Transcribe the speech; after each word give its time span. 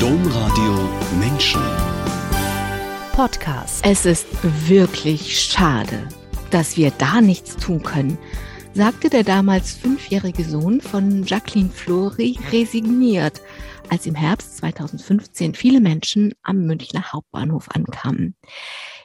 Domradio 0.00 0.90
Menschen. 1.18 1.62
Podcast. 3.12 3.82
Es 3.82 4.04
ist 4.04 4.26
wirklich 4.68 5.40
schade, 5.40 6.06
dass 6.50 6.76
wir 6.76 6.90
da 6.90 7.22
nichts 7.22 7.56
tun 7.56 7.82
können, 7.82 8.18
sagte 8.74 9.08
der 9.08 9.24
damals 9.24 9.72
fünfjährige 9.72 10.44
Sohn 10.44 10.82
von 10.82 11.24
Jacqueline 11.24 11.70
Flori 11.70 12.38
resigniert, 12.52 13.40
als 13.88 14.04
im 14.04 14.14
Herbst 14.14 14.58
2015 14.58 15.54
viele 15.54 15.80
Menschen 15.80 16.34
am 16.42 16.66
Münchner 16.66 17.12
Hauptbahnhof 17.12 17.70
ankamen. 17.70 18.36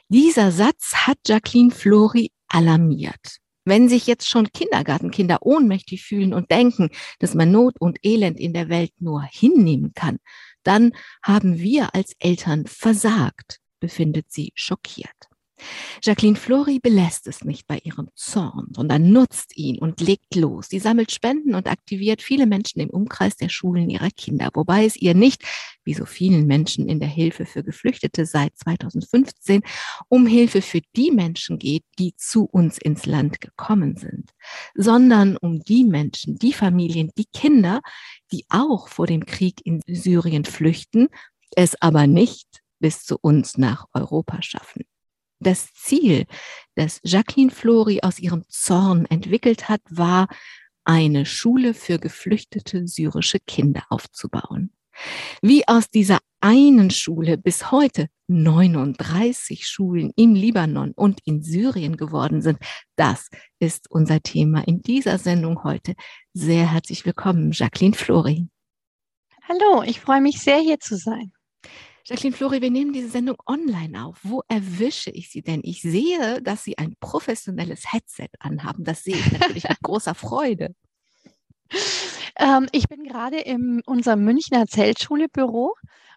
Dieser 0.08 0.52
Satz 0.52 0.92
hat 0.94 1.16
Jacqueline 1.26 1.70
Flori 1.70 2.32
alarmiert. 2.48 3.38
Wenn 3.64 3.88
sich 3.88 4.06
jetzt 4.08 4.28
schon 4.28 4.52
Kindergartenkinder 4.52 5.38
ohnmächtig 5.40 6.02
fühlen 6.02 6.34
und 6.34 6.50
denken, 6.50 6.90
dass 7.20 7.34
man 7.34 7.50
Not 7.52 7.76
und 7.80 7.98
Elend 8.02 8.40
in 8.40 8.52
der 8.52 8.68
Welt 8.68 8.90
nur 8.98 9.22
hinnehmen 9.22 9.92
kann, 9.94 10.18
dann 10.62 10.92
haben 11.22 11.58
wir 11.58 11.94
als 11.94 12.14
Eltern 12.18 12.66
versagt, 12.66 13.58
befindet 13.80 14.30
sie 14.30 14.52
schockiert. 14.54 15.31
Jacqueline 16.02 16.36
Flori 16.36 16.78
belässt 16.80 17.26
es 17.26 17.44
nicht 17.44 17.66
bei 17.66 17.78
ihrem 17.82 18.08
Zorn, 18.14 18.68
sondern 18.74 19.10
nutzt 19.10 19.56
ihn 19.56 19.78
und 19.78 20.00
legt 20.00 20.34
los. 20.34 20.68
Sie 20.68 20.78
sammelt 20.78 21.12
Spenden 21.12 21.54
und 21.54 21.68
aktiviert 21.68 22.22
viele 22.22 22.46
Menschen 22.46 22.80
im 22.80 22.90
Umkreis 22.90 23.36
der 23.36 23.48
Schulen 23.48 23.90
ihrer 23.90 24.10
Kinder, 24.10 24.50
wobei 24.54 24.84
es 24.84 24.96
ihr 24.96 25.14
nicht, 25.14 25.42
wie 25.84 25.94
so 25.94 26.04
vielen 26.04 26.46
Menschen 26.46 26.88
in 26.88 27.00
der 27.00 27.08
Hilfe 27.08 27.46
für 27.46 27.62
Geflüchtete 27.62 28.26
seit 28.26 28.56
2015, 28.56 29.62
um 30.08 30.26
Hilfe 30.26 30.62
für 30.62 30.80
die 30.96 31.10
Menschen 31.10 31.58
geht, 31.58 31.84
die 31.98 32.14
zu 32.16 32.44
uns 32.44 32.78
ins 32.78 33.06
Land 33.06 33.40
gekommen 33.40 33.96
sind, 33.96 34.32
sondern 34.74 35.36
um 35.36 35.60
die 35.60 35.84
Menschen, 35.84 36.36
die 36.36 36.52
Familien, 36.52 37.10
die 37.16 37.26
Kinder, 37.32 37.80
die 38.30 38.44
auch 38.48 38.88
vor 38.88 39.06
dem 39.06 39.26
Krieg 39.26 39.60
in 39.64 39.80
Syrien 39.86 40.44
flüchten, 40.44 41.08
es 41.54 41.80
aber 41.80 42.06
nicht 42.06 42.62
bis 42.78 43.04
zu 43.04 43.18
uns 43.20 43.58
nach 43.58 43.86
Europa 43.92 44.42
schaffen. 44.42 44.84
Das 45.42 45.74
Ziel, 45.74 46.26
das 46.76 47.00
Jacqueline 47.02 47.50
Flori 47.50 48.00
aus 48.02 48.20
ihrem 48.20 48.44
Zorn 48.48 49.06
entwickelt 49.06 49.68
hat, 49.68 49.80
war, 49.90 50.28
eine 50.84 51.26
Schule 51.26 51.74
für 51.74 51.98
geflüchtete 51.98 52.86
syrische 52.86 53.38
Kinder 53.40 53.84
aufzubauen. 53.88 54.72
Wie 55.40 55.66
aus 55.66 55.88
dieser 55.88 56.18
einen 56.40 56.90
Schule 56.90 57.38
bis 57.38 57.72
heute 57.72 58.06
39 58.28 59.66
Schulen 59.66 60.12
im 60.16 60.34
Libanon 60.34 60.92
und 60.92 61.20
in 61.24 61.42
Syrien 61.42 61.96
geworden 61.96 62.40
sind, 62.40 62.58
das 62.96 63.28
ist 63.58 63.90
unser 63.90 64.20
Thema 64.20 64.66
in 64.66 64.82
dieser 64.82 65.18
Sendung 65.18 65.64
heute. 65.64 65.94
Sehr 66.34 66.70
herzlich 66.70 67.04
willkommen, 67.04 67.50
Jacqueline 67.52 67.94
Flori. 67.94 68.48
Hallo, 69.48 69.82
ich 69.82 70.00
freue 70.00 70.20
mich 70.20 70.40
sehr, 70.40 70.58
hier 70.58 70.78
zu 70.78 70.96
sein. 70.96 71.32
Jacqueline 72.04 72.36
Flori, 72.36 72.60
wir 72.60 72.70
nehmen 72.70 72.92
diese 72.92 73.08
Sendung 73.08 73.36
online 73.46 74.04
auf. 74.04 74.18
Wo 74.22 74.42
erwische 74.48 75.10
ich 75.10 75.30
Sie 75.30 75.42
denn? 75.42 75.60
Ich 75.62 75.82
sehe, 75.82 76.42
dass 76.42 76.64
Sie 76.64 76.76
ein 76.78 76.96
professionelles 77.00 77.92
Headset 77.92 78.28
anhaben. 78.40 78.84
Das 78.84 79.04
sehe 79.04 79.16
ich 79.16 79.32
natürlich 79.32 79.68
mit 79.68 79.80
großer 79.82 80.14
Freude. 80.14 80.74
Ähm, 82.36 82.68
ich 82.72 82.88
bin 82.88 83.04
gerade 83.04 83.38
in 83.38 83.82
unserem 83.86 84.24
Münchner 84.24 84.66
Zeltschule-Büro 84.66 85.74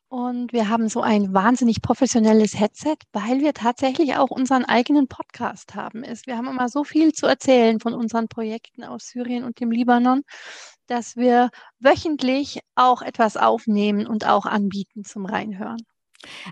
und 0.07 0.53
wir 0.53 0.69
haben 0.69 0.87
so 0.87 1.01
ein 1.01 1.33
wahnsinnig 1.33 1.81
professionelles 1.81 2.57
Headset, 2.59 2.97
weil 3.11 3.41
wir 3.41 3.53
tatsächlich 3.53 4.15
auch 4.15 4.29
unseren 4.29 4.63
eigenen 4.63 5.07
Podcast 5.07 5.75
haben. 5.75 6.03
Wir 6.25 6.37
haben 6.37 6.47
immer 6.47 6.69
so 6.69 6.83
viel 6.83 7.13
zu 7.13 7.25
erzählen 7.25 7.79
von 7.79 7.93
unseren 7.93 8.27
Projekten 8.27 8.83
aus 8.83 9.09
Syrien 9.09 9.43
und 9.43 9.59
dem 9.59 9.71
Libanon 9.71 10.23
dass 10.87 11.15
wir 11.15 11.49
wöchentlich 11.79 12.59
auch 12.75 13.01
etwas 13.01 13.37
aufnehmen 13.37 14.07
und 14.07 14.25
auch 14.27 14.45
anbieten 14.45 15.03
zum 15.03 15.25
Reinhören. 15.25 15.85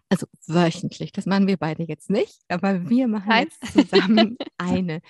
Also 0.09 0.27
wöchentlich, 0.47 1.11
das 1.11 1.25
machen 1.25 1.47
wir 1.47 1.57
beide 1.57 1.83
jetzt 1.83 2.09
nicht, 2.09 2.41
aber 2.47 2.89
wir 2.89 3.07
machen 3.07 3.29
Nein. 3.29 3.47
jetzt 3.61 3.89
zusammen 3.89 4.37
eine 4.57 5.01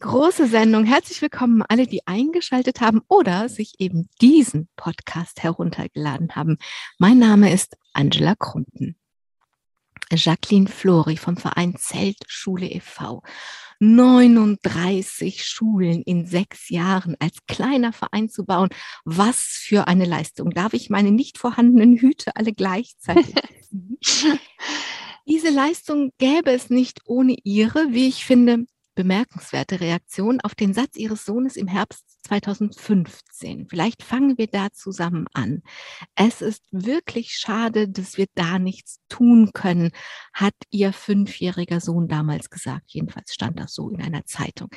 große 0.00 0.46
Sendung. 0.46 0.84
Herzlich 0.84 1.22
willkommen 1.22 1.62
alle, 1.62 1.86
die 1.86 2.06
eingeschaltet 2.06 2.80
haben 2.80 3.00
oder 3.08 3.48
sich 3.48 3.74
eben 3.78 4.08
diesen 4.20 4.68
Podcast 4.76 5.42
heruntergeladen 5.42 6.34
haben. 6.34 6.58
Mein 6.98 7.18
Name 7.18 7.52
ist 7.52 7.76
Angela 7.92 8.34
Krumpen. 8.34 8.96
Jacqueline 10.16 10.68
Flori 10.68 11.16
vom 11.16 11.36
Verein 11.36 11.76
Zeltschule 11.76 12.66
e.V. 12.66 13.22
39 13.80 15.44
Schulen 15.44 16.02
in 16.02 16.26
sechs 16.26 16.70
Jahren 16.70 17.16
als 17.18 17.38
kleiner 17.46 17.92
Verein 17.92 18.28
zu 18.28 18.44
bauen. 18.44 18.68
Was 19.04 19.40
für 19.40 19.88
eine 19.88 20.04
Leistung. 20.04 20.50
Darf 20.50 20.74
ich 20.74 20.90
meine 20.90 21.10
nicht 21.10 21.38
vorhandenen 21.38 21.96
Hüte 21.96 22.36
alle 22.36 22.52
gleichzeitig 22.52 23.34
Diese 25.26 25.48
Leistung 25.50 26.12
gäbe 26.18 26.50
es 26.52 26.68
nicht 26.68 27.00
ohne 27.06 27.36
Ihre, 27.44 27.86
wie 27.90 28.08
ich 28.08 28.24
finde, 28.26 28.66
bemerkenswerte 28.94 29.80
Reaktion 29.80 30.40
auf 30.42 30.54
den 30.54 30.74
Satz 30.74 30.96
Ihres 30.96 31.24
Sohnes 31.24 31.56
im 31.56 31.66
Herbst 31.66 32.13
2015. 32.24 33.68
Vielleicht 33.68 34.02
fangen 34.02 34.38
wir 34.38 34.46
da 34.46 34.72
zusammen 34.72 35.26
an. 35.32 35.62
Es 36.14 36.42
ist 36.42 36.64
wirklich 36.70 37.32
schade, 37.32 37.88
dass 37.88 38.16
wir 38.16 38.26
da 38.34 38.58
nichts 38.58 38.98
tun 39.08 39.50
können, 39.52 39.92
hat 40.32 40.54
Ihr 40.70 40.92
fünfjähriger 40.92 41.80
Sohn 41.80 42.08
damals 42.08 42.50
gesagt. 42.50 42.84
Jedenfalls 42.88 43.32
stand 43.32 43.60
das 43.60 43.74
so 43.74 43.90
in 43.90 44.02
einer 44.02 44.24
Zeitung. 44.24 44.68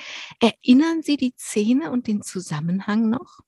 Erinnern 0.41 1.01
Sie 1.01 1.17
die 1.17 1.33
Szene 1.37 1.91
und 1.91 2.07
den 2.07 2.21
Zusammenhang 2.21 3.09
noch? 3.09 3.39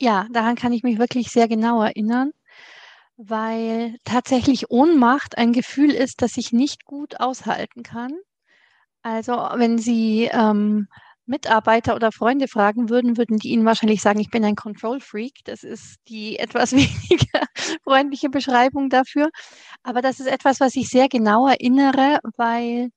Ja, 0.00 0.26
daran 0.32 0.56
kann 0.56 0.72
ich 0.72 0.82
mich 0.82 0.98
wirklich 0.98 1.30
sehr 1.30 1.48
genau 1.48 1.82
erinnern 1.82 2.32
weil 3.16 3.96
tatsächlich 4.04 4.70
Ohnmacht 4.70 5.38
ein 5.38 5.52
Gefühl 5.52 5.90
ist, 5.90 6.22
das 6.22 6.36
ich 6.36 6.52
nicht 6.52 6.84
gut 6.84 7.20
aushalten 7.20 7.82
kann. 7.82 8.12
Also 9.02 9.32
wenn 9.32 9.78
Sie 9.78 10.28
ähm, 10.32 10.88
Mitarbeiter 11.32 11.96
oder 11.96 12.12
Freunde 12.12 12.46
fragen 12.46 12.90
würden, 12.90 13.16
würden 13.16 13.38
die 13.38 13.48
Ihnen 13.48 13.64
wahrscheinlich 13.64 14.02
sagen, 14.02 14.20
ich 14.20 14.30
bin 14.30 14.44
ein 14.44 14.54
Control 14.54 15.00
Freak. 15.00 15.40
Das 15.44 15.64
ist 15.64 15.96
die 16.08 16.38
etwas 16.38 16.72
weniger 16.72 17.40
freundliche 17.82 18.28
Beschreibung 18.28 18.90
dafür. 18.90 19.30
Aber 19.82 20.02
das 20.02 20.20
ist 20.20 20.26
etwas, 20.28 20.60
was 20.60 20.76
ich 20.76 20.88
sehr 20.88 21.08
genau 21.08 21.48
erinnere, 21.48 22.18
weil 22.36 22.90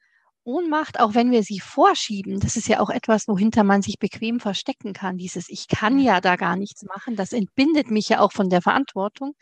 Ohnmacht, 0.43 0.99
auch 0.99 1.15
wenn 1.15 1.31
wir 1.31 1.41
sie 1.41 1.59
vorschieben, 1.59 2.39
das 2.39 2.55
ist 2.55 2.67
ja 2.67 2.79
auch 2.79 2.91
etwas, 2.91 3.27
wohinter 3.27 3.63
man 3.63 3.81
sich 3.81 3.97
bequem 3.97 4.39
verstecken 4.39 4.93
kann. 4.93 5.17
Dieses 5.17 5.49
Ich 5.49 5.67
kann 5.67 5.97
ja 5.97 6.21
da 6.21 6.35
gar 6.35 6.55
nichts 6.55 6.83
machen, 6.83 7.15
das 7.15 7.33
entbindet 7.33 7.89
mich 7.89 8.09
ja 8.09 8.19
auch 8.19 8.31
von 8.31 8.49
der 8.49 8.61
Verantwortung. 8.61 9.33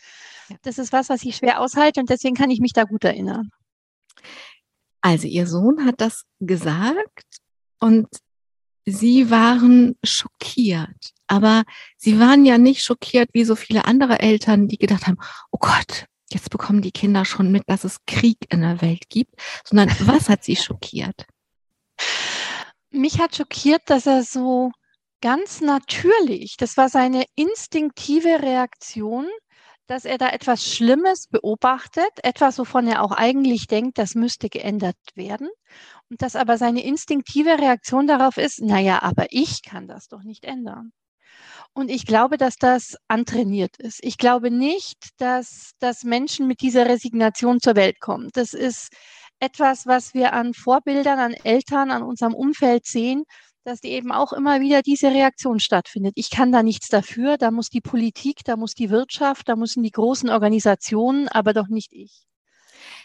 Das 0.61 0.77
ist 0.77 0.93
was, 0.93 1.09
was 1.09 1.23
ich 1.23 1.35
schwer 1.35 1.59
aushalte 1.59 1.99
und 1.99 2.09
deswegen 2.09 2.35
kann 2.35 2.51
ich 2.51 2.61
mich 2.61 2.71
da 2.71 2.85
gut 2.85 3.03
erinnern. 3.03 3.49
Also 5.01 5.27
Ihr 5.27 5.45
Sohn 5.45 5.85
hat 5.85 5.99
das 5.99 6.23
gesagt 6.39 7.25
und 7.79 8.07
Sie 8.85 9.29
waren 9.29 9.95
schockiert. 10.03 11.11
Aber 11.27 11.63
Sie 11.97 12.19
waren 12.19 12.45
ja 12.45 12.57
nicht 12.57 12.83
schockiert 12.83 13.29
wie 13.33 13.45
so 13.45 13.55
viele 13.55 13.85
andere 13.85 14.19
Eltern, 14.19 14.67
die 14.67 14.77
gedacht 14.77 15.07
haben, 15.07 15.17
oh 15.51 15.57
Gott, 15.59 16.05
jetzt 16.31 16.49
bekommen 16.49 16.81
die 16.81 16.91
Kinder 16.91 17.25
schon 17.25 17.51
mit, 17.51 17.63
dass 17.67 17.83
es 17.83 17.97
Krieg 18.05 18.37
in 18.49 18.61
der 18.61 18.81
Welt 18.81 19.09
gibt, 19.09 19.35
sondern 19.63 19.89
was 20.01 20.29
hat 20.29 20.43
Sie 20.43 20.55
schockiert? 20.55 21.25
Mich 22.91 23.19
hat 23.19 23.35
schockiert, 23.35 23.81
dass 23.87 24.05
er 24.05 24.23
so 24.23 24.71
ganz 25.21 25.61
natürlich, 25.61 26.57
das 26.57 26.77
war 26.77 26.89
seine 26.89 27.23
instinktive 27.35 28.41
Reaktion, 28.41 29.27
dass 29.87 30.05
er 30.05 30.17
da 30.17 30.29
etwas 30.29 30.63
Schlimmes 30.63 31.27
beobachtet, 31.27 32.11
etwas, 32.23 32.57
wovon 32.59 32.87
er 32.87 33.03
auch 33.03 33.11
eigentlich 33.11 33.67
denkt, 33.67 33.97
das 33.97 34.15
müsste 34.15 34.49
geändert 34.49 34.97
werden. 35.15 35.49
Und 36.13 36.21
dass 36.21 36.35
aber 36.35 36.59
seine 36.59 36.83
instinktive 36.83 37.57
Reaktion 37.57 38.05
darauf 38.05 38.37
ist, 38.37 38.61
naja, 38.61 39.01
aber 39.01 39.25
ich 39.31 39.63
kann 39.63 39.87
das 39.87 40.09
doch 40.09 40.21
nicht 40.21 40.45
ändern. 40.45 40.91
Und 41.73 41.89
ich 41.89 42.05
glaube, 42.05 42.37
dass 42.37 42.57
das 42.57 42.97
antrainiert 43.07 43.77
ist. 43.77 43.97
Ich 44.03 44.19
glaube 44.19 44.51
nicht, 44.51 45.09
dass, 45.17 45.71
dass 45.79 46.03
Menschen 46.03 46.45
mit 46.45 46.61
dieser 46.61 46.85
Resignation 46.85 47.59
zur 47.59 47.75
Welt 47.75 47.99
kommen. 47.99 48.29
Das 48.33 48.53
ist 48.53 48.89
etwas, 49.39 49.87
was 49.87 50.13
wir 50.13 50.33
an 50.33 50.53
Vorbildern, 50.53 51.17
an 51.17 51.33
Eltern, 51.33 51.89
an 51.89 52.03
unserem 52.03 52.35
Umfeld 52.35 52.85
sehen, 52.85 53.23
dass 53.63 53.81
die 53.81 53.89
eben 53.89 54.11
auch 54.11 54.33
immer 54.33 54.61
wieder 54.61 54.83
diese 54.83 55.07
Reaktion 55.07 55.59
stattfindet. 55.59 56.13
Ich 56.15 56.29
kann 56.29 56.51
da 56.51 56.61
nichts 56.61 56.89
dafür, 56.89 57.37
da 57.39 57.49
muss 57.49 57.69
die 57.69 57.81
Politik, 57.81 58.41
da 58.45 58.55
muss 58.55 58.75
die 58.75 58.91
Wirtschaft, 58.91 59.49
da 59.49 59.55
müssen 59.55 59.81
die 59.81 59.89
großen 59.89 60.29
Organisationen, 60.29 61.27
aber 61.27 61.53
doch 61.53 61.69
nicht 61.69 61.91
ich. 61.91 62.27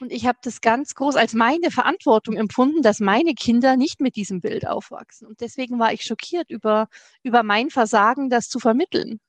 Und 0.01 0.13
ich 0.13 0.27
habe 0.27 0.39
das 0.43 0.61
ganz 0.61 0.95
groß 0.95 1.17
als 1.17 1.35
meine 1.35 1.71
Verantwortung 1.71 2.37
empfunden, 2.37 2.83
dass 2.83 3.01
meine 3.01 3.35
Kinder 3.35 3.77
nicht 3.77 4.01
mit 4.01 4.17
diesem 4.17 4.41
Bild 4.41 4.67
aufwachsen. 4.67 5.27
Und 5.27 5.41
deswegen 5.41 5.79
war 5.79 5.93
ich 5.93 6.03
schockiert 6.03 6.51
über, 6.51 6.89
über 7.23 7.43
mein 7.43 7.71
Versagen, 7.71 8.31
das 8.31 8.49
zu 8.49 8.59
vermitteln. 8.59 9.21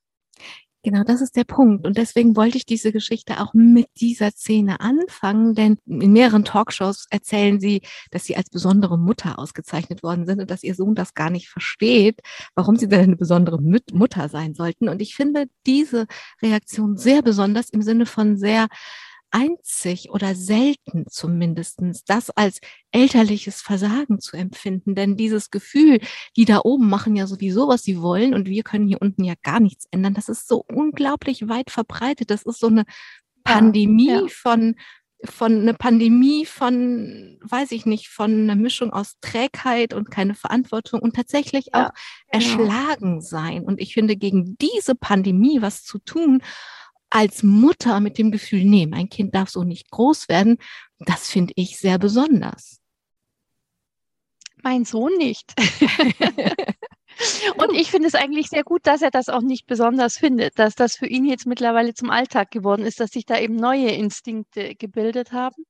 Genau, 0.82 1.04
das 1.04 1.20
ist 1.20 1.36
der 1.36 1.44
Punkt. 1.44 1.86
Und 1.86 1.98
deswegen 1.98 2.38
wollte 2.38 2.56
ich 2.56 2.66
diese 2.66 2.94
Geschichte 2.94 3.42
auch 3.42 3.54
mit 3.54 3.88
dieser 4.00 4.32
Szene 4.32 4.80
anfangen, 4.80 5.54
denn 5.54 5.78
in 5.86 6.14
mehreren 6.14 6.46
Talkshows 6.46 7.06
erzählen 7.10 7.60
sie, 7.60 7.82
dass 8.12 8.24
sie 8.24 8.38
als 8.38 8.50
besondere 8.50 8.98
Mutter 8.98 9.40
ausgezeichnet 9.40 10.04
worden 10.04 10.26
sind 10.26 10.40
und 10.40 10.50
dass 10.50 10.64
ihr 10.64 10.76
Sohn 10.76 10.96
das 10.96 11.14
gar 11.14 11.32
nicht 11.32 11.50
versteht, 11.50 12.22
warum 12.56 12.78
sie 12.78 12.88
denn 12.88 13.02
eine 13.02 13.18
besondere 13.18 13.60
Mutter 13.62 14.30
sein 14.30 14.54
sollten. 14.54 14.88
Und 14.88 15.02
ich 15.02 15.16
finde 15.16 15.48
diese 15.66 16.08
Reaktion 16.42 16.96
sehr 16.96 17.24
besonders 17.24 17.70
im 17.72 17.82
Sinne 17.82 18.06
von 18.06 18.38
sehr 18.38 18.68
einzig 19.32 20.10
oder 20.10 20.36
selten 20.36 21.06
zumindestens 21.10 22.04
das 22.04 22.30
als 22.30 22.60
elterliches 22.92 23.62
Versagen 23.62 24.20
zu 24.20 24.38
empfinden. 24.38 24.96
Denn 24.96 25.18
dieses 25.18 25.52
Gefühl, 25.52 26.00
die 26.36 26.46
da 26.46 26.62
oben 26.64 26.90
machen 26.90 27.16
ja 27.16 27.28
sowieso, 27.28 27.68
was 27.68 27.84
sie 27.84 28.02
wollen 28.02 28.34
und 28.34 28.48
wir 28.48 28.64
können 28.64 28.88
hier 28.88 29.02
unten 29.02 29.24
ja 29.24 29.36
gar 29.44 29.60
nichts 29.60 29.88
ändern, 29.92 30.14
das 30.14 30.30
ist 30.30 30.48
so 30.48 30.64
unglaublich 30.68 31.48
weit 31.48 31.72
verbreitet. 31.72 32.32
Das 32.32 32.44
ist 32.44 32.60
so 32.60 32.68
eine 32.68 32.86
Pandemie 33.44 34.08
ja, 34.08 34.22
ja. 34.22 34.28
von 34.28 34.76
von 35.26 35.62
eine 35.62 35.74
Pandemie 35.74 36.46
von, 36.46 37.38
weiß 37.42 37.72
ich 37.72 37.86
nicht, 37.86 38.08
von 38.08 38.32
einer 38.32 38.56
Mischung 38.56 38.94
aus 38.94 39.20
Trägheit 39.20 39.94
und 39.94 40.10
keine 40.10 40.34
Verantwortung 40.34 41.02
und 41.02 41.16
tatsächlich 41.16 41.74
auch 41.74 41.80
ja, 41.80 41.94
genau. 42.32 42.46
erschlagen 42.46 43.22
sein. 43.22 43.64
Und 43.64 43.82
ich 43.82 43.94
finde, 43.94 44.16
gegen 44.16 44.58
diese 44.60 44.96
Pandemie 44.96 45.62
was 45.62 45.84
zu 45.84 46.00
tun 46.00 46.42
als 47.10 47.44
Mutter 47.44 48.00
mit 48.00 48.18
dem 48.18 48.32
Gefühl, 48.32 48.66
nee, 48.66 48.86
mein 48.86 49.10
Kind 49.10 49.36
darf 49.36 49.50
so 49.50 49.64
nicht 49.64 49.90
groß 49.90 50.30
werden, 50.30 50.58
das 51.00 51.30
finde 51.30 51.54
ich 51.56 51.80
sehr 51.80 51.98
besonders. 51.98 52.80
Mein 54.62 54.86
Sohn 54.86 55.16
nicht. 55.18 55.54
Und 57.58 57.74
ich 57.74 57.92
finde 57.92 58.08
es 58.08 58.16
eigentlich 58.16 58.48
sehr 58.48 58.64
gut, 58.64 58.88
dass 58.88 59.02
er 59.02 59.12
das 59.12 59.28
auch 59.28 59.42
nicht 59.42 59.68
besonders 59.68 60.18
findet, 60.18 60.58
dass 60.58 60.76
das 60.76 60.96
für 60.96 61.08
ihn 61.08 61.26
jetzt 61.26 61.46
mittlerweile 61.46 61.94
zum 61.94 62.10
Alltag 62.10 62.52
geworden 62.52 62.86
ist, 62.86 63.00
dass 63.00 63.12
sich 63.12 63.26
da 63.26 63.38
eben 63.38 63.56
neue 63.56 63.90
Instinkte 63.90 64.76
gebildet 64.76 65.34
haben. 65.34 65.66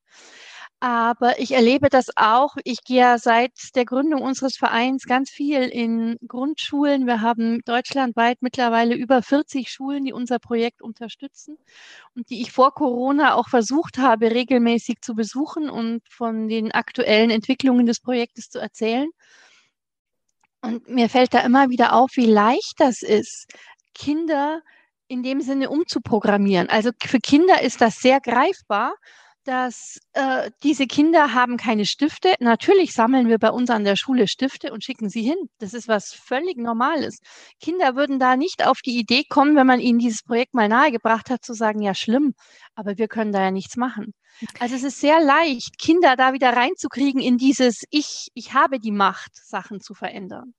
Aber 0.81 1.39
ich 1.39 1.51
erlebe 1.51 1.89
das 1.89 2.07
auch. 2.15 2.55
Ich 2.63 2.85
gehe 2.85 2.99
ja 2.99 3.17
seit 3.17 3.51
der 3.75 3.83
Gründung 3.83 4.21
unseres 4.21 4.55
Vereins 4.55 5.03
ganz 5.03 5.29
viel 5.29 5.63
in 5.63 6.17
Grundschulen. 6.25 7.05
Wir 7.05 7.19
haben 7.19 7.59
deutschlandweit 7.65 8.37
mittlerweile 8.41 8.95
über 8.95 9.21
40 9.21 9.69
Schulen, 9.69 10.05
die 10.05 10.13
unser 10.13 10.39
Projekt 10.39 10.81
unterstützen 10.81 11.57
und 12.15 12.29
die 12.29 12.41
ich 12.41 12.53
vor 12.53 12.73
Corona 12.73 13.33
auch 13.35 13.49
versucht 13.49 13.97
habe, 13.97 14.31
regelmäßig 14.31 15.01
zu 15.01 15.15
besuchen 15.15 15.69
und 15.69 16.01
von 16.09 16.47
den 16.47 16.71
aktuellen 16.71 17.29
Entwicklungen 17.29 17.85
des 17.85 17.99
Projektes 17.99 18.49
zu 18.49 18.59
erzählen. 18.59 19.09
Und 20.61 20.87
mir 20.87 21.09
fällt 21.09 21.33
da 21.33 21.39
immer 21.41 21.69
wieder 21.69 21.91
auf, 21.93 22.11
wie 22.15 22.25
leicht 22.25 22.75
das 22.77 23.01
ist, 23.01 23.47
Kinder 23.93 24.61
in 25.09 25.23
dem 25.23 25.41
Sinne 25.41 25.69
umzuprogrammieren. 25.69 26.69
Also 26.69 26.91
für 27.03 27.19
Kinder 27.19 27.61
ist 27.61 27.81
das 27.81 27.95
sehr 27.95 28.21
greifbar 28.21 28.93
dass 29.49 29.97
äh, 30.13 30.51
diese 30.61 30.85
Kinder 30.85 31.33
haben 31.33 31.57
keine 31.57 31.87
Stifte. 31.87 32.35
Natürlich 32.39 32.93
sammeln 32.93 33.29
wir 33.29 33.39
bei 33.39 33.49
uns 33.49 33.71
an 33.71 33.83
der 33.83 33.95
Schule 33.95 34.27
Stifte 34.27 34.71
und 34.71 34.83
schicken 34.83 35.09
sie 35.09 35.23
hin. 35.23 35.37
Das 35.57 35.73
ist 35.73 35.87
was 35.87 36.13
völlig 36.13 36.57
Normales. 36.57 37.17
Kinder 37.59 37.95
würden 37.95 38.19
da 38.19 38.37
nicht 38.37 38.63
auf 38.63 38.81
die 38.81 38.99
Idee 38.99 39.23
kommen, 39.27 39.55
wenn 39.55 39.65
man 39.65 39.79
ihnen 39.79 39.97
dieses 39.97 40.21
Projekt 40.21 40.53
mal 40.53 40.69
nahegebracht 40.69 41.31
hat, 41.31 41.43
zu 41.43 41.53
sagen, 41.53 41.81
ja 41.81 41.95
schlimm, 41.95 42.35
aber 42.75 42.99
wir 42.99 43.07
können 43.07 43.31
da 43.31 43.41
ja 43.41 43.49
nichts 43.49 43.75
machen. 43.75 44.13
Also 44.59 44.75
es 44.75 44.83
ist 44.83 45.01
sehr 45.01 45.19
leicht, 45.19 45.79
Kinder 45.79 46.15
da 46.15 46.33
wieder 46.33 46.55
reinzukriegen 46.55 47.19
in 47.19 47.39
dieses 47.39 47.85
Ich, 47.89 48.27
ich 48.35 48.53
habe 48.53 48.79
die 48.79 48.91
Macht, 48.91 49.31
Sachen 49.35 49.81
zu 49.81 49.95
verändern. 49.95 50.53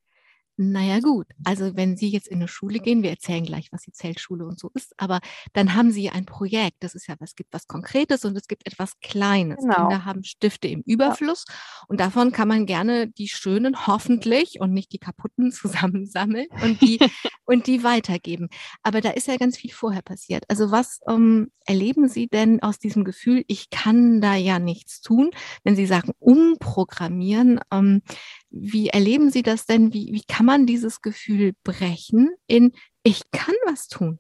Naja 0.63 1.01
gut, 1.01 1.27
also 1.43 1.75
wenn 1.75 1.97
Sie 1.97 2.11
jetzt 2.11 2.29
in 2.29 2.37
eine 2.37 2.47
Schule 2.47 2.81
gehen, 2.81 3.03
wir 3.03 3.09
erzählen 3.09 3.47
gleich, 3.47 3.73
was 3.73 3.81
die 3.81 3.93
Zeltschule 3.93 4.45
und 4.45 4.61
so 4.61 4.71
ist, 4.75 4.93
aber 4.99 5.21
dann 5.55 5.75
haben 5.75 5.91
Sie 5.91 6.11
ein 6.11 6.27
Projekt. 6.27 6.77
Das 6.81 6.95
ist 6.95 7.07
ja, 7.07 7.15
es 7.21 7.35
gibt 7.35 7.55
was 7.55 7.67
Konkretes 7.67 8.27
und 8.27 8.37
es 8.37 8.47
gibt 8.47 8.67
etwas 8.67 9.01
Kleines. 9.01 9.57
Genau. 9.61 9.89
Kinder 9.89 10.05
haben 10.05 10.23
Stifte 10.23 10.69
im 10.69 10.83
Überfluss 10.85 11.47
ja. 11.49 11.55
und 11.89 11.99
davon 11.99 12.31
kann 12.31 12.47
man 12.47 12.67
gerne 12.67 13.09
die 13.09 13.29
schönen 13.29 13.87
hoffentlich 13.87 14.61
und 14.61 14.75
nicht 14.75 14.93
die 14.93 14.99
kaputten 14.99 15.51
zusammensammeln 15.53 16.49
und 16.63 16.83
die 16.83 16.99
und 17.47 17.67
die 17.67 17.83
weitergeben. 17.83 18.51
Aber 18.83 19.01
da 19.01 19.13
ist 19.13 19.29
ja 19.29 19.39
ganz 19.39 19.57
viel 19.57 19.73
vorher 19.73 20.03
passiert. 20.03 20.45
Also 20.49 20.71
was 20.71 21.01
ähm, 21.09 21.51
erleben 21.65 22.07
Sie 22.07 22.27
denn 22.27 22.63
aus 22.63 22.79
diesem 22.79 23.05
Gefühl, 23.05 23.45
ich 23.47 23.71
kann 23.71 24.21
da 24.21 24.35
ja 24.35 24.59
nichts 24.59 25.01
tun, 25.01 25.31
wenn 25.65 25.75
Sie 25.75 25.87
sagen 25.87 26.13
umprogrammieren? 26.19 27.61
Ähm, 27.73 28.03
wie 28.51 28.89
erleben 28.89 29.31
Sie 29.31 29.43
das 29.43 29.67
denn? 29.67 29.93
Wie, 29.93 30.13
wie 30.13 30.23
kann 30.23 30.47
man 30.47 30.67
dieses 30.67 31.01
Gefühl 31.01 31.53
brechen 31.63 32.31
in 32.47 32.73
ich 33.03 33.31
kann 33.31 33.55
was 33.67 33.89
tun? 33.89 34.19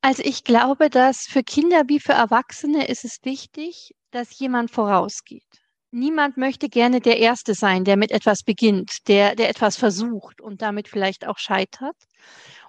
Also 0.00 0.22
ich 0.24 0.44
glaube, 0.44 0.90
dass 0.90 1.22
für 1.22 1.42
Kinder 1.42 1.84
wie 1.88 1.98
für 1.98 2.12
Erwachsene 2.12 2.86
ist 2.88 3.04
es 3.04 3.20
wichtig, 3.24 3.94
dass 4.10 4.38
jemand 4.38 4.70
vorausgeht. 4.70 5.42
Niemand 5.90 6.36
möchte 6.36 6.68
gerne 6.68 7.00
der 7.00 7.18
Erste 7.18 7.54
sein, 7.54 7.84
der 7.84 7.96
mit 7.96 8.10
etwas 8.10 8.42
beginnt, 8.42 9.08
der, 9.08 9.34
der 9.34 9.48
etwas 9.48 9.76
versucht 9.76 10.40
und 10.40 10.60
damit 10.60 10.88
vielleicht 10.88 11.26
auch 11.26 11.38
scheitert. 11.38 11.96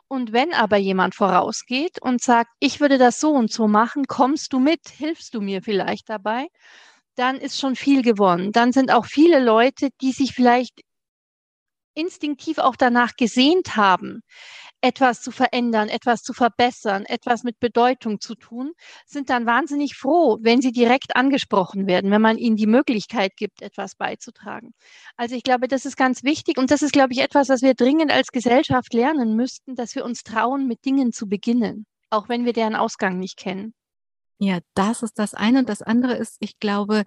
Und 0.07 0.31
wenn 0.31 0.53
aber 0.53 0.77
jemand 0.77 1.15
vorausgeht 1.15 2.01
und 2.01 2.21
sagt, 2.21 2.51
ich 2.59 2.79
würde 2.79 2.97
das 2.97 3.19
so 3.19 3.31
und 3.31 3.51
so 3.51 3.67
machen, 3.67 4.05
kommst 4.07 4.53
du 4.53 4.59
mit, 4.59 4.87
hilfst 4.87 5.33
du 5.33 5.41
mir 5.41 5.61
vielleicht 5.61 6.09
dabei, 6.09 6.47
dann 7.15 7.37
ist 7.37 7.59
schon 7.59 7.75
viel 7.75 8.01
gewonnen. 8.01 8.51
Dann 8.51 8.71
sind 8.71 8.91
auch 8.91 9.05
viele 9.05 9.43
Leute, 9.43 9.89
die 10.01 10.11
sich 10.11 10.33
vielleicht 10.33 10.81
instinktiv 11.95 12.57
auch 12.57 12.75
danach 12.75 13.15
gesehnt 13.15 13.77
haben, 13.77 14.21
etwas 14.81 15.21
zu 15.21 15.31
verändern, 15.31 15.89
etwas 15.89 16.21
zu 16.21 16.33
verbessern, 16.33 17.05
etwas 17.05 17.43
mit 17.43 17.59
Bedeutung 17.59 18.19
zu 18.19 18.35
tun, 18.35 18.73
sind 19.07 19.29
dann 19.29 19.45
wahnsinnig 19.45 19.95
froh, 19.95 20.37
wenn 20.41 20.61
sie 20.61 20.71
direkt 20.71 21.15
angesprochen 21.15 21.87
werden, 21.87 22.11
wenn 22.11 22.21
man 22.21 22.37
ihnen 22.37 22.55
die 22.55 22.67
Möglichkeit 22.67 23.35
gibt, 23.35 23.61
etwas 23.61 23.95
beizutragen. 23.95 24.73
Also 25.15 25.35
ich 25.35 25.43
glaube, 25.43 25.67
das 25.67 25.85
ist 25.85 25.97
ganz 25.97 26.23
wichtig 26.23 26.57
und 26.57 26.69
das 26.69 26.81
ist, 26.81 26.91
glaube 26.91 27.13
ich, 27.13 27.19
etwas, 27.19 27.49
was 27.49 27.61
wir 27.61 27.73
dringend 27.73 28.11
als 28.11 28.27
Gesellschaft 28.27 28.93
lernen 28.93 29.35
müssten, 29.35 29.75
dass 29.75 29.95
wir 29.95 30.05
uns 30.05 30.23
trauen, 30.23 30.67
mit 30.67 30.85
Dingen 30.85 31.11
zu 31.11 31.27
beginnen, 31.27 31.85
auch 32.09 32.29
wenn 32.29 32.45
wir 32.45 32.53
deren 32.53 32.75
Ausgang 32.75 33.17
nicht 33.17 33.37
kennen. 33.37 33.73
Ja, 34.37 34.59
das 34.73 35.03
ist 35.03 35.17
das 35.19 35.33
eine. 35.33 35.59
Und 35.59 35.69
das 35.69 35.81
andere 35.81 36.13
ist, 36.13 36.37
ich 36.39 36.59
glaube, 36.59 37.03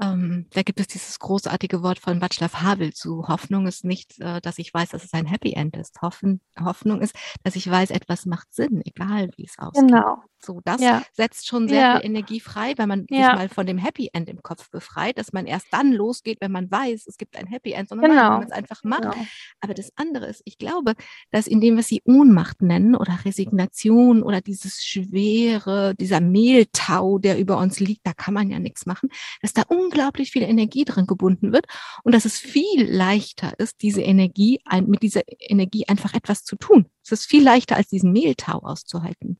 ähm, 0.00 0.46
da 0.52 0.62
gibt 0.62 0.78
es 0.78 0.88
dieses 0.88 1.18
großartige 1.18 1.82
Wort 1.82 1.98
von 1.98 2.20
Václav 2.20 2.62
Havel 2.62 2.92
zu. 2.92 3.28
Hoffnung 3.28 3.66
ist 3.66 3.84
nicht, 3.84 4.20
äh, 4.20 4.40
dass 4.42 4.58
ich 4.58 4.72
weiß, 4.72 4.90
dass 4.90 5.04
es 5.04 5.14
ein 5.14 5.26
Happy 5.26 5.52
End 5.54 5.76
ist. 5.76 6.02
Hoffen, 6.02 6.40
Hoffnung 6.60 7.00
ist, 7.00 7.16
dass 7.44 7.56
ich 7.56 7.70
weiß, 7.70 7.90
etwas 7.90 8.26
macht 8.26 8.52
Sinn, 8.52 8.82
egal 8.84 9.30
wie 9.36 9.46
es 9.46 9.58
aussieht. 9.58 9.88
Genau. 9.88 10.18
So, 10.38 10.60
das 10.64 10.80
ja. 10.80 11.02
setzt 11.12 11.46
schon 11.46 11.68
sehr 11.68 11.80
ja. 11.80 11.96
viel 11.96 12.06
Energie 12.06 12.40
frei, 12.40 12.74
wenn 12.76 12.88
man 12.88 13.06
sich 13.08 13.18
mal 13.18 13.48
von 13.48 13.66
dem 13.66 13.78
Happy 13.78 14.10
End 14.12 14.28
im 14.28 14.42
Kopf 14.42 14.70
befreit, 14.70 15.18
dass 15.18 15.32
man 15.32 15.46
erst 15.46 15.66
dann 15.72 15.92
losgeht, 15.92 16.38
wenn 16.40 16.52
man 16.52 16.70
weiß, 16.70 17.06
es 17.06 17.16
gibt 17.16 17.36
ein 17.36 17.46
Happy 17.46 17.72
End, 17.72 17.88
sondern 17.88 18.10
genau. 18.10 18.22
wenn 18.22 18.38
man 18.38 18.46
es 18.46 18.52
einfach 18.52 18.84
macht. 18.84 19.02
Genau. 19.02 19.26
Aber 19.60 19.74
das 19.74 19.90
andere 19.96 20.26
ist, 20.26 20.42
ich 20.44 20.58
glaube, 20.58 20.94
dass 21.30 21.46
in 21.46 21.60
dem, 21.60 21.76
was 21.78 21.88
sie 21.88 22.02
Ohnmacht 22.04 22.62
nennen 22.62 22.94
oder 22.94 23.18
Resignation 23.24 24.22
oder 24.22 24.40
dieses 24.40 24.84
schwere, 24.84 25.94
dieser 25.94 26.20
Mehltau, 26.20 27.18
der 27.18 27.38
über 27.38 27.58
uns 27.58 27.80
liegt, 27.80 28.06
da 28.06 28.12
kann 28.12 28.34
man 28.34 28.50
ja 28.50 28.58
nichts 28.58 28.86
machen, 28.86 29.08
dass 29.42 29.52
da 29.52 29.62
unglaublich 29.68 30.30
viel 30.30 30.42
Energie 30.42 30.84
drin 30.84 31.06
gebunden 31.06 31.52
wird 31.52 31.66
und 32.04 32.14
dass 32.14 32.24
es 32.24 32.38
viel 32.38 32.84
leichter 32.90 33.58
ist, 33.58 33.82
diese 33.82 34.02
Energie, 34.02 34.60
mit 34.86 35.02
dieser 35.02 35.22
Energie 35.40 35.88
einfach 35.88 36.14
etwas 36.14 36.44
zu 36.44 36.56
tun. 36.56 36.86
Es 37.02 37.12
ist 37.12 37.26
viel 37.26 37.42
leichter, 37.42 37.76
als 37.76 37.88
diesen 37.88 38.12
Mehltau 38.12 38.58
auszuhalten. 38.58 39.38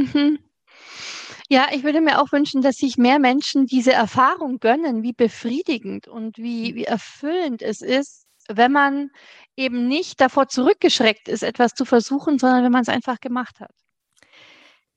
Mhm. 0.00 0.38
Ja, 1.48 1.68
ich 1.72 1.82
würde 1.82 2.00
mir 2.00 2.20
auch 2.20 2.30
wünschen, 2.30 2.62
dass 2.62 2.76
sich 2.76 2.96
mehr 2.96 3.18
Menschen 3.18 3.66
diese 3.66 3.92
Erfahrung 3.92 4.60
gönnen, 4.60 5.02
wie 5.02 5.12
befriedigend 5.12 6.06
und 6.06 6.38
wie, 6.38 6.76
wie 6.76 6.84
erfüllend 6.84 7.60
es 7.60 7.80
ist, 7.80 8.26
wenn 8.48 8.70
man 8.70 9.10
eben 9.56 9.88
nicht 9.88 10.20
davor 10.20 10.48
zurückgeschreckt 10.48 11.28
ist, 11.28 11.42
etwas 11.42 11.72
zu 11.74 11.84
versuchen, 11.84 12.38
sondern 12.38 12.64
wenn 12.64 12.72
man 12.72 12.82
es 12.82 12.88
einfach 12.88 13.18
gemacht 13.20 13.58
hat. 13.60 13.72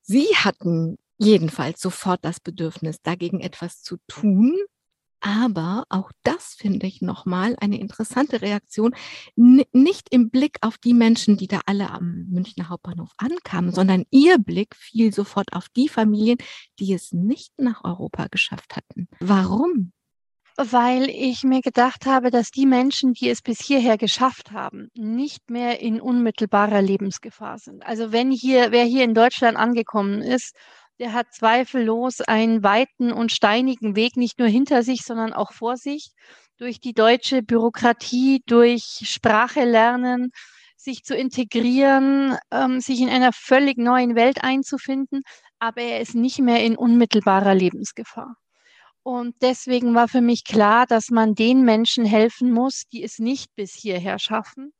Sie 0.01 0.27
hatten 0.35 0.97
jedenfalls 1.17 1.81
sofort 1.81 2.23
das 2.23 2.39
Bedürfnis, 2.39 3.01
dagegen 3.01 3.39
etwas 3.39 3.81
zu 3.81 3.97
tun. 4.07 4.57
Aber 5.25 5.85
auch 5.87 6.11
das 6.23 6.53
finde 6.53 6.85
ich 6.85 7.01
nochmal 7.01 7.55
eine 7.61 7.79
interessante 7.79 8.41
Reaktion, 8.41 8.93
nicht 9.37 10.09
im 10.11 10.29
Blick 10.29 10.57
auf 10.59 10.77
die 10.77 10.93
Menschen, 10.93 11.37
die 11.37 11.47
da 11.47 11.61
alle 11.65 11.91
am 11.91 12.25
Münchner 12.29 12.67
Hauptbahnhof 12.67 13.11
ankamen, 13.15 13.71
sondern 13.71 14.03
ihr 14.11 14.37
Blick 14.37 14.75
fiel 14.75 15.13
sofort 15.13 15.53
auf 15.53 15.69
die 15.69 15.87
Familien, 15.87 16.39
die 16.77 16.91
es 16.91 17.13
nicht 17.13 17.53
nach 17.57 17.85
Europa 17.85 18.27
geschafft 18.31 18.75
hatten. 18.75 19.07
Warum? 19.21 19.93
Weil 20.57 21.09
ich 21.09 21.43
mir 21.43 21.61
gedacht 21.61 22.05
habe, 22.05 22.29
dass 22.29 22.51
die 22.51 22.65
Menschen, 22.65 23.13
die 23.13 23.29
es 23.29 23.41
bis 23.41 23.61
hierher 23.61 23.97
geschafft 23.97 24.51
haben, 24.51 24.89
nicht 24.93 25.49
mehr 25.49 25.79
in 25.79 26.01
unmittelbarer 26.01 26.81
Lebensgefahr 26.81 27.59
sind. 27.59 27.85
Also 27.85 28.11
wenn 28.11 28.29
hier, 28.29 28.71
wer 28.71 28.83
hier 28.83 29.05
in 29.05 29.13
Deutschland 29.13 29.55
angekommen 29.57 30.21
ist 30.21 30.53
der 30.99 31.13
hat 31.13 31.33
zweifellos 31.33 32.21
einen 32.21 32.63
weiten 32.63 33.11
und 33.11 33.31
steinigen 33.31 33.95
Weg 33.95 34.17
nicht 34.17 34.39
nur 34.39 34.47
hinter 34.47 34.83
sich, 34.83 35.03
sondern 35.03 35.33
auch 35.33 35.53
vor 35.53 35.77
sich. 35.77 36.11
Durch 36.57 36.79
die 36.79 36.93
deutsche 36.93 37.41
Bürokratie, 37.41 38.41
durch 38.45 39.01
Sprache 39.03 39.65
lernen, 39.65 40.31
sich 40.77 41.03
zu 41.03 41.15
integrieren, 41.15 42.37
ähm, 42.51 42.79
sich 42.79 43.01
in 43.01 43.09
einer 43.09 43.31
völlig 43.33 43.77
neuen 43.77 44.15
Welt 44.15 44.43
einzufinden, 44.43 45.23
aber 45.59 45.81
er 45.81 46.01
ist 46.01 46.15
nicht 46.15 46.39
mehr 46.39 46.63
in 46.63 46.77
unmittelbarer 46.77 47.55
Lebensgefahr. 47.55 48.35
Und 49.03 49.35
deswegen 49.41 49.95
war 49.95 50.07
für 50.07 50.21
mich 50.21 50.45
klar, 50.45 50.85
dass 50.85 51.09
man 51.09 51.35
den 51.35 51.63
Menschen 51.63 52.05
helfen 52.05 52.51
muss, 52.51 52.83
die 52.91 53.03
es 53.03 53.19
nicht 53.19 53.53
bis 53.55 53.73
hierher 53.73 54.19
schaffen. 54.19 54.73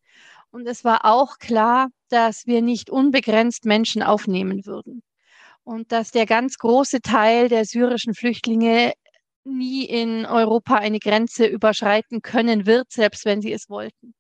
Und 0.52 0.68
es 0.68 0.84
war 0.86 1.06
auch 1.06 1.40
klar, 1.40 1.90
dass 2.10 2.46
wir 2.46 2.62
nicht 2.62 2.90
unbegrenzt 2.90 3.66
Menschen 3.66 4.04
aufnehmen 4.04 4.66
würden. 4.66 5.02
Und 5.64 5.92
dass 5.92 6.12
der 6.12 6.26
ganz 6.26 6.58
große 6.58 7.02
Teil 7.02 7.48
der 7.48 7.66
syrischen 7.66 8.14
Flüchtlinge 8.14 8.94
nie 9.46 9.86
in 9.86 10.26
Europa 10.26 10.76
eine 10.76 11.00
Grenze 11.00 11.46
überschreiten 11.46 12.22
können 12.22 12.66
wird, 12.66 12.92
selbst 12.92 13.26
wenn 13.26 13.42
sie 13.42 13.54
es 13.54 13.70
wollten. 13.70 14.14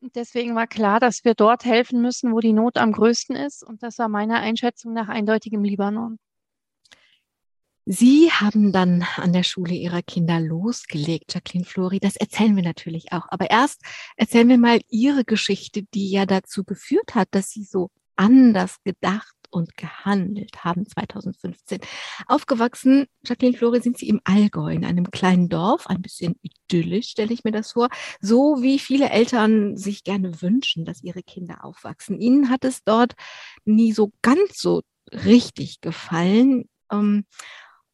Und 0.00 0.14
deswegen 0.14 0.54
war 0.54 0.66
klar, 0.66 1.00
dass 1.00 1.24
wir 1.24 1.34
dort 1.34 1.64
helfen 1.64 2.00
müssen, 2.00 2.32
wo 2.32 2.40
die 2.40 2.52
Not 2.52 2.78
am 2.78 2.92
größten 2.92 3.34
ist. 3.34 3.64
Und 3.64 3.82
das 3.82 3.98
war 3.98 4.08
meiner 4.08 4.40
Einschätzung 4.40 4.92
nach 4.92 5.08
eindeutig 5.08 5.52
im 5.52 5.64
Libanon. 5.64 6.18
Sie 7.90 8.30
haben 8.30 8.70
dann 8.70 9.04
an 9.16 9.32
der 9.32 9.42
Schule 9.42 9.74
Ihrer 9.74 10.02
Kinder 10.02 10.40
losgelegt, 10.40 11.34
Jacqueline 11.34 11.64
Flori. 11.64 11.98
Das 11.98 12.16
erzählen 12.16 12.54
wir 12.54 12.62
natürlich 12.62 13.12
auch. 13.12 13.26
Aber 13.30 13.50
erst 13.50 13.80
erzählen 14.16 14.48
wir 14.48 14.58
mal 14.58 14.80
Ihre 14.90 15.24
Geschichte, 15.24 15.82
die 15.94 16.10
ja 16.10 16.26
dazu 16.26 16.64
geführt 16.64 17.14
hat, 17.14 17.28
dass 17.30 17.50
Sie 17.50 17.64
so 17.64 17.90
anders 18.14 18.76
gedacht 18.84 19.37
und 19.50 19.76
gehandelt 19.76 20.64
haben 20.64 20.86
2015. 20.86 21.80
Aufgewachsen, 22.26 23.06
Jacqueline 23.24 23.56
Flori, 23.56 23.80
sind 23.80 23.98
Sie 23.98 24.08
im 24.08 24.20
Allgäu, 24.24 24.72
in 24.72 24.84
einem 24.84 25.10
kleinen 25.10 25.48
Dorf, 25.48 25.86
ein 25.86 26.02
bisschen 26.02 26.36
idyllisch, 26.42 27.08
stelle 27.08 27.32
ich 27.32 27.44
mir 27.44 27.52
das 27.52 27.72
vor, 27.72 27.88
so 28.20 28.58
wie 28.60 28.78
viele 28.78 29.10
Eltern 29.10 29.76
sich 29.76 30.04
gerne 30.04 30.42
wünschen, 30.42 30.84
dass 30.84 31.02
ihre 31.02 31.22
Kinder 31.22 31.64
aufwachsen. 31.64 32.20
Ihnen 32.20 32.50
hat 32.50 32.64
es 32.64 32.84
dort 32.84 33.14
nie 33.64 33.92
so 33.92 34.12
ganz 34.22 34.58
so 34.58 34.82
richtig 35.12 35.80
gefallen. 35.80 36.68
Ähm, 36.90 37.24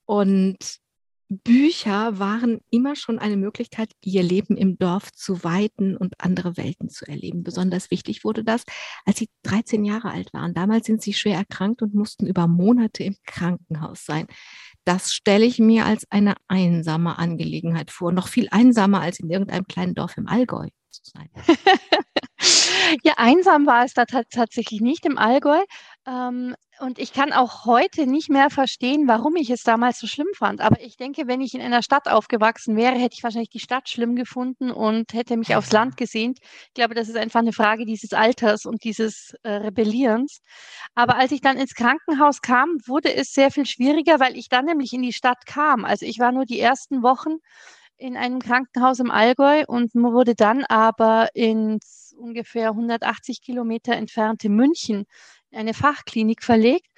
und 0.06 0.83
Bücher 1.28 2.18
waren 2.18 2.60
immer 2.70 2.96
schon 2.96 3.18
eine 3.18 3.36
Möglichkeit, 3.36 3.90
ihr 4.02 4.22
Leben 4.22 4.56
im 4.56 4.78
Dorf 4.78 5.12
zu 5.12 5.42
weiten 5.42 5.96
und 5.96 6.14
andere 6.20 6.56
Welten 6.56 6.88
zu 6.88 7.06
erleben. 7.06 7.42
Besonders 7.42 7.90
wichtig 7.90 8.24
wurde 8.24 8.44
das, 8.44 8.64
als 9.04 9.18
sie 9.18 9.28
13 9.44 9.84
Jahre 9.84 10.10
alt 10.10 10.32
waren. 10.32 10.54
Damals 10.54 10.86
sind 10.86 11.02
sie 11.02 11.14
schwer 11.14 11.36
erkrankt 11.36 11.82
und 11.82 11.94
mussten 11.94 12.26
über 12.26 12.46
Monate 12.46 13.04
im 13.04 13.16
Krankenhaus 13.26 14.04
sein. 14.04 14.26
Das 14.84 15.12
stelle 15.12 15.46
ich 15.46 15.58
mir 15.58 15.86
als 15.86 16.06
eine 16.10 16.34
einsame 16.46 17.18
Angelegenheit 17.18 17.90
vor, 17.90 18.12
noch 18.12 18.28
viel 18.28 18.48
einsamer 18.50 19.00
als 19.00 19.18
in 19.18 19.30
irgendeinem 19.30 19.66
kleinen 19.66 19.94
Dorf 19.94 20.16
im 20.18 20.28
Allgäu 20.28 20.68
zu 20.90 21.02
sein. 21.04 21.30
ja, 23.02 23.14
einsam 23.16 23.66
war 23.66 23.84
es 23.84 23.94
da 23.94 24.04
tatsächlich 24.04 24.80
nicht 24.80 25.06
im 25.06 25.16
Allgäu. 25.16 25.62
Ähm, 26.06 26.54
und 26.80 26.98
ich 26.98 27.12
kann 27.12 27.32
auch 27.32 27.64
heute 27.64 28.06
nicht 28.06 28.30
mehr 28.30 28.50
verstehen, 28.50 29.06
warum 29.06 29.36
ich 29.36 29.50
es 29.50 29.62
damals 29.62 29.98
so 29.98 30.06
schlimm 30.06 30.28
fand. 30.36 30.60
Aber 30.60 30.80
ich 30.80 30.96
denke, 30.96 31.26
wenn 31.26 31.40
ich 31.40 31.54
in 31.54 31.60
einer 31.60 31.82
Stadt 31.82 32.08
aufgewachsen 32.08 32.76
wäre, 32.76 32.96
hätte 32.96 33.14
ich 33.16 33.22
wahrscheinlich 33.22 33.50
die 33.50 33.60
Stadt 33.60 33.88
schlimm 33.88 34.16
gefunden 34.16 34.70
und 34.70 35.12
hätte 35.12 35.36
mich 35.36 35.54
aufs 35.54 35.72
Land 35.72 35.96
gesehnt. 35.96 36.38
Ich 36.42 36.74
glaube, 36.74 36.94
das 36.94 37.08
ist 37.08 37.16
einfach 37.16 37.40
eine 37.40 37.52
Frage 37.52 37.84
dieses 37.84 38.12
Alters 38.12 38.66
und 38.66 38.82
dieses 38.84 39.34
äh, 39.42 39.50
Rebellierens. 39.50 40.40
Aber 40.94 41.16
als 41.16 41.32
ich 41.32 41.40
dann 41.40 41.58
ins 41.58 41.74
Krankenhaus 41.74 42.40
kam, 42.40 42.78
wurde 42.86 43.14
es 43.14 43.32
sehr 43.32 43.50
viel 43.50 43.66
schwieriger, 43.66 44.18
weil 44.20 44.36
ich 44.36 44.48
dann 44.48 44.64
nämlich 44.64 44.92
in 44.92 45.02
die 45.02 45.12
Stadt 45.12 45.46
kam. 45.46 45.84
Also 45.84 46.06
ich 46.06 46.18
war 46.18 46.32
nur 46.32 46.44
die 46.44 46.60
ersten 46.60 47.02
Wochen 47.02 47.36
in 47.96 48.16
einem 48.16 48.40
Krankenhaus 48.40 48.98
im 48.98 49.10
Allgäu 49.10 49.64
und 49.66 49.94
wurde 49.94 50.34
dann 50.34 50.64
aber 50.64 51.28
ins 51.34 52.14
ungefähr 52.18 52.70
180 52.70 53.42
Kilometer 53.42 53.94
entfernte 53.94 54.48
München 54.48 55.06
eine 55.54 55.74
Fachklinik 55.74 56.42
verlegt. 56.42 56.88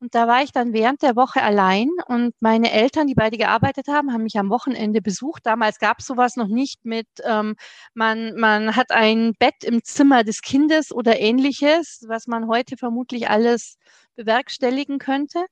Und 0.00 0.14
da 0.14 0.26
war 0.28 0.42
ich 0.42 0.52
dann 0.52 0.72
während 0.74 1.02
der 1.02 1.16
Woche 1.16 1.42
allein 1.42 1.88
und 2.08 2.34
meine 2.40 2.72
Eltern, 2.72 3.06
die 3.06 3.14
beide 3.14 3.38
gearbeitet 3.38 3.88
haben, 3.88 4.12
haben 4.12 4.24
mich 4.24 4.38
am 4.38 4.50
Wochenende 4.50 5.00
besucht. 5.00 5.46
Damals 5.46 5.78
gab 5.78 6.00
es 6.00 6.06
sowas 6.06 6.36
noch 6.36 6.48
nicht 6.48 6.84
mit, 6.84 7.06
ähm, 7.24 7.56
man, 7.94 8.34
man 8.36 8.76
hat 8.76 8.90
ein 8.90 9.32
Bett 9.38 9.64
im 9.64 9.82
Zimmer 9.82 10.22
des 10.24 10.42
Kindes 10.42 10.92
oder 10.92 11.18
ähnliches, 11.20 12.04
was 12.06 12.26
man 12.26 12.48
heute 12.48 12.76
vermutlich 12.76 13.30
alles 13.30 13.78
bewerkstelligen 14.14 14.98
könnte. 14.98 15.46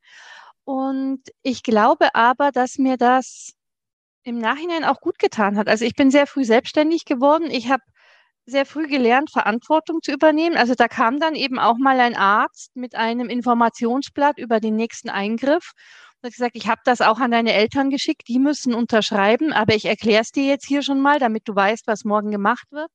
Und 0.64 1.22
ich 1.42 1.62
glaube 1.62 2.14
aber, 2.14 2.52
dass 2.52 2.78
mir 2.78 2.96
das 2.96 3.54
im 4.24 4.38
Nachhinein 4.38 4.84
auch 4.84 5.00
gut 5.00 5.18
getan 5.18 5.56
hat. 5.56 5.68
Also 5.68 5.84
ich 5.84 5.94
bin 5.94 6.10
sehr 6.10 6.26
früh 6.26 6.44
selbstständig 6.44 7.04
geworden. 7.04 7.50
Ich 7.50 7.70
habe 7.70 7.82
sehr 8.46 8.66
früh 8.66 8.88
gelernt, 8.88 9.30
Verantwortung 9.30 10.00
zu 10.02 10.12
übernehmen. 10.12 10.56
Also 10.56 10.74
da 10.74 10.88
kam 10.88 11.20
dann 11.20 11.34
eben 11.34 11.58
auch 11.58 11.76
mal 11.78 12.00
ein 12.00 12.16
Arzt 12.16 12.74
mit 12.74 12.94
einem 12.94 13.28
Informationsblatt 13.28 14.38
über 14.38 14.60
den 14.60 14.76
nächsten 14.76 15.10
Eingriff 15.10 15.72
und 16.20 16.26
hat 16.28 16.32
gesagt, 16.32 16.56
ich 16.56 16.68
habe 16.68 16.80
das 16.84 17.00
auch 17.00 17.20
an 17.20 17.30
deine 17.30 17.52
Eltern 17.52 17.90
geschickt, 17.90 18.28
die 18.28 18.38
müssen 18.38 18.74
unterschreiben, 18.74 19.52
aber 19.52 19.74
ich 19.74 19.84
erkläre 19.86 20.22
es 20.22 20.30
dir 20.30 20.44
jetzt 20.44 20.66
hier 20.66 20.82
schon 20.82 21.00
mal, 21.00 21.18
damit 21.18 21.48
du 21.48 21.54
weißt, 21.54 21.86
was 21.86 22.04
morgen 22.04 22.30
gemacht 22.30 22.66
wird. 22.70 22.90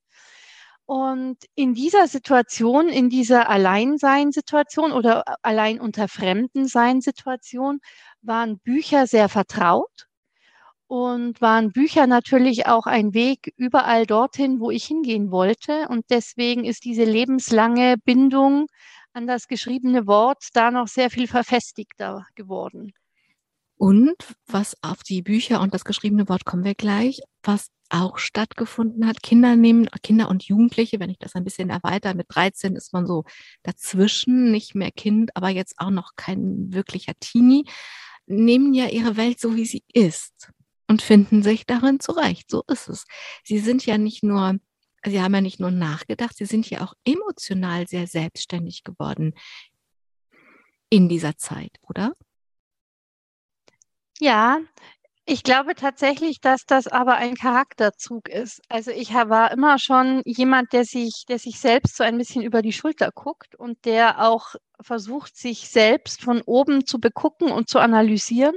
Und 0.85 1.37
in 1.55 1.73
dieser 1.73 2.07
Situation, 2.07 2.87
in 2.87 3.09
dieser 3.09 3.49
Alleinseinsituation 3.49 4.93
oder 4.93 5.23
allein 5.41 5.81
unter 5.81 6.07
Fremdenseinsituation 6.07 7.79
waren 8.21 8.59
Bücher 8.59 9.05
sehr 9.05 9.27
vertraut 9.27 10.06
und 10.87 11.41
waren 11.41 11.71
Bücher 11.71 12.07
natürlich 12.07 12.65
auch 12.65 12.85
ein 12.85 13.13
Weg 13.13 13.53
überall 13.57 14.05
dorthin, 14.05 14.59
wo 14.59 14.71
ich 14.71 14.85
hingehen 14.85 15.31
wollte. 15.31 15.87
Und 15.89 16.05
deswegen 16.09 16.63
ist 16.63 16.85
diese 16.85 17.03
lebenslange 17.03 17.97
Bindung 18.03 18.67
an 19.13 19.27
das 19.27 19.47
geschriebene 19.47 20.07
Wort 20.07 20.47
da 20.53 20.71
noch 20.71 20.87
sehr 20.87 21.09
viel 21.09 21.27
verfestigter 21.27 22.25
geworden. 22.35 22.93
Und 23.75 24.15
was 24.47 24.75
auf 24.81 25.03
die 25.03 25.21
Bücher 25.21 25.61
und 25.61 25.73
das 25.73 25.85
geschriebene 25.85 26.27
Wort 26.29 26.45
kommen 26.45 26.63
wir 26.63 26.73
gleich, 26.73 27.21
was 27.43 27.67
auch 27.89 28.17
stattgefunden 28.17 29.07
hat. 29.07 29.21
Kinder 29.21 29.55
nehmen, 29.55 29.87
Kinder 30.03 30.29
und 30.29 30.43
Jugendliche, 30.43 30.99
wenn 30.99 31.09
ich 31.09 31.19
das 31.19 31.35
ein 31.35 31.43
bisschen 31.43 31.69
erweitere, 31.69 32.15
mit 32.15 32.27
13 32.29 32.75
ist 32.75 32.91
man 32.91 33.05
so 33.05 33.23
dazwischen, 33.63 34.51
nicht 34.51 34.75
mehr 34.75 34.91
Kind, 34.91 35.31
aber 35.35 35.49
jetzt 35.49 35.75
auch 35.77 35.91
noch 35.91 36.11
kein 36.15 36.73
wirklicher 36.73 37.13
Teenie, 37.19 37.65
nehmen 38.25 38.73
ja 38.73 38.87
ihre 38.87 39.15
Welt 39.15 39.39
so, 39.39 39.55
wie 39.55 39.65
sie 39.65 39.83
ist 39.93 40.51
und 40.87 41.01
finden 41.01 41.43
sich 41.43 41.65
darin 41.65 41.99
zurecht. 41.99 42.49
So 42.49 42.63
ist 42.67 42.87
es. 42.87 43.05
Sie 43.43 43.59
sind 43.59 43.85
ja 43.85 43.97
nicht 43.97 44.23
nur, 44.23 44.57
sie 45.05 45.21
haben 45.21 45.35
ja 45.35 45.41
nicht 45.41 45.59
nur 45.59 45.71
nachgedacht, 45.71 46.35
sie 46.35 46.45
sind 46.45 46.69
ja 46.69 46.81
auch 46.81 46.93
emotional 47.05 47.87
sehr 47.87 48.07
selbstständig 48.07 48.83
geworden 48.83 49.33
in 50.89 51.09
dieser 51.09 51.37
Zeit, 51.37 51.71
oder? 51.81 52.13
Ja, 54.19 54.59
ich 55.25 55.43
glaube 55.43 55.75
tatsächlich, 55.75 56.39
dass 56.39 56.65
das 56.65 56.87
aber 56.87 57.15
ein 57.15 57.35
Charakterzug 57.35 58.29
ist. 58.29 58.61
Also 58.69 58.91
ich 58.91 59.13
war 59.13 59.51
immer 59.51 59.77
schon 59.77 60.21
jemand, 60.25 60.71
der 60.71 60.85
sich, 60.85 61.25
der 61.27 61.37
sich 61.37 61.59
selbst 61.59 61.97
so 61.97 62.03
ein 62.05 62.17
bisschen 62.17 62.41
über 62.41 62.61
die 62.61 62.71
Schulter 62.71 63.11
guckt 63.13 63.53
und 63.53 63.83
der 63.83 64.25
auch 64.25 64.55
versucht, 64.79 65.35
sich 65.35 65.69
selbst 65.69 66.21
von 66.21 66.41
oben 66.43 66.85
zu 66.85 66.99
begucken 66.99 67.51
und 67.51 67.67
zu 67.67 67.79
analysieren 67.79 68.55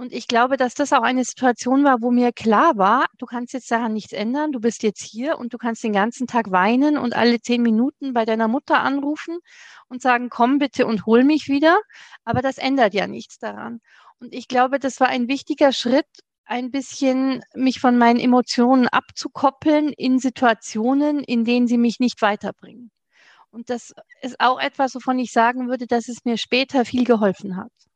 und 0.00 0.14
ich 0.14 0.28
glaube, 0.28 0.56
dass 0.56 0.72
das 0.72 0.94
auch 0.94 1.02
eine 1.02 1.24
Situation 1.24 1.84
war, 1.84 2.00
wo 2.00 2.10
mir 2.10 2.32
klar 2.32 2.78
war, 2.78 3.04
du 3.18 3.26
kannst 3.26 3.52
jetzt 3.52 3.70
daran 3.70 3.92
nichts 3.92 4.14
ändern, 4.14 4.50
du 4.50 4.58
bist 4.58 4.82
jetzt 4.82 5.02
hier 5.02 5.38
und 5.38 5.52
du 5.52 5.58
kannst 5.58 5.84
den 5.84 5.92
ganzen 5.92 6.26
Tag 6.26 6.50
weinen 6.50 6.96
und 6.96 7.14
alle 7.14 7.38
zehn 7.42 7.60
Minuten 7.60 8.14
bei 8.14 8.24
deiner 8.24 8.48
Mutter 8.48 8.80
anrufen 8.80 9.40
und 9.88 10.00
sagen, 10.00 10.30
komm 10.30 10.58
bitte 10.58 10.86
und 10.86 11.04
hol 11.04 11.22
mich 11.22 11.48
wieder. 11.48 11.78
Aber 12.24 12.40
das 12.40 12.56
ändert 12.56 12.94
ja 12.94 13.06
nichts 13.06 13.38
daran. 13.38 13.80
Und 14.20 14.32
ich 14.32 14.48
glaube, 14.48 14.78
das 14.78 15.00
war 15.00 15.08
ein 15.08 15.28
wichtiger 15.28 15.70
Schritt, 15.70 16.08
ein 16.46 16.70
bisschen 16.70 17.42
mich 17.54 17.78
von 17.78 17.98
meinen 17.98 18.20
Emotionen 18.20 18.88
abzukoppeln 18.88 19.92
in 19.92 20.18
Situationen, 20.18 21.22
in 21.22 21.44
denen 21.44 21.66
sie 21.66 21.76
mich 21.76 22.00
nicht 22.00 22.22
weiterbringen. 22.22 22.90
Und 23.50 23.68
das 23.68 23.92
ist 24.22 24.40
auch 24.40 24.58
etwas, 24.58 24.94
wovon 24.94 25.18
ich 25.18 25.30
sagen 25.30 25.68
würde, 25.68 25.86
dass 25.86 26.08
es 26.08 26.24
mir 26.24 26.38
später 26.38 26.86
viel 26.86 27.04
geholfen 27.04 27.58
hat. 27.58 27.89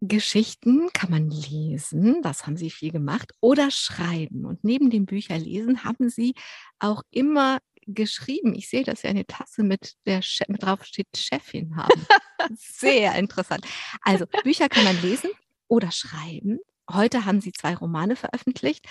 Geschichten 0.00 0.88
kann 0.94 1.10
man 1.10 1.28
lesen, 1.28 2.22
das 2.22 2.46
haben 2.46 2.56
Sie 2.56 2.70
viel 2.70 2.90
gemacht, 2.90 3.32
oder 3.40 3.70
schreiben. 3.70 4.46
Und 4.46 4.64
neben 4.64 4.88
dem 4.88 5.04
Bücherlesen 5.04 5.84
haben 5.84 6.08
Sie 6.08 6.34
auch 6.78 7.02
immer 7.10 7.58
geschrieben. 7.86 8.54
Ich 8.54 8.68
sehe, 8.68 8.82
dass 8.82 9.02
Sie 9.02 9.08
eine 9.08 9.26
Tasse 9.26 9.62
mit 9.62 9.96
der 10.06 10.20
che 10.22 10.44
mit 10.48 10.62
drauf 10.62 10.84
steht 10.84 11.08
Chefin 11.14 11.76
haben. 11.76 12.06
Sehr 12.54 13.14
interessant. 13.16 13.66
Also 14.02 14.24
Bücher 14.42 14.68
kann 14.68 14.84
man 14.84 15.00
lesen 15.02 15.30
oder 15.68 15.90
schreiben. 15.90 16.60
Heute 16.90 17.24
haben 17.24 17.40
Sie 17.40 17.52
zwei 17.52 17.74
Romane 17.74 18.16
veröffentlicht, 18.16 18.86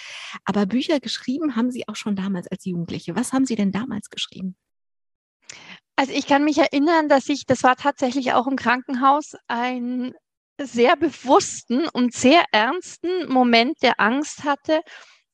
aber 0.45 0.65
Bücher 0.65 0.99
geschrieben 0.99 1.55
haben 1.55 1.71
Sie 1.71 1.87
auch 1.87 1.95
schon 1.95 2.15
damals 2.15 2.47
als 2.47 2.65
Jugendliche. 2.65 3.15
Was 3.15 3.33
haben 3.33 3.45
Sie 3.45 3.55
denn 3.55 3.71
damals 3.71 4.09
geschrieben? 4.09 4.55
Also 5.95 6.13
ich 6.13 6.27
kann 6.27 6.45
mich 6.45 6.57
erinnern, 6.59 7.09
dass 7.09 7.27
ich, 7.27 7.45
das 7.45 7.63
war 7.63 7.75
tatsächlich 7.75 8.31
auch 8.31 8.47
im 8.47 8.55
Krankenhaus, 8.55 9.35
ein 9.47 10.13
sehr 10.65 10.95
bewussten 10.95 11.87
und 11.89 12.13
sehr 12.13 12.43
ernsten 12.51 13.31
Moment 13.31 13.81
der 13.81 13.99
Angst 13.99 14.43
hatte, 14.43 14.81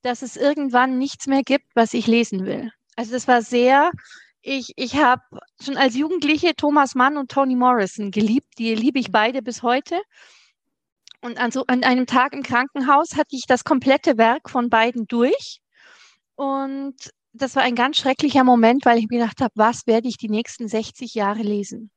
dass 0.02 0.22
es 0.22 0.36
irgendwann 0.36 0.98
nichts 0.98 1.26
mehr 1.26 1.42
gibt, 1.42 1.66
was 1.74 1.94
ich 1.94 2.06
lesen 2.06 2.46
will. 2.46 2.70
Also 2.96 3.12
das 3.12 3.28
war 3.28 3.42
sehr, 3.42 3.90
ich, 4.40 4.72
ich 4.76 4.96
habe 4.96 5.22
schon 5.60 5.76
als 5.76 5.96
Jugendliche 5.96 6.54
Thomas 6.54 6.94
Mann 6.94 7.16
und 7.16 7.30
Toni 7.30 7.56
Morrison 7.56 8.10
geliebt. 8.10 8.58
Die 8.58 8.74
liebe 8.74 8.98
ich 8.98 9.10
beide 9.10 9.42
bis 9.42 9.62
heute. 9.62 10.00
Und 11.20 11.38
an, 11.38 11.50
so, 11.50 11.64
an 11.66 11.82
einem 11.82 12.06
Tag 12.06 12.32
im 12.32 12.42
Krankenhaus 12.42 13.16
hatte 13.16 13.34
ich 13.34 13.44
das 13.46 13.64
komplette 13.64 14.16
Werk 14.16 14.48
von 14.48 14.70
beiden 14.70 15.06
durch. 15.06 15.60
Und 16.36 16.94
das 17.32 17.56
war 17.56 17.62
ein 17.62 17.74
ganz 17.74 17.96
schrecklicher 17.98 18.44
Moment, 18.44 18.84
weil 18.84 18.98
ich 18.98 19.08
mir 19.08 19.18
gedacht 19.18 19.40
habe, 19.40 19.52
was 19.56 19.86
werde 19.86 20.08
ich 20.08 20.16
die 20.16 20.28
nächsten 20.28 20.68
60 20.68 21.14
Jahre 21.14 21.42
lesen? 21.42 21.90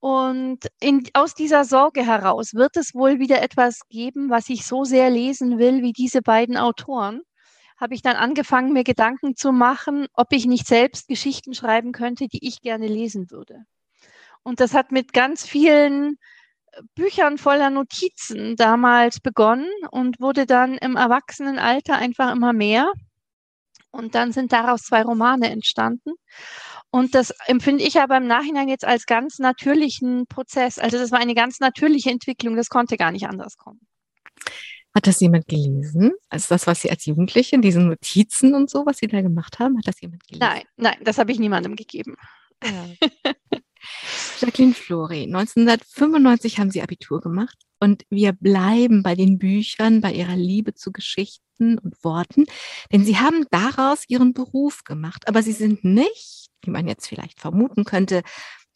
Und 0.00 0.60
in, 0.80 1.08
aus 1.12 1.34
dieser 1.34 1.64
Sorge 1.64 2.06
heraus 2.06 2.54
wird 2.54 2.76
es 2.76 2.94
wohl 2.94 3.18
wieder 3.18 3.42
etwas 3.42 3.80
geben, 3.88 4.30
was 4.30 4.48
ich 4.48 4.64
so 4.64 4.84
sehr 4.84 5.10
lesen 5.10 5.58
will 5.58 5.82
wie 5.82 5.92
diese 5.92 6.22
beiden 6.22 6.56
Autoren. 6.56 7.22
Habe 7.76 7.94
ich 7.94 8.02
dann 8.02 8.16
angefangen, 8.16 8.72
mir 8.72 8.84
Gedanken 8.84 9.34
zu 9.36 9.52
machen, 9.52 10.06
ob 10.14 10.32
ich 10.32 10.46
nicht 10.46 10.66
selbst 10.66 11.08
Geschichten 11.08 11.54
schreiben 11.54 11.92
könnte, 11.92 12.28
die 12.28 12.46
ich 12.46 12.60
gerne 12.60 12.86
lesen 12.86 13.30
würde. 13.30 13.64
Und 14.42 14.60
das 14.60 14.74
hat 14.74 14.92
mit 14.92 15.12
ganz 15.12 15.46
vielen 15.46 16.16
äh, 16.72 16.82
Büchern 16.94 17.38
voller 17.38 17.70
Notizen 17.70 18.56
damals 18.56 19.20
begonnen 19.20 19.68
und 19.90 20.20
wurde 20.20 20.46
dann 20.46 20.78
im 20.78 20.96
Erwachsenenalter 20.96 21.96
einfach 21.96 22.32
immer 22.32 22.52
mehr. 22.52 22.92
Und 23.90 24.14
dann 24.14 24.32
sind 24.32 24.52
daraus 24.52 24.82
zwei 24.82 25.02
Romane 25.02 25.50
entstanden. 25.50 26.12
Und 26.90 27.14
das 27.14 27.34
empfinde 27.46 27.84
ich 27.84 28.00
aber 28.00 28.16
im 28.16 28.26
Nachhinein 28.26 28.68
jetzt 28.68 28.84
als 28.84 29.06
ganz 29.06 29.38
natürlichen 29.38 30.26
Prozess. 30.26 30.78
Also 30.78 30.96
das 30.96 31.10
war 31.10 31.18
eine 31.18 31.34
ganz 31.34 31.60
natürliche 31.60 32.10
Entwicklung, 32.10 32.56
das 32.56 32.68
konnte 32.68 32.96
gar 32.96 33.12
nicht 33.12 33.26
anders 33.26 33.56
kommen. 33.56 33.80
Hat 34.94 35.06
das 35.06 35.20
jemand 35.20 35.46
gelesen? 35.46 36.12
Also 36.30 36.46
das, 36.48 36.66
was 36.66 36.80
Sie 36.80 36.90
als 36.90 37.04
Jugendliche, 37.04 37.58
diese 37.58 37.80
Notizen 37.80 38.54
und 38.54 38.70
so, 38.70 38.86
was 38.86 38.98
Sie 38.98 39.06
da 39.06 39.20
gemacht 39.20 39.58
haben, 39.58 39.76
hat 39.76 39.86
das 39.86 40.00
jemand 40.00 40.26
gelesen? 40.26 40.40
Nein, 40.40 40.62
nein, 40.76 40.96
das 41.04 41.18
habe 41.18 41.30
ich 41.30 41.38
niemandem 41.38 41.76
gegeben. 41.76 42.16
Ja. 42.64 42.86
Jacqueline 44.40 44.74
Flori, 44.74 45.24
1995 45.24 46.58
haben 46.58 46.70
Sie 46.70 46.82
Abitur 46.82 47.20
gemacht 47.20 47.56
und 47.80 48.04
wir 48.10 48.32
bleiben 48.32 49.02
bei 49.02 49.14
den 49.14 49.38
Büchern, 49.38 50.00
bei 50.00 50.12
Ihrer 50.12 50.36
Liebe 50.36 50.74
zu 50.74 50.90
Geschichten 50.90 51.78
und 51.78 52.02
Worten, 52.02 52.46
denn 52.92 53.04
Sie 53.04 53.18
haben 53.18 53.46
daraus 53.50 54.04
Ihren 54.08 54.32
Beruf 54.32 54.84
gemacht, 54.84 55.28
aber 55.28 55.42
Sie 55.42 55.52
sind 55.52 55.84
nicht 55.84 56.47
wie 56.62 56.70
man 56.70 56.88
jetzt 56.88 57.06
vielleicht 57.06 57.40
vermuten 57.40 57.84
könnte, 57.84 58.22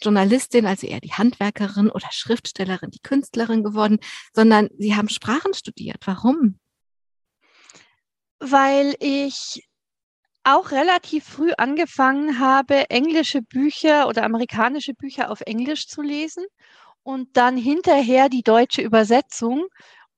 Journalistin, 0.00 0.66
also 0.66 0.86
eher 0.86 1.00
die 1.00 1.12
Handwerkerin 1.12 1.90
oder 1.90 2.08
Schriftstellerin, 2.10 2.90
die 2.90 3.02
Künstlerin 3.02 3.62
geworden, 3.62 3.98
sondern 4.34 4.68
Sie 4.78 4.96
haben 4.96 5.08
Sprachen 5.08 5.54
studiert. 5.54 5.98
Warum? 6.04 6.58
Weil 8.40 8.96
ich 8.98 9.68
auch 10.44 10.72
relativ 10.72 11.24
früh 11.24 11.52
angefangen 11.56 12.40
habe, 12.40 12.90
englische 12.90 13.42
Bücher 13.42 14.08
oder 14.08 14.24
amerikanische 14.24 14.94
Bücher 14.94 15.30
auf 15.30 15.40
Englisch 15.42 15.86
zu 15.86 16.02
lesen 16.02 16.44
und 17.04 17.36
dann 17.36 17.56
hinterher 17.56 18.28
die 18.28 18.42
deutsche 18.42 18.82
Übersetzung 18.82 19.66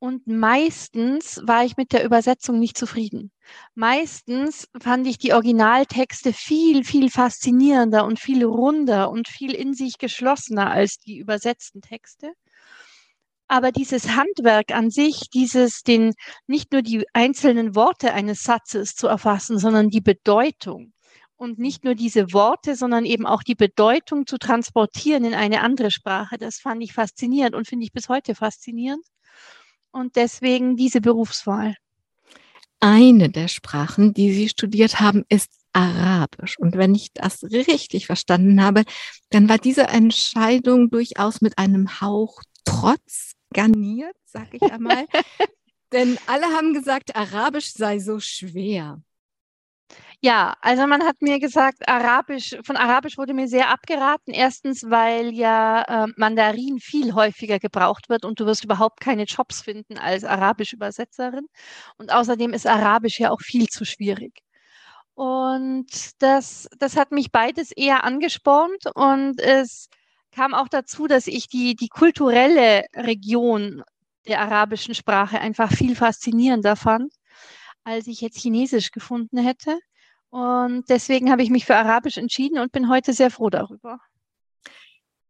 und 0.04 0.26
meistens 0.26 1.40
war 1.46 1.64
ich 1.64 1.78
mit 1.78 1.94
der 1.94 2.04
Übersetzung 2.04 2.58
nicht 2.58 2.76
zufrieden. 2.76 3.32
Meistens 3.75 4.68
fand 4.78 5.06
ich 5.06 5.16
die 5.16 5.32
Originaltexte 5.32 6.34
viel, 6.34 6.84
viel 6.84 7.08
faszinierender 7.08 8.04
und 8.04 8.20
viel 8.20 8.44
runder 8.44 9.11
und 9.11 9.28
viel 9.28 9.54
in 9.54 9.73
sich 9.73 9.96
geschlossener 9.96 10.70
als 10.70 10.99
die 10.99 11.16
übersetzten 11.16 11.80
Texte. 11.80 12.34
Aber 13.49 13.73
dieses 13.73 14.14
Handwerk 14.14 14.73
an 14.73 14.90
sich, 14.90 15.30
dieses, 15.32 15.80
den, 15.80 16.12
nicht 16.46 16.73
nur 16.73 16.82
die 16.82 17.06
einzelnen 17.14 17.75
Worte 17.75 18.12
eines 18.12 18.42
Satzes 18.42 18.96
zu 18.96 19.06
erfassen, 19.06 19.58
sondern 19.58 19.88
die 19.88 20.02
Bedeutung 20.02 20.92
und 21.37 21.58
nicht 21.58 21.82
nur 21.82 21.94
diese 21.94 22.34
Worte, 22.34 22.76
sondern 22.76 23.06
eben 23.06 23.25
auch 23.25 23.42
die 23.42 23.54
Bedeutung 23.54 24.26
zu 24.26 24.37
transportieren 24.37 25.25
in 25.25 25.32
eine 25.32 25.62
andere 25.62 25.90
Sprache, 25.90 26.37
das 26.37 26.56
fand 26.56 26.82
ich 26.82 26.92
faszinierend 26.92 27.54
und 27.54 27.66
finde 27.66 27.87
ich 27.87 27.92
bis 27.92 28.11
heute 28.11 28.34
faszinierend 28.34 29.02
und 29.95 30.17
deswegen 30.17 30.77
diese 30.77 31.01
Berufswahl. 31.01 31.77
Eine 32.81 33.31
der 33.31 33.49
Sprachen, 33.49 34.13
die 34.13 34.33
Sie 34.33 34.49
studiert 34.49 35.01
haben, 35.01 35.25
ist 35.29 35.51
Arabisch. 35.73 36.59
Und 36.59 36.77
wenn 36.77 36.95
ich 36.95 37.13
das 37.13 37.43
richtig 37.45 38.07
verstanden 38.07 38.63
habe, 38.63 38.85
dann 39.31 39.49
war 39.49 39.59
diese 39.59 39.85
Entscheidung 39.85 40.91
durchaus 40.91 41.41
mit 41.41 41.59
einem 41.59 42.01
Hauch 42.01 42.43
Trotz 42.65 43.33
garniert, 43.52 44.17
sag 44.25 44.52
ich 44.52 44.63
einmal. 44.63 45.07
Denn 45.93 46.19
alle 46.26 46.47
haben 46.47 46.75
gesagt, 46.75 47.15
Arabisch 47.15 47.73
sei 47.73 47.99
so 48.00 48.19
schwer. 48.21 49.00
Ja, 50.21 50.54
also 50.63 50.87
man 50.87 51.02
hat 51.04 51.21
mir 51.21 51.39
gesagt, 51.39 51.87
Arabisch, 51.89 52.57
von 52.65 52.76
Arabisch 52.76 53.19
wurde 53.19 53.35
mir 53.35 53.49
sehr 53.49 53.71
abgeraten. 53.71 54.33
Erstens, 54.33 54.85
weil 54.89 55.33
ja 55.35 55.83
äh, 55.83 56.07
Mandarin 56.17 56.78
viel 56.80 57.15
häufiger 57.15 57.59
gebraucht 57.59 58.09
wird 58.09 58.25
und 58.25 58.41
du 58.41 58.47
wirst 58.47 58.65
überhaupt 58.65 59.00
keine 59.00 59.25
Jobs 59.25 59.61
finden 59.63 59.99
als 59.99 60.25
Arabisch-Übersetzerin. 60.25 61.47
Und 61.99 62.13
außerdem 62.13 62.52
ist 62.54 62.67
Arabisch 62.67 63.21
ja 63.21 63.30
auch 63.30 63.41
viel 63.43 63.67
zu 63.69 63.85
schwierig. 63.85 64.33
Und 65.15 65.87
das, 66.21 66.69
das 66.78 66.97
hat 66.97 67.13
mich 67.13 67.30
beides 67.33 67.71
eher 67.73 68.04
angespornt 68.04 68.85
und 68.95 69.41
es 69.41 69.89
kam 70.33 70.54
auch 70.54 70.69
dazu, 70.69 71.07
dass 71.07 71.26
ich 71.28 71.49
die, 71.49 71.76
die 71.76 71.89
kulturelle 71.89 72.85
Region 72.97 73.83
der 74.26 74.41
arabischen 74.41 74.95
Sprache 74.95 75.41
einfach 75.41 75.71
viel 75.73 75.95
faszinierender 75.97 76.76
fand, 76.76 77.13
als 77.84 78.06
ich 78.06 78.20
jetzt 78.20 78.38
Chinesisch 78.38 78.90
gefunden 78.90 79.38
hätte. 79.38 79.78
Und 80.30 80.84
deswegen 80.88 81.30
habe 81.30 81.42
ich 81.42 81.50
mich 81.50 81.64
für 81.64 81.76
Arabisch 81.76 82.16
entschieden 82.16 82.58
und 82.58 82.73
bin 82.73 82.88
heute 82.88 83.12
sehr 83.12 83.30
froh 83.30 83.50
darüber. 83.50 84.00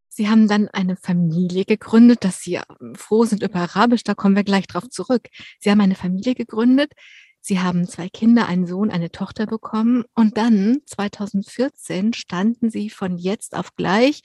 Sie 0.08 0.28
haben 0.28 0.46
dann 0.46 0.68
eine 0.68 0.96
Familie 0.96 1.64
gegründet, 1.64 2.22
dass 2.24 2.40
Sie 2.40 2.54
ähm, 2.54 2.94
froh 2.94 3.24
sind 3.24 3.42
über 3.42 3.56
Arabisch, 3.56 4.04
da 4.04 4.14
kommen 4.14 4.36
wir 4.36 4.44
gleich 4.44 4.68
drauf 4.68 4.88
zurück. 4.88 5.28
Sie 5.58 5.70
haben 5.70 5.80
eine 5.80 5.96
Familie 5.96 6.36
gegründet, 6.36 6.92
Sie 7.40 7.60
haben 7.60 7.86
zwei 7.86 8.08
Kinder, 8.08 8.46
einen 8.46 8.66
Sohn, 8.66 8.90
eine 8.90 9.10
Tochter 9.10 9.46
bekommen 9.46 10.04
und 10.14 10.38
dann 10.38 10.78
2014 10.86 12.14
standen 12.14 12.70
Sie 12.70 12.90
von 12.90 13.18
jetzt 13.18 13.56
auf 13.56 13.74
gleich 13.74 14.22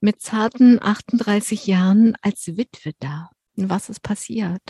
mit 0.00 0.22
zarten 0.22 0.82
38 0.82 1.66
Jahren 1.66 2.16
als 2.22 2.56
Witwe 2.56 2.92
da. 2.98 3.30
Was 3.54 3.90
ist 3.90 4.02
passiert? 4.02 4.62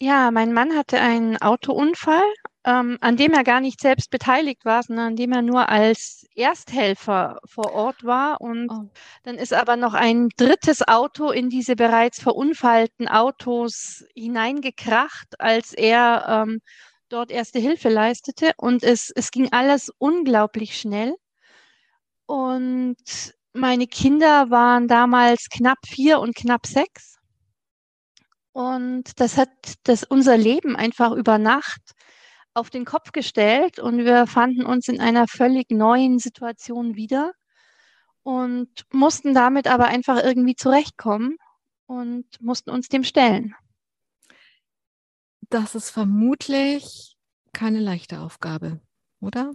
Ja, 0.00 0.30
mein 0.30 0.52
Mann 0.52 0.76
hatte 0.76 1.00
einen 1.00 1.36
Autounfall 1.38 2.22
ähm, 2.68 2.98
an 3.00 3.16
dem 3.16 3.32
er 3.32 3.44
gar 3.44 3.60
nicht 3.60 3.80
selbst 3.80 4.10
beteiligt 4.10 4.66
war, 4.66 4.82
sondern 4.82 5.06
an 5.08 5.16
dem 5.16 5.32
er 5.32 5.40
nur 5.40 5.70
als 5.70 6.26
Ersthelfer 6.34 7.38
vor 7.46 7.72
Ort 7.72 8.04
war. 8.04 8.42
Und 8.42 8.70
oh. 8.70 8.90
dann 9.22 9.36
ist 9.36 9.54
aber 9.54 9.76
noch 9.76 9.94
ein 9.94 10.28
drittes 10.36 10.86
Auto 10.86 11.30
in 11.30 11.48
diese 11.48 11.76
bereits 11.76 12.20
verunfallten 12.20 13.08
Autos 13.08 14.04
hineingekracht, 14.14 15.40
als 15.40 15.72
er 15.72 16.44
ähm, 16.46 16.60
dort 17.08 17.30
erste 17.30 17.58
Hilfe 17.58 17.88
leistete. 17.88 18.52
Und 18.58 18.82
es, 18.82 19.10
es 19.14 19.30
ging 19.30 19.50
alles 19.50 19.90
unglaublich 19.96 20.78
schnell. 20.78 21.14
Und 22.26 23.34
meine 23.54 23.86
Kinder 23.86 24.50
waren 24.50 24.88
damals 24.88 25.48
knapp 25.48 25.78
vier 25.86 26.20
und 26.20 26.36
knapp 26.36 26.66
sechs. 26.66 27.17
Und 28.58 29.20
das 29.20 29.36
hat 29.36 29.50
das 29.84 30.02
unser 30.02 30.36
Leben 30.36 30.74
einfach 30.74 31.12
über 31.12 31.38
Nacht 31.38 31.94
auf 32.54 32.70
den 32.70 32.84
Kopf 32.84 33.12
gestellt 33.12 33.78
und 33.78 33.98
wir 33.98 34.26
fanden 34.26 34.66
uns 34.66 34.88
in 34.88 35.00
einer 35.00 35.28
völlig 35.28 35.70
neuen 35.70 36.18
Situation 36.18 36.96
wieder 36.96 37.30
und 38.24 38.68
mussten 38.92 39.32
damit 39.32 39.68
aber 39.68 39.84
einfach 39.86 40.20
irgendwie 40.24 40.56
zurechtkommen 40.56 41.36
und 41.86 42.26
mussten 42.40 42.70
uns 42.70 42.88
dem 42.88 43.04
stellen. 43.04 43.54
Das 45.50 45.76
ist 45.76 45.90
vermutlich 45.90 47.16
keine 47.52 47.78
leichte 47.78 48.18
Aufgabe, 48.18 48.80
oder? 49.20 49.52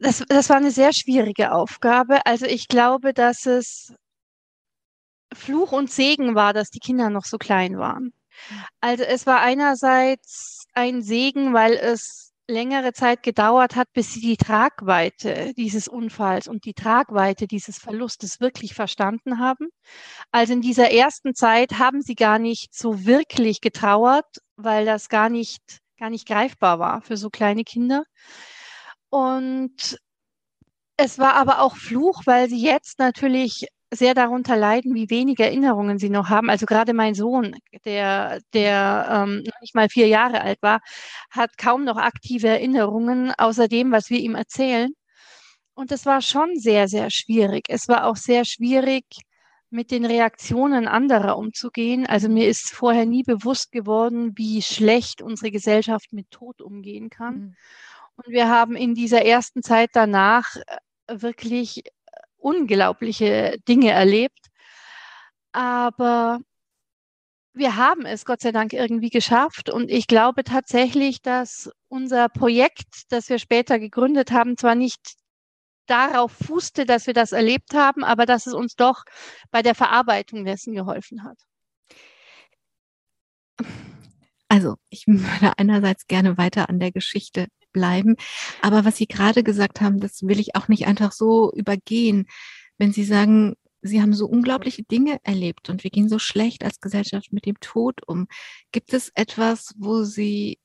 Das, 0.00 0.22
das 0.28 0.50
war 0.50 0.58
eine 0.58 0.70
sehr 0.70 0.92
schwierige 0.92 1.52
Aufgabe. 1.52 2.26
Also 2.26 2.44
ich 2.44 2.68
glaube, 2.68 3.14
dass 3.14 3.46
es 3.46 3.94
Fluch 5.36 5.72
und 5.72 5.90
Segen 5.90 6.34
war, 6.34 6.52
dass 6.52 6.70
die 6.70 6.80
Kinder 6.80 7.10
noch 7.10 7.24
so 7.24 7.38
klein 7.38 7.78
waren. 7.78 8.12
Also 8.80 9.04
es 9.04 9.26
war 9.26 9.40
einerseits 9.40 10.66
ein 10.74 11.02
Segen, 11.02 11.54
weil 11.54 11.74
es 11.74 12.26
längere 12.48 12.92
Zeit 12.92 13.22
gedauert 13.22 13.74
hat, 13.74 13.92
bis 13.92 14.12
sie 14.12 14.20
die 14.20 14.36
Tragweite 14.36 15.52
dieses 15.56 15.88
Unfalls 15.88 16.46
und 16.46 16.64
die 16.64 16.74
Tragweite 16.74 17.46
dieses 17.46 17.78
Verlustes 17.78 18.40
wirklich 18.40 18.74
verstanden 18.74 19.40
haben. 19.40 19.68
Also 20.30 20.52
in 20.52 20.60
dieser 20.60 20.90
ersten 20.92 21.34
Zeit 21.34 21.78
haben 21.78 22.02
sie 22.02 22.14
gar 22.14 22.38
nicht 22.38 22.74
so 22.74 23.04
wirklich 23.04 23.60
getrauert, 23.60 24.26
weil 24.56 24.84
das 24.84 25.08
gar 25.08 25.28
nicht, 25.28 25.80
gar 25.98 26.10
nicht 26.10 26.26
greifbar 26.28 26.78
war 26.78 27.02
für 27.02 27.16
so 27.16 27.30
kleine 27.30 27.64
Kinder. 27.64 28.04
Und 29.10 29.98
es 30.96 31.18
war 31.18 31.34
aber 31.34 31.60
auch 31.60 31.76
Fluch, 31.76 32.22
weil 32.26 32.48
sie 32.48 32.62
jetzt 32.62 32.98
natürlich 32.98 33.66
sehr 33.96 34.14
darunter 34.14 34.56
leiden, 34.56 34.94
wie 34.94 35.10
wenig 35.10 35.38
Erinnerungen 35.40 35.98
sie 35.98 36.10
noch 36.10 36.28
haben. 36.28 36.50
Also 36.50 36.66
gerade 36.66 36.94
mein 36.94 37.14
Sohn, 37.14 37.56
der, 37.84 38.40
der 38.52 39.08
ähm, 39.10 39.42
noch 39.44 39.60
nicht 39.60 39.74
mal 39.74 39.88
vier 39.88 40.08
Jahre 40.08 40.40
alt 40.42 40.58
war, 40.62 40.80
hat 41.30 41.58
kaum 41.58 41.84
noch 41.84 41.96
aktive 41.96 42.48
Erinnerungen 42.48 43.32
außer 43.36 43.68
dem, 43.68 43.92
was 43.92 44.10
wir 44.10 44.20
ihm 44.20 44.34
erzählen. 44.34 44.90
Und 45.74 45.90
das 45.90 46.06
war 46.06 46.22
schon 46.22 46.56
sehr, 46.56 46.88
sehr 46.88 47.10
schwierig. 47.10 47.64
Es 47.68 47.88
war 47.88 48.06
auch 48.06 48.16
sehr 48.16 48.44
schwierig, 48.44 49.04
mit 49.70 49.90
den 49.90 50.04
Reaktionen 50.04 50.88
anderer 50.88 51.36
umzugehen. 51.36 52.06
Also 52.06 52.28
mir 52.28 52.48
ist 52.48 52.70
vorher 52.70 53.06
nie 53.06 53.22
bewusst 53.22 53.72
geworden, 53.72 54.32
wie 54.36 54.62
schlecht 54.62 55.22
unsere 55.22 55.50
Gesellschaft 55.50 56.12
mit 56.12 56.30
Tod 56.30 56.60
umgehen 56.60 57.10
kann. 57.10 57.34
Mhm. 57.34 57.54
Und 58.16 58.32
wir 58.32 58.48
haben 58.48 58.76
in 58.76 58.94
dieser 58.94 59.24
ersten 59.24 59.62
Zeit 59.62 59.90
danach 59.92 60.56
äh, 60.56 61.20
wirklich 61.20 61.82
unglaubliche 62.46 63.58
Dinge 63.68 63.90
erlebt. 63.90 64.46
Aber 65.50 66.38
wir 67.54 67.76
haben 67.76 68.06
es 68.06 68.24
Gott 68.24 68.40
sei 68.40 68.52
Dank 68.52 68.72
irgendwie 68.72 69.10
geschafft. 69.10 69.68
Und 69.68 69.90
ich 69.90 70.06
glaube 70.06 70.44
tatsächlich, 70.44 71.22
dass 71.22 71.70
unser 71.88 72.28
Projekt, 72.28 73.10
das 73.10 73.28
wir 73.28 73.40
später 73.40 73.80
gegründet 73.80 74.30
haben, 74.30 74.56
zwar 74.56 74.76
nicht 74.76 75.00
darauf 75.86 76.32
fußte, 76.32 76.84
dass 76.86 77.06
wir 77.08 77.14
das 77.14 77.32
erlebt 77.32 77.74
haben, 77.74 78.04
aber 78.04 78.26
dass 78.26 78.46
es 78.46 78.54
uns 78.54 78.76
doch 78.76 79.02
bei 79.50 79.62
der 79.62 79.74
Verarbeitung 79.74 80.44
dessen 80.44 80.74
geholfen 80.74 81.24
hat. 81.24 81.38
Also, 84.48 84.76
ich 84.90 85.04
würde 85.08 85.58
einerseits 85.58 86.06
gerne 86.06 86.38
weiter 86.38 86.68
an 86.68 86.78
der 86.78 86.92
Geschichte 86.92 87.48
bleiben. 87.76 88.16
Aber 88.62 88.86
was 88.86 88.96
Sie 88.96 89.06
gerade 89.06 89.42
gesagt 89.42 89.82
haben, 89.82 90.00
das 90.00 90.22
will 90.22 90.40
ich 90.40 90.56
auch 90.56 90.68
nicht 90.68 90.86
einfach 90.86 91.12
so 91.12 91.52
übergehen. 91.52 92.26
Wenn 92.78 92.92
Sie 92.92 93.04
sagen, 93.04 93.54
Sie 93.82 94.00
haben 94.00 94.14
so 94.14 94.26
unglaubliche 94.26 94.82
Dinge 94.82 95.18
erlebt 95.22 95.68
und 95.68 95.84
wir 95.84 95.90
gehen 95.90 96.08
so 96.08 96.18
schlecht 96.18 96.64
als 96.64 96.80
Gesellschaft 96.80 97.32
mit 97.32 97.44
dem 97.44 97.60
Tod 97.60 98.00
um. 98.06 98.28
Gibt 98.72 98.94
es 98.94 99.12
etwas, 99.14 99.74
wo 99.76 100.04
Sie, 100.04 100.58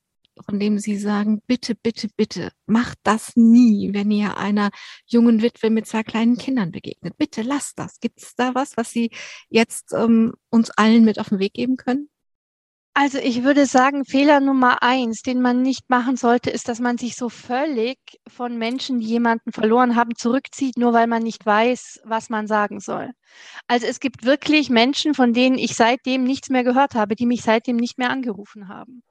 von 0.46 0.58
dem 0.58 0.78
Sie 0.78 0.96
sagen, 0.96 1.42
bitte, 1.46 1.74
bitte, 1.74 2.08
bitte, 2.16 2.50
macht 2.66 2.98
das 3.02 3.36
nie, 3.36 3.90
wenn 3.92 4.10
ihr 4.10 4.38
einer 4.38 4.70
jungen 5.06 5.42
Witwe 5.42 5.68
mit 5.68 5.86
zwei 5.86 6.02
kleinen 6.02 6.38
Kindern 6.38 6.72
begegnet? 6.72 7.16
Bitte 7.18 7.42
lasst 7.42 7.78
das. 7.78 8.00
Gibt 8.00 8.22
es 8.22 8.34
da 8.34 8.54
was, 8.54 8.78
was 8.78 8.90
Sie 8.90 9.10
jetzt 9.50 9.92
ähm, 9.92 10.32
uns 10.48 10.70
allen 10.70 11.04
mit 11.04 11.18
auf 11.18 11.28
den 11.28 11.38
Weg 11.38 11.52
geben 11.52 11.76
können? 11.76 12.08
Also 12.94 13.18
ich 13.18 13.42
würde 13.42 13.64
sagen, 13.64 14.04
Fehler 14.04 14.40
Nummer 14.40 14.82
eins, 14.82 15.22
den 15.22 15.40
man 15.40 15.62
nicht 15.62 15.88
machen 15.88 16.16
sollte, 16.16 16.50
ist, 16.50 16.68
dass 16.68 16.78
man 16.78 16.98
sich 16.98 17.16
so 17.16 17.30
völlig 17.30 17.98
von 18.28 18.58
Menschen, 18.58 19.00
die 19.00 19.06
jemanden 19.06 19.50
verloren 19.50 19.96
haben, 19.96 20.14
zurückzieht, 20.14 20.76
nur 20.76 20.92
weil 20.92 21.06
man 21.06 21.22
nicht 21.22 21.46
weiß, 21.46 22.02
was 22.04 22.28
man 22.28 22.46
sagen 22.46 22.80
soll. 22.80 23.10
Also 23.66 23.86
es 23.86 23.98
gibt 23.98 24.26
wirklich 24.26 24.68
Menschen, 24.68 25.14
von 25.14 25.32
denen 25.32 25.56
ich 25.56 25.74
seitdem 25.74 26.24
nichts 26.24 26.50
mehr 26.50 26.64
gehört 26.64 26.94
habe, 26.94 27.16
die 27.16 27.24
mich 27.24 27.42
seitdem 27.42 27.76
nicht 27.76 27.96
mehr 27.96 28.10
angerufen 28.10 28.68
haben. 28.68 29.02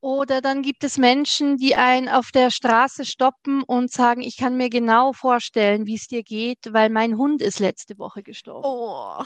Oder 0.00 0.40
dann 0.40 0.62
gibt 0.62 0.82
es 0.82 0.96
Menschen, 0.96 1.58
die 1.58 1.76
einen 1.76 2.08
auf 2.08 2.30
der 2.32 2.50
Straße 2.50 3.04
stoppen 3.04 3.62
und 3.62 3.92
sagen, 3.92 4.22
ich 4.22 4.38
kann 4.38 4.56
mir 4.56 4.70
genau 4.70 5.12
vorstellen, 5.12 5.86
wie 5.86 5.96
es 5.96 6.08
dir 6.08 6.22
geht, 6.22 6.72
weil 6.72 6.88
mein 6.88 7.18
Hund 7.18 7.42
ist 7.42 7.60
letzte 7.60 7.98
Woche 7.98 8.22
gestorben. 8.22 8.66
Oh. 8.66 9.22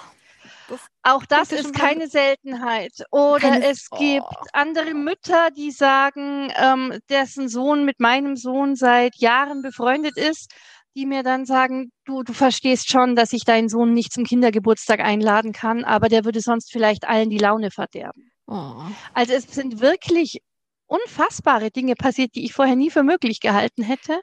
Das 0.69 0.81
auch 1.03 1.25
das 1.27 1.53
ist 1.53 1.73
keine 1.75 2.09
Seltenheit. 2.09 2.93
Oder 3.11 3.51
keine, 3.51 3.67
es 3.67 3.87
oh. 3.91 3.99
gibt 3.99 4.27
andere 4.53 4.95
Mütter, 4.95 5.51
die 5.57 5.71
sagen, 5.71 6.53
ähm, 6.57 6.99
dessen 7.09 7.49
Sohn 7.49 7.85
mit 7.85 8.01
meinem 8.01 8.37
Sohn 8.37 8.75
seit 8.75 9.17
Jahren 9.17 9.63
befreundet 9.63 10.17
ist, 10.17 10.53
die 10.97 11.07
mir 11.07 11.23
dann 11.23 11.45
sagen, 11.45 11.93
du, 12.05 12.23
du 12.23 12.33
verstehst 12.33 12.91
schon, 12.91 13.15
dass 13.15 13.33
ich 13.33 13.45
deinen 13.45 13.69
Sohn 13.69 13.93
nicht 13.93 14.13
zum 14.13 14.25
Kindergeburtstag 14.25 15.01
einladen 15.01 15.53
kann, 15.53 15.85
aber 15.85 16.09
der 16.09 16.25
würde 16.25 16.41
sonst 16.41 16.73
vielleicht 16.73 17.07
allen 17.07 17.31
die 17.31 17.39
Laune 17.39 17.71
verderben. 17.71 18.33
Oh. 18.47 18.75
Also 19.13 19.35
es 19.35 19.45
sind 19.45 19.81
wirklich 19.81 20.41
unfassbare 20.87 21.71
Dinge 21.71 21.95
passiert, 21.95 22.35
die 22.35 22.45
ich 22.45 22.53
vorher 22.53 22.77
nie 22.77 22.91
für 22.91 23.03
möglich 23.03 23.41
gehalten 23.41 23.83
hätte. 23.83 24.21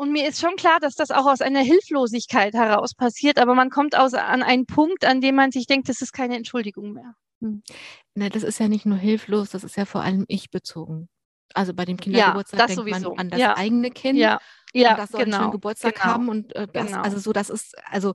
Und 0.00 0.12
mir 0.12 0.26
ist 0.26 0.40
schon 0.40 0.56
klar, 0.56 0.80
dass 0.80 0.94
das 0.94 1.10
auch 1.10 1.26
aus 1.26 1.42
einer 1.42 1.60
Hilflosigkeit 1.60 2.54
heraus 2.54 2.94
passiert, 2.94 3.38
aber 3.38 3.54
man 3.54 3.68
kommt 3.68 3.94
aus, 3.94 4.14
an 4.14 4.42
einen 4.42 4.64
Punkt, 4.64 5.04
an 5.04 5.20
dem 5.20 5.34
man 5.34 5.52
sich 5.52 5.66
denkt, 5.66 5.90
das 5.90 6.00
ist 6.00 6.14
keine 6.14 6.36
Entschuldigung 6.36 6.94
mehr. 6.94 7.16
Hm. 7.42 7.62
Na, 8.14 8.30
das 8.30 8.42
ist 8.42 8.58
ja 8.58 8.68
nicht 8.68 8.86
nur 8.86 8.96
hilflos, 8.96 9.50
das 9.50 9.62
ist 9.62 9.76
ja 9.76 9.84
vor 9.84 10.00
allem 10.00 10.24
ich 10.26 10.50
bezogen. 10.50 11.10
Also 11.52 11.74
bei 11.74 11.84
dem 11.84 11.98
Kindergeburtstag 11.98 12.60
ja, 12.60 12.66
denkt 12.66 12.80
sowieso. 12.80 13.10
man 13.10 13.18
an 13.18 13.28
das 13.28 13.40
ja. 13.40 13.58
eigene 13.58 13.90
Kind. 13.90 14.18
Ja, 14.18 14.40
ja 14.72 14.96
das 14.96 15.10
soll 15.10 15.24
genau. 15.24 15.36
einen 15.36 15.42
schönen 15.42 15.52
Geburtstag 15.52 15.94
genau. 15.96 16.06
haben 16.06 16.28
und 16.30 16.56
äh, 16.56 16.66
das, 16.66 16.86
genau. 16.86 17.02
also 17.02 17.18
so, 17.18 17.34
das 17.34 17.50
ist, 17.50 17.76
also 17.84 18.14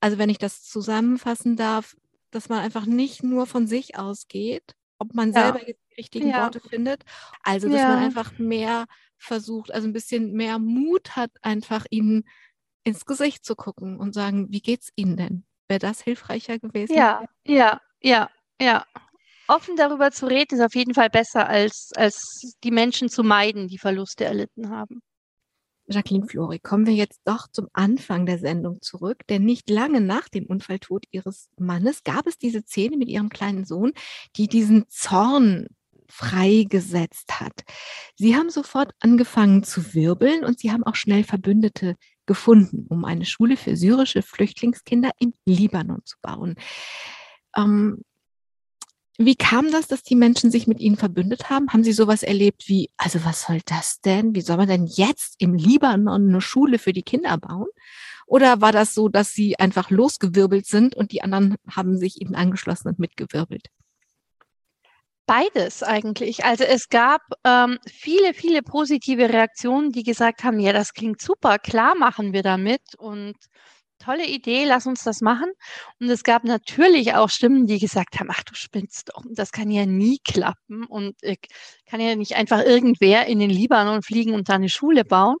also 0.00 0.18
wenn 0.18 0.28
ich 0.28 0.38
das 0.38 0.62
zusammenfassen 0.62 1.56
darf, 1.56 1.96
dass 2.30 2.50
man 2.50 2.58
einfach 2.58 2.84
nicht 2.84 3.22
nur 3.22 3.46
von 3.46 3.66
sich 3.66 3.96
ausgeht, 3.96 4.74
ob 4.98 5.14
man 5.14 5.32
ja. 5.32 5.44
selber 5.44 5.66
jetzt 5.66 5.82
die 5.90 5.94
richtigen 5.94 6.32
Worte 6.32 6.60
findet, 6.60 7.04
also 7.42 7.68
dass 7.68 7.82
man 7.82 7.98
einfach 7.98 8.38
mehr 8.38 8.86
versucht, 9.18 9.72
also 9.72 9.88
ein 9.88 9.92
bisschen 9.92 10.32
mehr 10.32 10.58
Mut 10.58 11.16
hat, 11.16 11.30
einfach 11.42 11.86
ihnen 11.90 12.24
ins 12.84 13.04
Gesicht 13.04 13.44
zu 13.44 13.56
gucken 13.56 13.98
und 13.98 14.14
sagen, 14.14 14.46
wie 14.50 14.60
geht's 14.60 14.90
Ihnen 14.94 15.16
denn? 15.16 15.44
Wäre 15.68 15.80
das 15.80 16.00
hilfreicher 16.00 16.58
gewesen? 16.58 16.94
Ja, 16.94 17.24
ja, 17.44 17.80
ja, 18.00 18.30
ja. 18.60 18.86
Offen 19.48 19.76
darüber 19.76 20.10
zu 20.10 20.26
reden 20.26 20.56
ist 20.56 20.64
auf 20.64 20.74
jeden 20.74 20.94
Fall 20.94 21.10
besser, 21.10 21.48
als, 21.48 21.90
als 21.96 22.56
die 22.62 22.70
Menschen 22.70 23.08
zu 23.08 23.22
meiden, 23.22 23.68
die 23.68 23.78
Verluste 23.78 24.24
erlitten 24.24 24.70
haben. 24.70 25.02
Jacqueline 25.88 26.26
Flori, 26.26 26.58
kommen 26.58 26.86
wir 26.86 26.94
jetzt 26.94 27.20
doch 27.24 27.48
zum 27.48 27.68
Anfang 27.72 28.26
der 28.26 28.38
Sendung 28.38 28.80
zurück, 28.82 29.26
denn 29.28 29.44
nicht 29.44 29.70
lange 29.70 30.00
nach 30.00 30.28
dem 30.28 30.46
Unfalltod 30.46 31.04
ihres 31.10 31.48
Mannes 31.58 32.02
gab 32.02 32.26
es 32.26 32.38
diese 32.38 32.62
Szene 32.62 32.96
mit 32.96 33.08
ihrem 33.08 33.28
kleinen 33.28 33.64
Sohn, 33.64 33.92
die 34.36 34.48
diesen 34.48 34.88
Zorn 34.88 35.68
freigesetzt 36.08 37.40
hat. 37.40 37.64
Sie 38.16 38.36
haben 38.36 38.50
sofort 38.50 38.92
angefangen 39.00 39.62
zu 39.62 39.94
wirbeln 39.94 40.44
und 40.44 40.58
sie 40.58 40.72
haben 40.72 40.84
auch 40.84 40.94
schnell 40.94 41.24
Verbündete 41.24 41.96
gefunden, 42.26 42.86
um 42.88 43.04
eine 43.04 43.24
Schule 43.24 43.56
für 43.56 43.76
syrische 43.76 44.22
Flüchtlingskinder 44.22 45.10
im 45.18 45.32
Libanon 45.44 46.02
zu 46.04 46.16
bauen. 46.22 46.56
Ähm, 47.56 48.02
wie 49.18 49.36
kam 49.36 49.70
das, 49.70 49.86
dass 49.86 50.02
die 50.02 50.16
Menschen 50.16 50.50
sich 50.50 50.66
mit 50.66 50.80
ihnen 50.80 50.96
verbündet 50.96 51.48
haben? 51.48 51.72
Haben 51.72 51.84
sie 51.84 51.92
sowas 51.92 52.22
erlebt 52.22 52.68
wie, 52.68 52.90
also 52.96 53.24
was 53.24 53.42
soll 53.42 53.60
das 53.64 54.00
denn? 54.00 54.34
Wie 54.34 54.40
soll 54.40 54.56
man 54.56 54.68
denn 54.68 54.86
jetzt 54.86 55.36
im 55.38 55.54
Libanon 55.54 56.28
eine 56.28 56.40
Schule 56.40 56.78
für 56.78 56.92
die 56.92 57.02
Kinder 57.02 57.38
bauen? 57.38 57.68
Oder 58.26 58.60
war 58.60 58.72
das 58.72 58.92
so, 58.92 59.08
dass 59.08 59.32
sie 59.32 59.58
einfach 59.58 59.90
losgewirbelt 59.90 60.66
sind 60.66 60.94
und 60.94 61.12
die 61.12 61.22
anderen 61.22 61.56
haben 61.70 61.96
sich 61.96 62.20
ihnen 62.20 62.34
angeschlossen 62.34 62.88
und 62.88 62.98
mitgewirbelt? 62.98 63.68
Beides 65.26 65.82
eigentlich. 65.82 66.44
Also 66.44 66.64
es 66.64 66.88
gab 66.88 67.22
ähm, 67.44 67.78
viele, 67.86 68.32
viele 68.32 68.62
positive 68.62 69.28
Reaktionen, 69.28 69.90
die 69.90 70.04
gesagt 70.04 70.44
haben, 70.44 70.60
ja, 70.60 70.72
das 70.72 70.92
klingt 70.92 71.20
super, 71.20 71.58
klar 71.58 71.96
machen 71.96 72.32
wir 72.32 72.42
damit 72.42 72.82
und 72.96 73.34
tolle 74.06 74.26
Idee, 74.26 74.64
lass 74.64 74.86
uns 74.86 75.02
das 75.02 75.20
machen. 75.20 75.50
Und 76.00 76.08
es 76.08 76.22
gab 76.22 76.44
natürlich 76.44 77.14
auch 77.14 77.28
Stimmen, 77.28 77.66
die 77.66 77.78
gesagt 77.78 78.18
haben, 78.20 78.28
ach 78.30 78.42
du 78.44 78.54
spinnst 78.54 79.10
doch, 79.10 79.22
das 79.30 79.50
kann 79.52 79.70
ja 79.70 79.84
nie 79.86 80.18
klappen 80.24 80.84
und 80.84 81.20
äh, 81.22 81.36
kann 81.86 82.00
ja 82.00 82.14
nicht 82.16 82.36
einfach 82.36 82.62
irgendwer 82.64 83.26
in 83.26 83.40
den 83.40 83.50
Libanon 83.50 84.02
fliegen 84.02 84.34
und 84.34 84.48
da 84.48 84.54
eine 84.54 84.68
Schule 84.68 85.04
bauen. 85.04 85.36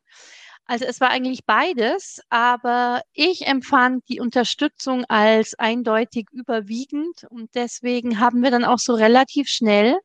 Also 0.66 0.84
es 0.84 1.00
war 1.00 1.10
eigentlich 1.10 1.44
beides, 1.46 2.20
aber 2.28 3.02
ich 3.12 3.46
empfand 3.46 4.02
die 4.08 4.18
Unterstützung 4.20 5.04
als 5.04 5.54
eindeutig 5.54 6.26
überwiegend 6.32 7.24
und 7.30 7.54
deswegen 7.54 8.18
haben 8.18 8.42
wir 8.42 8.50
dann 8.50 8.64
auch 8.64 8.78
so 8.78 8.94
relativ 8.94 9.48
schnell 9.48 9.96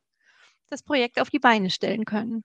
das 0.69 0.83
Projekt 0.83 1.19
auf 1.19 1.31
die 1.31 1.39
Beine 1.39 1.71
stellen 1.71 2.05
können. 2.05 2.43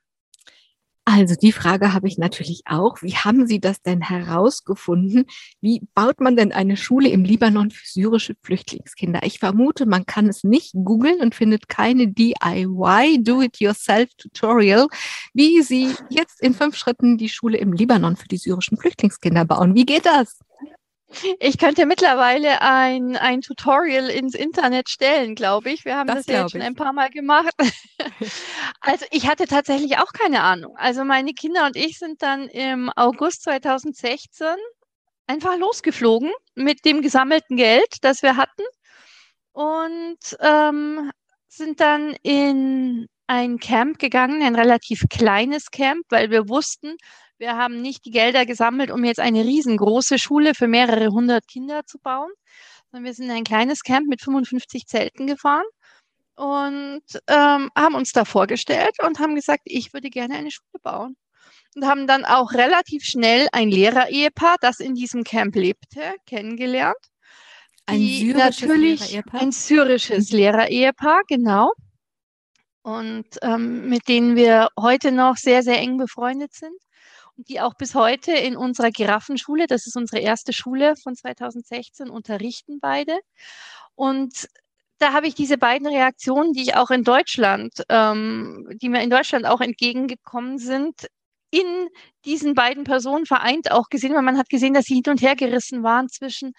Also 1.08 1.36
die 1.36 1.52
Frage 1.52 1.92
habe 1.92 2.08
ich 2.08 2.18
natürlich 2.18 2.62
auch. 2.66 3.00
Wie 3.00 3.14
haben 3.14 3.46
Sie 3.46 3.60
das 3.60 3.80
denn 3.80 4.00
herausgefunden? 4.00 5.26
Wie 5.60 5.82
baut 5.94 6.20
man 6.20 6.34
denn 6.34 6.50
eine 6.50 6.76
Schule 6.76 7.08
im 7.10 7.22
Libanon 7.22 7.70
für 7.70 7.86
syrische 7.86 8.34
Flüchtlingskinder? 8.42 9.20
Ich 9.22 9.38
vermute, 9.38 9.86
man 9.86 10.04
kann 10.04 10.28
es 10.28 10.42
nicht 10.42 10.72
googeln 10.74 11.20
und 11.20 11.36
findet 11.36 11.68
keine 11.68 12.08
DIY, 12.08 13.22
Do-it-yourself-Tutorial, 13.22 14.88
wie 15.32 15.62
Sie 15.62 15.94
jetzt 16.10 16.42
in 16.42 16.54
fünf 16.54 16.74
Schritten 16.74 17.16
die 17.18 17.28
Schule 17.28 17.58
im 17.58 17.72
Libanon 17.72 18.16
für 18.16 18.26
die 18.26 18.38
syrischen 18.38 18.76
Flüchtlingskinder 18.76 19.44
bauen. 19.44 19.76
Wie 19.76 19.86
geht 19.86 20.06
das? 20.06 20.40
Ich 21.38 21.58
könnte 21.58 21.86
mittlerweile 21.86 22.60
ein, 22.62 23.16
ein 23.16 23.40
Tutorial 23.40 24.10
ins 24.10 24.34
Internet 24.34 24.88
stellen, 24.88 25.34
glaube 25.34 25.70
ich. 25.70 25.84
Wir 25.84 25.96
haben 25.96 26.08
das, 26.08 26.26
das 26.26 26.26
ja 26.26 26.42
jetzt 26.42 26.52
schon 26.52 26.62
ein 26.62 26.74
paar 26.74 26.92
Mal 26.92 27.10
gemacht. 27.10 27.52
also 28.80 29.06
ich 29.12 29.28
hatte 29.28 29.46
tatsächlich 29.46 29.98
auch 29.98 30.12
keine 30.12 30.42
Ahnung. 30.42 30.76
Also 30.76 31.04
meine 31.04 31.32
Kinder 31.32 31.66
und 31.66 31.76
ich 31.76 31.98
sind 31.98 32.22
dann 32.22 32.48
im 32.48 32.90
August 32.96 33.44
2016 33.44 34.46
einfach 35.28 35.56
losgeflogen 35.56 36.32
mit 36.54 36.84
dem 36.84 37.02
gesammelten 37.02 37.56
Geld, 37.56 37.98
das 38.02 38.22
wir 38.22 38.36
hatten 38.36 38.62
und 39.52 40.18
ähm, 40.40 41.10
sind 41.48 41.80
dann 41.80 42.14
in 42.22 43.06
ein 43.26 43.58
Camp 43.58 43.98
gegangen, 43.98 44.42
ein 44.42 44.54
relativ 44.54 45.04
kleines 45.08 45.70
Camp, 45.70 46.04
weil 46.10 46.30
wir 46.30 46.48
wussten, 46.48 46.96
Wir 47.38 47.56
haben 47.56 47.82
nicht 47.82 48.04
die 48.06 48.10
Gelder 48.10 48.46
gesammelt, 48.46 48.90
um 48.90 49.04
jetzt 49.04 49.20
eine 49.20 49.44
riesengroße 49.44 50.18
Schule 50.18 50.54
für 50.54 50.68
mehrere 50.68 51.08
hundert 51.08 51.46
Kinder 51.46 51.84
zu 51.84 51.98
bauen, 51.98 52.30
sondern 52.90 53.04
wir 53.04 53.12
sind 53.12 53.26
in 53.26 53.32
ein 53.32 53.44
kleines 53.44 53.82
Camp 53.82 54.06
mit 54.08 54.22
55 54.22 54.86
Zelten 54.86 55.26
gefahren 55.26 55.66
und 56.36 57.02
ähm, 57.28 57.70
haben 57.76 57.94
uns 57.94 58.12
da 58.12 58.24
vorgestellt 58.24 58.96
und 59.04 59.18
haben 59.18 59.34
gesagt, 59.34 59.62
ich 59.64 59.92
würde 59.92 60.08
gerne 60.08 60.34
eine 60.34 60.50
Schule 60.50 60.80
bauen. 60.82 61.16
Und 61.74 61.86
haben 61.86 62.06
dann 62.06 62.24
auch 62.24 62.52
relativ 62.52 63.04
schnell 63.04 63.48
ein 63.52 63.70
Lehrer-Ehepaar, 63.70 64.56
das 64.62 64.80
in 64.80 64.94
diesem 64.94 65.24
Camp 65.24 65.54
lebte, 65.54 66.14
kennengelernt. 66.26 66.96
Ein 67.84 68.00
syrisches 68.00 68.62
Lehrer-Ehepaar? 68.62 69.40
ein 69.42 69.52
syrisches 69.52 70.30
Lehrer-Ehepaar, 70.30 71.22
genau. 71.28 71.72
Und 72.82 73.26
ähm, 73.42 73.90
mit 73.90 74.08
denen 74.08 74.36
wir 74.36 74.68
heute 74.80 75.12
noch 75.12 75.36
sehr, 75.36 75.62
sehr 75.62 75.78
eng 75.78 75.98
befreundet 75.98 76.54
sind 76.54 76.76
die 77.36 77.60
auch 77.60 77.74
bis 77.74 77.94
heute 77.94 78.32
in 78.32 78.56
unserer 78.56 78.90
Giraffenschule, 78.90 79.66
das 79.66 79.86
ist 79.86 79.96
unsere 79.96 80.20
erste 80.20 80.52
Schule 80.52 80.94
von 80.96 81.14
2016, 81.14 82.10
unterrichten 82.10 82.80
beide. 82.80 83.18
Und 83.94 84.48
da 84.98 85.12
habe 85.12 85.26
ich 85.26 85.34
diese 85.34 85.58
beiden 85.58 85.86
Reaktionen, 85.86 86.52
die 86.52 86.62
ich 86.62 86.76
auch 86.76 86.90
in 86.90 87.04
Deutschland, 87.04 87.82
ähm, 87.88 88.68
die 88.80 88.88
mir 88.88 89.02
in 89.02 89.10
Deutschland 89.10 89.46
auch 89.46 89.60
entgegengekommen 89.60 90.58
sind, 90.58 91.06
in 91.50 91.88
diesen 92.24 92.54
beiden 92.54 92.84
Personen 92.84 93.24
vereint 93.24 93.70
auch 93.70 93.88
gesehen, 93.88 94.14
weil 94.14 94.22
man 94.22 94.36
hat 94.36 94.48
gesehen, 94.48 94.74
dass 94.74 94.86
sie 94.86 94.94
hin 94.94 95.04
und 95.08 95.22
her 95.22 95.36
gerissen 95.36 95.82
waren 95.82 96.08
zwischen, 96.08 96.52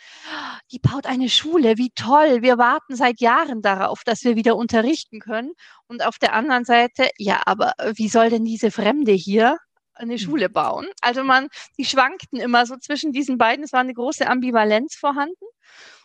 die 0.72 0.80
baut 0.80 1.06
eine 1.06 1.30
Schule, 1.30 1.78
wie 1.78 1.92
toll, 1.94 2.42
wir 2.42 2.58
warten 2.58 2.96
seit 2.96 3.20
Jahren 3.20 3.62
darauf, 3.62 4.04
dass 4.06 4.24
wir 4.24 4.36
wieder 4.36 4.56
unterrichten 4.56 5.20
können. 5.20 5.52
Und 5.88 6.06
auf 6.06 6.20
der 6.20 6.34
anderen 6.34 6.64
Seite, 6.66 7.10
ja, 7.18 7.42
aber 7.46 7.74
wie 7.96 8.08
soll 8.08 8.30
denn 8.30 8.46
diese 8.46 8.72
Fremde 8.72 9.12
hier 9.12 9.58
eine 9.98 10.14
hm. 10.14 10.20
Schule 10.20 10.50
bauen? 10.50 10.88
Also 11.02 11.24
man, 11.24 11.48
die 11.78 11.86
schwankten 11.86 12.40
immer 12.40 12.66
so 12.66 12.76
zwischen 12.78 13.12
diesen 13.12 13.38
beiden, 13.38 13.64
es 13.64 13.74
war 13.74 13.82
eine 13.82 13.94
große 13.94 14.28
Ambivalenz 14.28 14.96
vorhanden. 14.96 15.46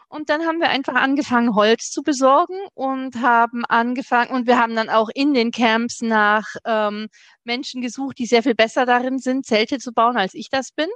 Und 0.09 0.29
dann 0.29 0.45
haben 0.45 0.61
wir 0.61 0.69
einfach 0.69 0.95
angefangen, 0.95 1.55
Holz 1.55 1.91
zu 1.91 2.03
besorgen 2.03 2.59
und 2.75 3.23
haben 3.23 3.65
angefangen, 3.65 4.31
und 4.31 4.47
wir 4.47 4.59
haben 4.59 4.77
dann 4.77 4.91
auch 4.91 5.09
in 5.15 5.33
den 5.33 5.51
Camps 5.51 6.03
nach 6.03 6.45
ähm, 6.67 7.09
Menschen 7.45 7.81
gesucht, 7.81 8.19
die 8.19 8.27
sehr 8.27 8.43
viel 8.43 8.55
besser 8.55 8.85
darin 8.85 9.19
sind, 9.19 9.47
Zelte 9.47 9.79
zu 9.79 9.93
bauen, 9.93 10.19
als 10.19 10.35
ich 10.35 10.51
das 10.51 10.71
bin. 10.71 10.89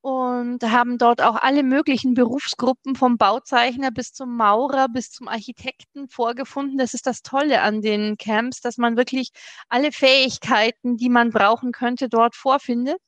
Und 0.00 0.62
haben 0.62 0.96
dort 0.96 1.20
auch 1.20 1.36
alle 1.36 1.62
möglichen 1.64 2.14
Berufsgruppen 2.14 2.94
vom 2.94 3.18
Bauzeichner 3.18 3.90
bis 3.90 4.12
zum 4.12 4.36
Maurer 4.36 4.88
bis 4.88 5.10
zum 5.10 5.28
Architekten 5.28 6.08
vorgefunden. 6.08 6.78
Das 6.78 6.94
ist 6.94 7.06
das 7.06 7.22
Tolle 7.22 7.62
an 7.62 7.82
den 7.82 8.16
Camps, 8.16 8.60
dass 8.60 8.78
man 8.78 8.96
wirklich 8.96 9.30
alle 9.68 9.90
Fähigkeiten, 9.92 10.96
die 10.96 11.08
man 11.08 11.30
brauchen 11.30 11.72
könnte, 11.72 12.08
dort 12.08 12.36
vorfindet. 12.36 12.98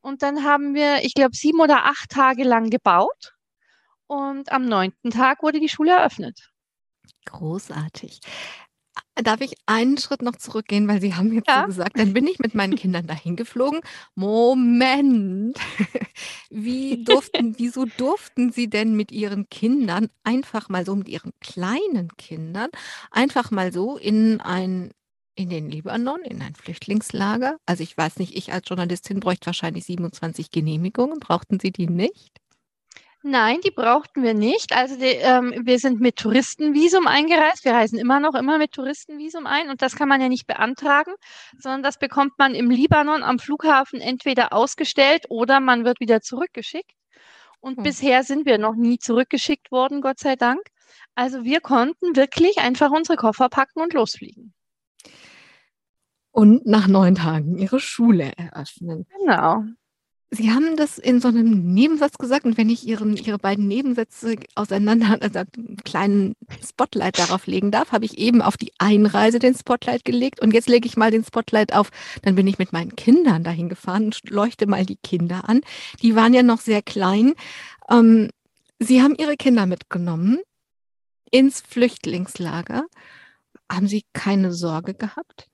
Und 0.00 0.22
dann 0.22 0.44
haben 0.44 0.74
wir, 0.74 1.04
ich 1.04 1.14
glaube, 1.14 1.36
sieben 1.36 1.60
oder 1.60 1.84
acht 1.86 2.10
Tage 2.10 2.44
lang 2.44 2.70
gebaut 2.70 3.34
und 4.06 4.50
am 4.50 4.64
neunten 4.64 5.10
Tag 5.10 5.42
wurde 5.42 5.60
die 5.60 5.68
Schule 5.68 5.92
eröffnet. 5.92 6.50
Großartig. 7.26 8.20
Darf 9.22 9.40
ich 9.40 9.54
einen 9.66 9.98
Schritt 9.98 10.22
noch 10.22 10.36
zurückgehen, 10.36 10.88
weil 10.88 11.00
Sie 11.00 11.14
haben 11.14 11.32
jetzt 11.32 11.48
Ja. 11.48 11.60
so 11.60 11.64
gesagt, 11.64 11.98
dann 11.98 12.12
bin 12.12 12.26
ich 12.26 12.38
mit 12.38 12.54
meinen 12.54 12.74
Kindern 12.74 13.06
dahin 13.06 13.36
geflogen. 13.36 13.80
Moment. 14.14 15.58
Wie 16.50 16.98
durften 17.04 17.54
wieso 17.58 17.84
durften 17.86 18.50
Sie 18.52 18.68
denn 18.68 18.96
mit 18.96 19.12
Ihren 19.12 19.48
Kindern 19.50 20.08
einfach 20.24 20.68
mal 20.68 20.84
so 20.84 20.96
mit 20.96 21.08
Ihren 21.08 21.32
kleinen 21.40 22.08
Kindern 22.16 22.70
einfach 23.10 23.50
mal 23.50 23.72
so 23.72 23.96
in 23.98 24.40
ein 24.40 24.90
in 25.36 25.48
den 25.48 25.70
Libanon, 25.70 26.20
in 26.22 26.42
ein 26.42 26.54
Flüchtlingslager? 26.54 27.56
Also, 27.66 27.82
ich 27.82 27.96
weiß 27.96 28.18
nicht, 28.18 28.36
ich 28.36 28.52
als 28.52 28.68
Journalistin 28.68 29.20
bräuchte 29.20 29.46
wahrscheinlich 29.46 29.84
27 29.84 30.50
Genehmigungen. 30.50 31.20
Brauchten 31.20 31.58
Sie 31.60 31.70
die 31.72 31.86
nicht? 31.88 32.40
Nein, 33.22 33.58
die 33.62 33.70
brauchten 33.70 34.22
wir 34.22 34.32
nicht. 34.32 34.72
Also 34.74 34.96
die, 34.96 35.04
ähm, 35.04 35.54
wir 35.64 35.78
sind 35.78 36.00
mit 36.00 36.16
Touristenvisum 36.16 37.06
eingereist. 37.06 37.64
Wir 37.66 37.72
reisen 37.72 37.98
immer 37.98 38.18
noch 38.18 38.34
immer 38.34 38.56
mit 38.56 38.72
Touristenvisum 38.72 39.46
ein 39.46 39.68
und 39.68 39.82
das 39.82 39.94
kann 39.94 40.08
man 40.08 40.22
ja 40.22 40.28
nicht 40.28 40.46
beantragen, 40.46 41.12
sondern 41.58 41.82
das 41.82 41.98
bekommt 41.98 42.32
man 42.38 42.54
im 42.54 42.70
Libanon 42.70 43.22
am 43.22 43.38
Flughafen 43.38 44.00
entweder 44.00 44.54
ausgestellt 44.54 45.26
oder 45.28 45.60
man 45.60 45.84
wird 45.84 46.00
wieder 46.00 46.22
zurückgeschickt. 46.22 46.92
Und 47.60 47.76
Hm. 47.76 47.82
bisher 47.82 48.22
sind 48.24 48.46
wir 48.46 48.56
noch 48.56 48.74
nie 48.74 48.98
zurückgeschickt 48.98 49.70
worden, 49.70 50.00
Gott 50.00 50.18
sei 50.18 50.36
Dank. 50.36 50.62
Also 51.14 51.44
wir 51.44 51.60
konnten 51.60 52.16
wirklich 52.16 52.58
einfach 52.58 52.90
unsere 52.90 53.16
Koffer 53.18 53.50
packen 53.50 53.80
und 53.82 53.92
losfliegen. 53.92 54.54
Und 56.32 56.64
nach 56.64 56.86
9 56.86 57.16
Tagen 57.16 57.58
Ihre 57.58 57.80
Schule 57.80 58.32
eröffnen. 58.36 59.06
Genau. 59.18 59.64
Sie 60.32 60.52
haben 60.52 60.76
das 60.76 60.98
in 60.98 61.20
so 61.20 61.26
einem 61.26 61.74
Nebensatz 61.74 62.16
gesagt 62.16 62.44
und 62.44 62.56
wenn 62.56 62.70
ich 62.70 62.86
Ihren 62.86 63.16
Ihre 63.16 63.38
beiden 63.38 63.66
Nebensätze 63.66 64.36
auseinander 64.54 65.18
also 65.20 65.40
'n 65.40 65.76
kleinen 65.84 66.36
Spotlight 66.64 67.18
darauf 67.18 67.46
legen 67.46 67.72
darf, 67.72 67.90
habe 67.90 68.04
ich 68.04 68.16
eben 68.16 68.40
auf 68.40 68.56
die 68.56 68.72
Einreise 68.78 69.40
den 69.40 69.54
Spotlight 69.56 70.04
gelegt 70.04 70.40
und 70.40 70.54
jetzt 70.54 70.68
lege 70.68 70.86
ich 70.86 70.96
mal 70.96 71.10
den 71.10 71.24
Spotlight 71.24 71.74
auf 71.74 71.90
dann 72.22 72.36
bin 72.36 72.46
ich 72.46 72.58
mit 72.58 72.72
meinen 72.72 72.94
Kindern 72.94 73.42
dahin 73.42 73.68
gefahren 73.68 74.06
und 74.06 74.30
leuchte 74.30 74.66
mal 74.68 74.86
die 74.86 74.96
Kinder 75.02 75.48
an. 75.48 75.62
Die 76.02 76.14
waren 76.14 76.32
ja 76.32 76.42
noch 76.44 76.60
sehr 76.60 76.82
klein. 76.82 77.34
Ähm, 77.90 78.30
Sie 78.78 79.02
haben 79.02 79.16
Ihre 79.16 79.36
Kinder 79.36 79.66
mitgenommen 79.66 80.38
ins 81.30 81.60
Flüchtlingslager. 81.60 82.84
Haben 83.70 83.88
Sie 83.88 84.04
keine 84.12 84.52
Sorge 84.52 84.94
gehabt? 84.94 85.49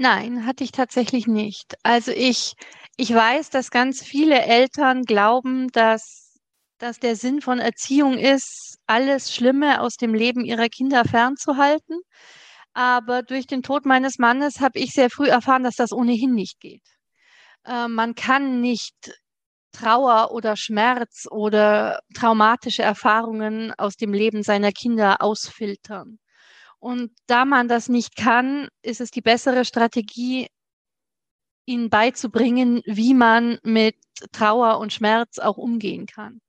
Nein, 0.00 0.46
hatte 0.46 0.62
ich 0.62 0.70
tatsächlich 0.70 1.26
nicht. 1.26 1.74
Also 1.82 2.12
ich 2.12 2.54
ich 2.96 3.12
weiß, 3.12 3.50
dass 3.50 3.70
ganz 3.72 4.00
viele 4.02 4.40
Eltern 4.42 5.02
glauben, 5.02 5.68
dass 5.72 6.38
dass 6.78 7.00
der 7.00 7.16
Sinn 7.16 7.40
von 7.40 7.58
Erziehung 7.58 8.16
ist, 8.16 8.78
alles 8.86 9.34
Schlimme 9.34 9.80
aus 9.80 9.96
dem 9.96 10.14
Leben 10.14 10.44
ihrer 10.44 10.68
Kinder 10.68 11.04
fernzuhalten. 11.04 11.98
Aber 12.74 13.22
durch 13.24 13.46
den 13.48 13.62
Tod 13.64 13.86
meines 13.86 14.18
Mannes 14.18 14.60
habe 14.60 14.78
ich 14.78 14.92
sehr 14.92 15.10
früh 15.10 15.26
erfahren, 15.28 15.64
dass 15.64 15.74
das 15.76 15.92
ohnehin 15.92 16.32
nicht 16.34 16.60
geht. 16.60 16.82
Äh, 17.66 17.88
man 17.88 18.14
kann 18.16 18.60
nicht 18.62 18.96
Trauer 19.72 20.32
oder 20.32 20.56
Schmerz 20.56 21.26
oder 21.30 22.00
traumatische 22.14 22.82
Erfahrungen 22.84 23.72
aus 23.78 23.96
dem 23.96 24.12
Leben 24.14 24.42
seiner 24.44 24.72
Kinder 24.72 25.22
ausfiltern. 25.22 26.18
Und 26.80 27.10
da 27.26 27.44
man 27.44 27.68
das 27.68 27.88
nicht 27.88 28.16
kann, 28.16 28.68
ist 28.82 29.00
es 29.00 29.10
die 29.10 29.20
bessere 29.20 29.64
Strategie 29.64 30.48
ihnen 31.66 31.90
beizubringen, 31.90 32.82
wie 32.86 33.14
man 33.14 33.58
mit 33.62 33.96
Trauer 34.32 34.78
und 34.78 34.92
Schmerz 34.92 35.38
auch 35.38 35.58
umgehen 35.58 36.06
kann. 36.06 36.40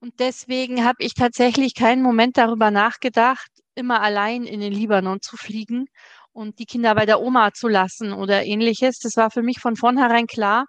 Und 0.00 0.20
deswegen 0.20 0.84
habe 0.84 0.98
ich 1.00 1.14
tatsächlich 1.14 1.74
keinen 1.74 2.02
Moment 2.02 2.38
darüber 2.38 2.70
nachgedacht, 2.70 3.50
immer 3.74 4.00
allein 4.00 4.44
in 4.44 4.60
den 4.60 4.72
Libanon 4.72 5.20
zu 5.20 5.36
fliegen 5.36 5.86
und 6.32 6.58
die 6.60 6.66
Kinder 6.66 6.94
bei 6.94 7.04
der 7.04 7.20
Oma 7.20 7.52
zu 7.52 7.68
lassen 7.68 8.12
oder 8.12 8.44
Ähnliches. 8.44 8.98
Das 9.00 9.16
war 9.16 9.30
für 9.30 9.42
mich 9.42 9.58
von 9.60 9.76
vornherein 9.76 10.26
klar, 10.26 10.66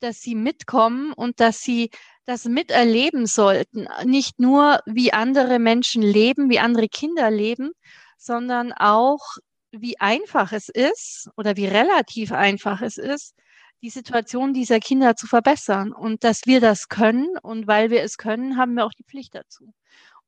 dass 0.00 0.20
sie 0.20 0.34
mitkommen 0.34 1.12
und 1.12 1.38
dass 1.40 1.60
sie 1.60 1.90
das 2.24 2.46
miterleben 2.46 3.26
sollten. 3.26 3.88
Nicht 4.04 4.38
nur, 4.40 4.80
wie 4.86 5.12
andere 5.12 5.58
Menschen 5.58 6.02
leben, 6.02 6.50
wie 6.50 6.58
andere 6.58 6.88
Kinder 6.88 7.30
leben, 7.30 7.72
sondern 8.22 8.72
auch, 8.72 9.36
wie 9.72 9.98
einfach 9.98 10.52
es 10.52 10.68
ist 10.68 11.30
oder 11.36 11.56
wie 11.56 11.66
relativ 11.66 12.32
einfach 12.32 12.82
es 12.82 12.98
ist, 12.98 13.34
die 13.82 13.90
Situation 13.90 14.54
dieser 14.54 14.78
Kinder 14.78 15.16
zu 15.16 15.26
verbessern 15.26 15.92
und 15.92 16.22
dass 16.22 16.42
wir 16.46 16.60
das 16.60 16.88
können 16.88 17.36
und 17.42 17.66
weil 17.66 17.90
wir 17.90 18.02
es 18.02 18.16
können, 18.16 18.56
haben 18.56 18.74
wir 18.74 18.84
auch 18.84 18.92
die 18.92 19.04
Pflicht 19.04 19.34
dazu. 19.34 19.74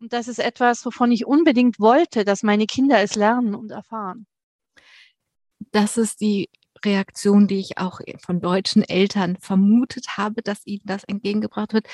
Und 0.00 0.12
das 0.12 0.28
ist 0.28 0.40
etwas, 0.40 0.84
wovon 0.84 1.12
ich 1.12 1.24
unbedingt 1.24 1.78
wollte, 1.78 2.24
dass 2.24 2.42
meine 2.42 2.66
Kinder 2.66 3.00
es 3.00 3.14
lernen 3.14 3.54
und 3.54 3.70
erfahren. 3.70 4.26
Das 5.70 5.96
ist 5.96 6.20
die 6.20 6.50
Reaktion, 6.84 7.46
die 7.46 7.60
ich 7.60 7.78
auch 7.78 8.00
von 8.18 8.40
deutschen 8.40 8.82
Eltern 8.82 9.36
vermutet 9.40 10.16
habe, 10.16 10.42
dass 10.42 10.66
ihnen 10.66 10.82
das 10.84 11.04
entgegengebracht 11.04 11.72
wird. 11.72 11.86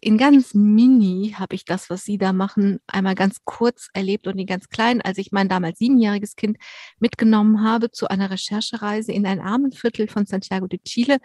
In 0.00 0.18
ganz 0.18 0.54
mini 0.54 1.34
habe 1.38 1.54
ich 1.54 1.64
das, 1.64 1.90
was 1.90 2.04
Sie 2.04 2.18
da 2.18 2.32
machen, 2.32 2.80
einmal 2.86 3.14
ganz 3.14 3.38
kurz 3.44 3.88
erlebt 3.92 4.26
und 4.26 4.38
in 4.38 4.46
ganz 4.46 4.68
klein, 4.68 5.00
als 5.00 5.18
ich 5.18 5.32
mein 5.32 5.48
damals 5.48 5.78
siebenjähriges 5.78 6.36
Kind 6.36 6.58
mitgenommen 6.98 7.62
habe 7.62 7.90
zu 7.90 8.08
einer 8.08 8.30
Recherchereise 8.30 9.12
in 9.12 9.26
ein 9.26 9.40
Armenviertel 9.40 10.08
von 10.08 10.26
Santiago 10.26 10.66
de 10.66 10.80
Chile, 10.84 11.18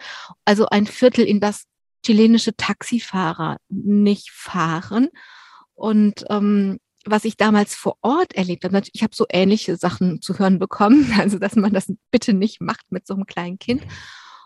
also 0.46 0.68
ein 0.68 0.88
Viertel, 0.88 1.26
in 1.26 1.40
das 1.40 1.66
chilenische 2.06 2.56
Taxifahrer 2.56 3.58
nicht 3.70 4.32
fahren. 4.32 5.10
Und 5.74 6.26
ähm, 6.30 6.80
was 7.06 7.26
ich 7.26 7.38
damals 7.38 7.76
vor 7.76 7.98
Ort 8.02 8.34
erlebt 8.34 8.64
habe, 8.64 8.82
ich 8.92 9.04
habe 9.04 9.16
so 9.16 9.26
ähnliche 9.30 9.76
Sachen 9.78 10.22
zu 10.22 10.38
hören 10.38 10.60
bekommen, 10.60 11.14
also 11.20 11.40
dass 11.40 11.56
man 11.56 11.74
das 11.74 11.92
bitte 12.12 12.34
nicht 12.34 12.62
macht 12.62 12.92
mit 12.92 13.08
so 13.08 13.16
einem 13.16 13.26
kleinen 13.26 13.60
Kind. 13.60 13.84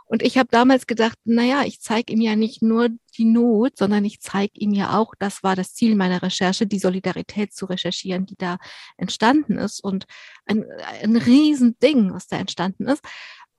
Und 0.08 0.22
ich 0.22 0.38
habe 0.38 0.50
damals 0.52 0.86
gedacht, 0.86 1.18
na 1.26 1.44
ja, 1.44 1.64
ich 1.64 1.82
zeige 1.82 2.14
ihm 2.14 2.22
ja 2.22 2.36
nicht 2.36 2.62
nur 2.62 2.90
die 3.18 3.26
Not, 3.26 3.78
sondern 3.78 4.06
ich 4.06 4.22
zeige 4.22 4.54
ihm 4.54 4.72
ja 4.72 4.98
auch, 4.98 5.16
das 5.18 5.42
war 5.42 5.56
das 5.56 5.74
Ziel 5.74 5.96
meiner 5.96 6.22
Recherche, 6.22 6.68
die 6.68 6.80
Solidarität 6.80 7.54
zu 7.54 7.66
recherchieren, 7.66 8.26
die 8.26 8.36
da 8.38 8.58
entstanden 8.98 9.58
ist 9.58 9.84
und 9.84 10.06
ein, 10.46 10.66
ein 11.02 11.16
Riesending, 11.16 12.14
was 12.14 12.28
da 12.28 12.38
entstanden 12.38 12.88
ist. 12.88 13.04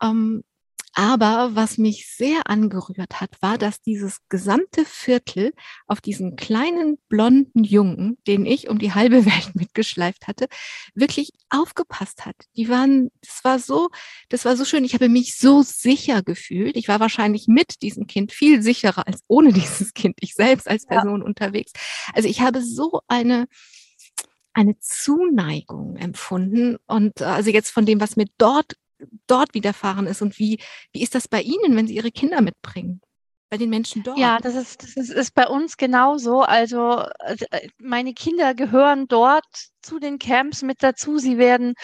Ähm, 0.01 0.45
Aber 0.99 1.55
was 1.55 1.77
mich 1.77 2.11
sehr 2.11 2.49
angerührt 2.49 3.21
hat, 3.21 3.31
war, 3.43 3.59
dass 3.59 3.83
dieses 3.83 4.21
gesamte 4.31 4.87
Viertel 4.87 5.53
auf 5.87 6.01
diesen 6.01 6.37
kleinen 6.37 6.97
blonden 7.11 7.65
Jungen, 7.65 8.17
den 8.27 8.47
ich 8.47 8.71
um 8.71 8.79
die 8.79 8.95
halbe 8.95 9.27
Welt 9.27 9.55
mitgeschleift 9.55 10.27
hatte, 10.27 10.47
wirklich 10.95 11.33
aufgepasst 11.51 12.25
hat. 12.25 12.37
Die 12.57 12.71
waren, 12.71 13.11
das 13.21 13.45
war 13.45 13.59
so, 13.59 13.91
das 14.31 14.47
war 14.47 14.57
so 14.57 14.65
schön. 14.65 14.85
Ich 14.85 14.95
habe 14.95 15.11
mich 15.11 15.37
so 15.37 15.61
sicher 15.61 16.23
gefühlt. 16.23 16.79
Ich 16.79 16.89
war 16.89 16.99
wahrscheinlich 16.99 17.47
mit 17.47 17.83
diesem 17.83 18.07
Kind 18.07 18.33
viel 18.33 18.63
sicherer 18.63 19.07
als 19.07 19.21
ohne 19.29 19.53
dieses 19.53 19.93
Kind. 19.93 20.17
Ich 20.21 20.33
selbst 20.33 20.67
als 20.67 20.87
Person 20.87 21.21
ja. 21.21 21.27
unterwegs. 21.27 21.73
Also 22.15 22.27
ich 22.27 22.41
habe 22.41 22.63
so 22.63 23.03
eine 23.07 23.49
eine 24.55 24.79
Zuneigung 24.79 25.97
empfunden 25.97 26.79
und 26.87 27.21
äh, 27.21 27.25
also 27.25 27.51
jetzt 27.51 27.69
von 27.69 27.85
dem, 27.85 28.01
was 28.01 28.17
mir 28.17 28.25
dort 28.39 28.73
dort 29.27 29.55
widerfahren 29.55 30.07
ist 30.07 30.23
und 30.23 30.39
wie 30.39 30.59
wie 30.93 31.03
ist 31.03 31.15
das 31.15 31.29
bei 31.29 31.43
Ihnen, 31.43 31.77
wenn 31.77 31.87
Sie 31.87 31.97
Ihre 31.97 32.11
Kinder 32.11 32.41
mitbringen? 32.41 33.01
Bei 33.49 33.59
den 33.59 33.71
Menschen 33.71 34.03
dort? 34.03 34.19
Ja, 34.19 34.39
das 34.39 34.57
ist, 34.57 34.83
das 34.83 34.97
ist, 34.97 35.11
ist 35.11 35.33
bei 35.33 35.47
uns 35.47 35.77
genauso. 35.77 36.41
Also 36.41 37.05
äh, 37.21 37.69
meine 37.79 38.13
Kinder 38.13 38.55
gehören 38.55 39.07
dort 39.07 39.47
zu 39.83 40.01
den 40.01 40.19
Camps 40.19 40.63
mit 40.63 40.83
dazu. 40.83 41.19
Sie 41.19 41.39
werden 41.39 41.75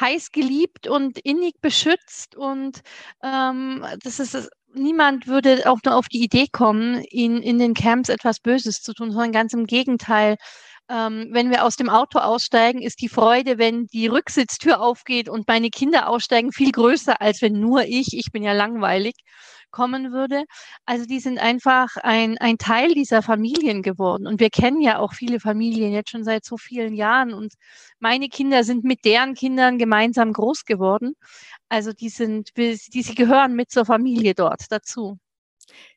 heiß 0.00 0.32
geliebt 0.32 0.88
und 0.88 1.20
innig 1.20 1.60
beschützt 1.60 2.34
und 2.34 2.80
ähm, 3.22 3.86
das 4.02 4.18
ist 4.18 4.50
niemand 4.74 5.26
würde 5.26 5.70
auch 5.70 5.78
nur 5.84 5.96
auf 5.96 6.08
die 6.08 6.22
Idee 6.22 6.46
kommen, 6.50 7.02
ihnen 7.10 7.42
in 7.42 7.58
den 7.58 7.74
Camps 7.74 8.08
etwas 8.08 8.40
Böses 8.40 8.80
zu 8.80 8.92
tun, 8.92 9.12
sondern 9.12 9.32
ganz 9.32 9.52
im 9.52 9.66
Gegenteil 9.66 10.36
ähm, 10.92 11.28
wenn 11.32 11.50
wir 11.50 11.64
aus 11.64 11.76
dem 11.76 11.88
Auto 11.88 12.18
aussteigen, 12.18 12.82
ist 12.82 13.00
die 13.00 13.08
Freude, 13.08 13.58
wenn 13.58 13.86
die 13.86 14.08
Rücksitztür 14.08 14.80
aufgeht 14.80 15.28
und 15.28 15.48
meine 15.48 15.70
Kinder 15.70 16.08
aussteigen, 16.08 16.52
viel 16.52 16.70
größer, 16.70 17.20
als 17.20 17.40
wenn 17.40 17.54
nur 17.54 17.84
ich, 17.84 18.08
ich 18.12 18.30
bin 18.32 18.42
ja 18.42 18.52
langweilig, 18.52 19.14
kommen 19.70 20.12
würde. 20.12 20.44
Also 20.84 21.06
die 21.06 21.18
sind 21.18 21.38
einfach 21.38 21.96
ein, 22.02 22.38
ein 22.38 22.58
Teil 22.58 22.94
dieser 22.94 23.22
Familien 23.22 23.82
geworden. 23.82 24.26
Und 24.26 24.38
wir 24.38 24.50
kennen 24.50 24.82
ja 24.82 24.98
auch 24.98 25.14
viele 25.14 25.40
Familien 25.40 25.92
jetzt 25.92 26.10
schon 26.10 26.24
seit 26.24 26.44
so 26.44 26.56
vielen 26.58 26.94
Jahren. 26.94 27.32
Und 27.32 27.54
meine 27.98 28.28
Kinder 28.28 28.64
sind 28.64 28.84
mit 28.84 29.04
deren 29.04 29.34
Kindern 29.34 29.78
gemeinsam 29.78 30.32
groß 30.32 30.64
geworden. 30.66 31.14
Also 31.70 31.92
die 31.92 32.10
sind, 32.10 32.50
die, 32.56 32.74
sie 32.76 33.14
gehören 33.14 33.54
mit 33.54 33.70
zur 33.70 33.86
Familie 33.86 34.34
dort 34.34 34.66
dazu. 34.70 35.18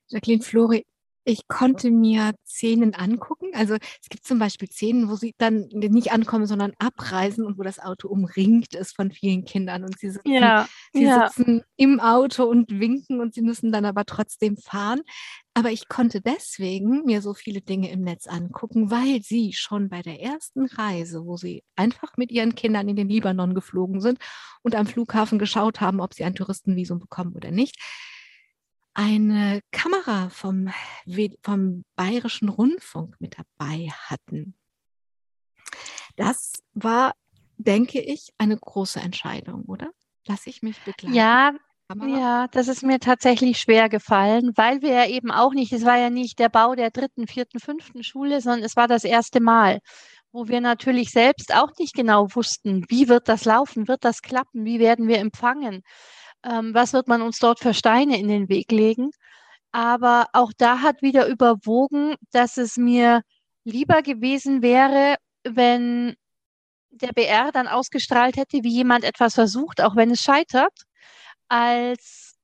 Jacqueline 0.08 0.44
Flori, 0.44 0.86
ich 1.26 1.48
konnte 1.48 1.90
mir 1.90 2.34
Szenen 2.46 2.94
angucken. 2.94 3.50
Also 3.54 3.74
es 3.74 4.10
gibt 4.10 4.26
zum 4.26 4.38
Beispiel 4.38 4.70
Szenen, 4.70 5.10
wo 5.10 5.16
sie 5.16 5.34
dann 5.38 5.68
nicht 5.72 6.12
ankommen, 6.12 6.46
sondern 6.46 6.74
abreisen 6.78 7.46
und 7.46 7.58
wo 7.58 7.64
das 7.64 7.80
Auto 7.80 8.08
umringt 8.08 8.76
ist 8.76 8.96
von 8.96 9.12
vielen 9.12 9.44
Kindern 9.44 9.84
und 9.84 9.98
sie 10.00 10.12
sitzen, 10.12 10.32
ja, 10.32 10.68
sie 10.94 11.04
ja. 11.04 11.28
sitzen 11.28 11.64
im 11.78 12.00
Auto 12.00 12.44
und 12.44 12.80
winken 12.80 13.20
und 13.20 13.34
sie 13.34 13.42
müssen 13.42 13.72
dann 13.72 13.86
aber 13.86 14.06
trotzdem 14.06 14.56
fahren. 14.56 15.02
Aber 15.56 15.72
ich 15.72 15.88
konnte 15.88 16.22
deswegen 16.22 17.06
mir 17.06 17.22
so 17.22 17.34
viele 17.34 17.62
Dinge 17.62 17.90
im 17.90 18.02
Netz 18.02 18.28
angucken, 18.28 18.92
weil 18.92 19.22
sie 19.24 19.54
schon 19.54 19.90
bei 19.90 20.02
der 20.04 20.22
ersten 20.22 20.66
Reise, 20.66 21.26
wo 21.26 21.38
sie 21.38 21.64
einfach 21.76 22.18
mit 22.18 22.32
ihren 22.32 22.54
Kindern 22.56 22.88
in 22.88 22.98
den 22.98 23.10
Libanon 23.10 23.56
geflogen 23.56 24.00
sind 24.00 24.20
und 24.62 24.76
am 24.76 24.86
Flughafen 24.86 25.40
geschaut 25.40 25.82
haben, 25.82 26.02
ob 26.02 26.14
sie 26.14 26.24
ein 26.24 26.36
Touristenvisum 26.36 27.00
bekommen 27.00 27.34
oder 27.34 27.52
nicht, 27.52 27.80
eine 28.96 29.62
Kamera 29.72 30.30
vom, 30.30 30.70
vom 31.44 31.84
Bayerischen 31.96 32.50
Rundfunk 32.50 33.16
mit 33.20 33.36
dabei 33.38 33.90
hatten. 33.92 34.56
Das 36.16 36.54
war, 36.74 37.14
denke 37.58 38.00
ich, 38.00 38.30
eine 38.38 38.58
große 38.58 39.00
Entscheidung, 39.00 39.66
oder? 39.66 39.92
Lass 40.28 40.48
ich 40.48 40.64
mich 40.64 40.82
begleiten. 40.84 41.14
Ja, 41.14 41.54
ja, 42.08 42.48
das 42.48 42.68
ist 42.68 42.82
mir 42.82 43.00
tatsächlich 43.00 43.60
schwer 43.60 43.90
gefallen, 43.90 44.52
weil 44.56 44.82
wir 44.82 44.92
ja 44.92 45.08
eben 45.08 45.30
auch 45.30 45.54
nicht, 45.54 45.72
es 45.72 45.86
war 45.86 45.98
ja 46.00 46.10
nicht 46.10 46.40
der 46.40 46.50
Bau 46.50 46.74
der 46.74 46.90
dritten, 46.90 47.28
vierten, 47.28 47.60
fünften 47.60 48.04
Schule, 48.04 48.42
sondern 48.42 48.64
es 48.64 48.76
war 48.76 48.88
das 48.88 49.04
erste 49.04 49.40
Mal, 49.40 49.82
wo 50.32 50.48
wir 50.48 50.62
natürlich 50.62 51.12
selbst 51.12 51.54
auch 51.54 51.70
nicht 51.78 51.94
genau 51.94 52.28
wussten, 52.34 52.86
wie 52.90 53.08
wird 53.08 53.30
das 53.30 53.46
laufen, 53.46 53.88
wird 53.88 54.04
das 54.04 54.24
klappen, 54.24 54.66
wie 54.66 54.80
werden 54.80 55.08
wir 55.08 55.20
empfangen 55.20 55.84
ähm, 56.46 56.74
was 56.74 56.94
wird 56.94 57.08
man 57.08 57.22
uns 57.22 57.40
dort 57.40 57.60
für 57.60 57.74
Steine 57.74 58.20
in 58.20 58.28
den 58.28 58.50
Weg 58.50 58.72
legen. 58.72 59.12
Aber 59.72 60.28
auch 60.34 60.54
da 60.58 60.82
hat 60.82 61.02
wieder 61.02 61.28
überwogen, 61.28 62.16
dass 62.32 62.58
es 62.58 62.78
mir 62.78 63.22
lieber 63.66 64.02
gewesen 64.04 64.62
wäre, 64.62 65.18
wenn 65.44 66.16
der 66.92 67.12
BR 67.12 67.52
dann 67.52 67.68
ausgestrahlt 67.68 68.38
hätte, 68.38 68.64
wie 68.64 68.70
jemand 68.70 69.04
etwas 69.04 69.34
versucht, 69.34 69.82
auch 69.82 69.96
wenn 69.96 70.12
es 70.12 70.22
scheitert, 70.22 70.74
als 71.50 72.36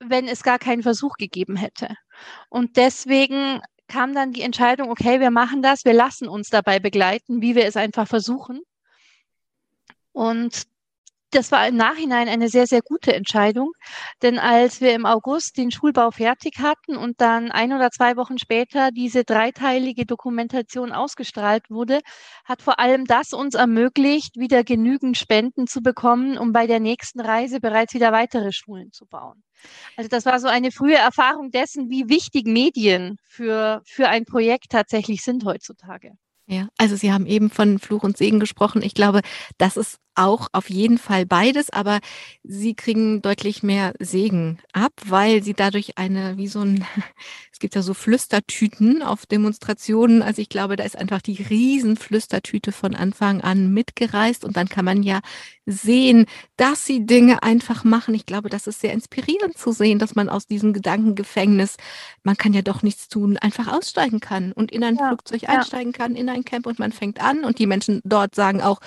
wenn 0.00 0.26
es 0.26 0.42
gar 0.42 0.58
keinen 0.58 0.82
Versuch 0.82 1.14
gegeben 1.16 1.56
hätte. 1.56 1.94
Und 2.48 2.76
deswegen 2.76 3.60
kam 3.86 4.14
dann 4.14 4.32
die 4.32 4.42
Entscheidung, 4.42 4.90
okay, 4.90 5.20
wir 5.20 5.30
machen 5.30 5.62
das, 5.62 5.84
wir 5.84 5.92
lassen 5.92 6.26
uns 6.26 6.48
dabei 6.48 6.80
begleiten, 6.80 7.42
wie 7.42 7.54
wir 7.54 7.66
es 7.66 7.76
einfach 7.76 8.08
versuchen. 8.08 8.62
Und 10.12 10.66
das 11.34 11.50
war 11.50 11.66
im 11.66 11.76
Nachhinein 11.76 12.28
eine 12.28 12.48
sehr, 12.48 12.66
sehr 12.66 12.82
gute 12.82 13.14
Entscheidung. 13.14 13.72
Denn 14.22 14.38
als 14.38 14.80
wir 14.80 14.94
im 14.94 15.06
August 15.06 15.56
den 15.56 15.70
Schulbau 15.70 16.10
fertig 16.10 16.58
hatten 16.58 16.96
und 16.96 17.20
dann 17.20 17.50
ein 17.50 17.72
oder 17.72 17.90
zwei 17.90 18.16
Wochen 18.16 18.38
später 18.38 18.90
diese 18.90 19.24
dreiteilige 19.24 20.06
Dokumentation 20.06 20.92
ausgestrahlt 20.92 21.70
wurde, 21.70 22.00
hat 22.44 22.62
vor 22.62 22.78
allem 22.78 23.06
das 23.06 23.32
uns 23.32 23.54
ermöglicht, 23.54 24.36
wieder 24.36 24.64
genügend 24.64 25.16
Spenden 25.16 25.66
zu 25.66 25.80
bekommen, 25.80 26.38
um 26.38 26.52
bei 26.52 26.66
der 26.66 26.80
nächsten 26.80 27.20
Reise 27.20 27.60
bereits 27.60 27.94
wieder 27.94 28.12
weitere 28.12 28.52
Schulen 28.52 28.92
zu 28.92 29.06
bauen. 29.06 29.42
Also 29.96 30.08
das 30.08 30.26
war 30.26 30.38
so 30.40 30.48
eine 30.48 30.70
frühe 30.70 30.96
Erfahrung 30.96 31.50
dessen, 31.50 31.88
wie 31.88 32.08
wichtig 32.08 32.46
Medien 32.46 33.16
für, 33.22 33.82
für 33.84 34.08
ein 34.08 34.24
Projekt 34.24 34.70
tatsächlich 34.70 35.22
sind 35.22 35.44
heutzutage. 35.44 36.12
Ja, 36.52 36.68
also 36.76 36.96
Sie 36.96 37.10
haben 37.10 37.24
eben 37.24 37.48
von 37.48 37.78
Fluch 37.78 38.02
und 38.02 38.18
Segen 38.18 38.38
gesprochen. 38.38 38.82
Ich 38.82 38.92
glaube, 38.92 39.22
das 39.56 39.78
ist 39.78 39.98
auch 40.14 40.48
auf 40.52 40.68
jeden 40.68 40.98
Fall 40.98 41.24
beides, 41.24 41.70
aber 41.70 42.00
sie 42.44 42.74
kriegen 42.74 43.22
deutlich 43.22 43.62
mehr 43.62 43.94
Segen 43.98 44.58
ab, 44.74 44.92
weil 45.06 45.42
sie 45.42 45.54
dadurch 45.54 45.96
eine, 45.96 46.36
wie 46.36 46.48
so 46.48 46.60
ein, 46.60 46.84
gibt 47.62 47.76
ja 47.76 47.82
so 47.82 47.94
Flüstertüten 47.94 49.02
auf 49.02 49.24
Demonstrationen. 49.24 50.20
Also 50.20 50.42
ich 50.42 50.50
glaube, 50.50 50.76
da 50.76 50.84
ist 50.84 50.98
einfach 50.98 51.22
die 51.22 51.40
Riesenflüstertüte 51.40 52.72
von 52.72 52.94
Anfang 52.94 53.40
an 53.40 53.72
mitgereist 53.72 54.44
und 54.44 54.56
dann 54.56 54.68
kann 54.68 54.84
man 54.84 55.02
ja 55.02 55.20
sehen, 55.64 56.26
dass 56.56 56.84
sie 56.84 57.06
Dinge 57.06 57.42
einfach 57.44 57.84
machen. 57.84 58.14
Ich 58.14 58.26
glaube, 58.26 58.50
das 58.50 58.66
ist 58.66 58.80
sehr 58.80 58.92
inspirierend 58.92 59.56
zu 59.56 59.72
sehen, 59.72 60.00
dass 60.00 60.16
man 60.16 60.28
aus 60.28 60.46
diesem 60.46 60.72
Gedankengefängnis, 60.72 61.76
man 62.24 62.36
kann 62.36 62.52
ja 62.52 62.62
doch 62.62 62.82
nichts 62.82 63.08
tun, 63.08 63.38
einfach 63.38 63.68
aussteigen 63.68 64.18
kann 64.18 64.52
und 64.52 64.72
in 64.72 64.82
ein 64.82 64.96
ja, 64.96 65.08
Flugzeug 65.08 65.48
einsteigen 65.48 65.92
ja. 65.92 65.98
kann, 65.98 66.16
in 66.16 66.28
ein 66.28 66.44
Camp 66.44 66.66
und 66.66 66.80
man 66.80 66.90
fängt 66.90 67.22
an 67.22 67.44
und 67.44 67.60
die 67.60 67.66
Menschen 67.66 68.00
dort 68.04 68.34
sagen 68.34 68.60
auch, 68.60 68.80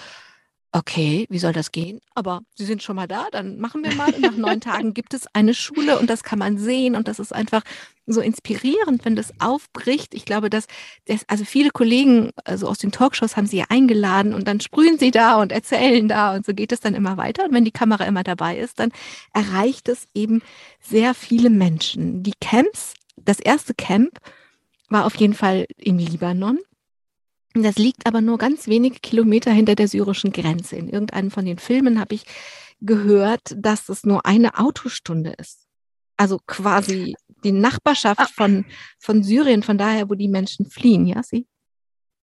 okay, 0.75 1.25
wie 1.29 1.39
soll 1.39 1.53
das 1.53 1.71
gehen? 1.71 2.01
Aber 2.15 2.41
Sie 2.55 2.65
sind 2.65 2.83
schon 2.83 2.97
mal 2.97 3.07
da, 3.07 3.27
dann 3.31 3.59
machen 3.59 3.81
wir 3.83 3.95
mal. 3.95 4.13
Und 4.13 4.21
nach 4.21 4.35
neun 4.35 4.59
Tagen 4.59 4.93
gibt 4.93 5.13
es 5.13 5.25
eine 5.33 5.53
Schule 5.53 5.97
und 5.97 6.09
das 6.09 6.21
kann 6.21 6.37
man 6.37 6.57
sehen 6.57 6.95
und 6.95 7.07
das 7.07 7.17
ist 7.19 7.33
einfach 7.33 7.61
so 8.05 8.19
inspirierend, 8.19 9.05
wenn 9.05 9.15
das 9.15 9.33
aufbricht. 9.39 10.13
Ich 10.13 10.25
glaube, 10.25 10.49
dass 10.49 10.67
das, 11.05 11.21
also 11.29 11.45
viele 11.45 11.69
Kollegen, 11.69 12.31
also 12.43 12.67
aus 12.67 12.77
den 12.77 12.91
Talkshows 12.91 13.37
haben 13.37 13.47
sie 13.47 13.57
ja 13.57 13.65
eingeladen 13.69 14.33
und 14.33 14.49
dann 14.49 14.59
sprühen 14.59 14.99
sie 14.99 15.11
da 15.11 15.41
und 15.41 15.53
erzählen 15.53 16.09
da 16.09 16.35
und 16.35 16.45
so 16.45 16.53
geht 16.53 16.73
es 16.73 16.81
dann 16.81 16.93
immer 16.93 17.15
weiter. 17.15 17.45
Und 17.45 17.53
wenn 17.53 17.65
die 17.65 17.71
Kamera 17.71 18.03
immer 18.03 18.23
dabei 18.23 18.57
ist, 18.57 18.79
dann 18.79 18.91
erreicht 19.33 19.87
es 19.87 20.09
eben 20.13 20.41
sehr 20.81 21.13
viele 21.13 21.49
Menschen. 21.49 22.21
Die 22.21 22.35
Camps, 22.41 22.95
das 23.15 23.39
erste 23.39 23.73
Camp 23.73 24.19
war 24.89 25.05
auf 25.05 25.15
jeden 25.15 25.35
Fall 25.35 25.67
im 25.77 25.97
Libanon. 25.99 26.59
Das 27.63 27.77
liegt 27.77 28.05
aber 28.05 28.21
nur 28.21 28.37
ganz 28.37 28.67
wenige 28.67 28.99
Kilometer 28.99 29.51
hinter 29.51 29.75
der 29.75 29.87
syrischen 29.87 30.31
Grenze. 30.31 30.75
In 30.75 30.89
irgendeinem 30.89 31.31
von 31.31 31.45
den 31.45 31.57
Filmen 31.57 31.99
habe 31.99 32.15
ich 32.15 32.25
gehört, 32.81 33.55
dass 33.55 33.87
es 33.89 34.03
nur 34.03 34.25
eine 34.25 34.59
Autostunde 34.59 35.33
ist. 35.37 35.65
Also 36.17 36.39
quasi 36.47 37.15
die 37.43 37.51
Nachbarschaft 37.51 38.21
ah. 38.21 38.27
von, 38.33 38.65
von 38.99 39.23
Syrien, 39.23 39.63
von 39.63 39.77
daher, 39.77 40.09
wo 40.09 40.15
die 40.15 40.27
Menschen 40.27 40.69
fliehen, 40.69 41.05
ja, 41.05 41.23
sie? 41.23 41.47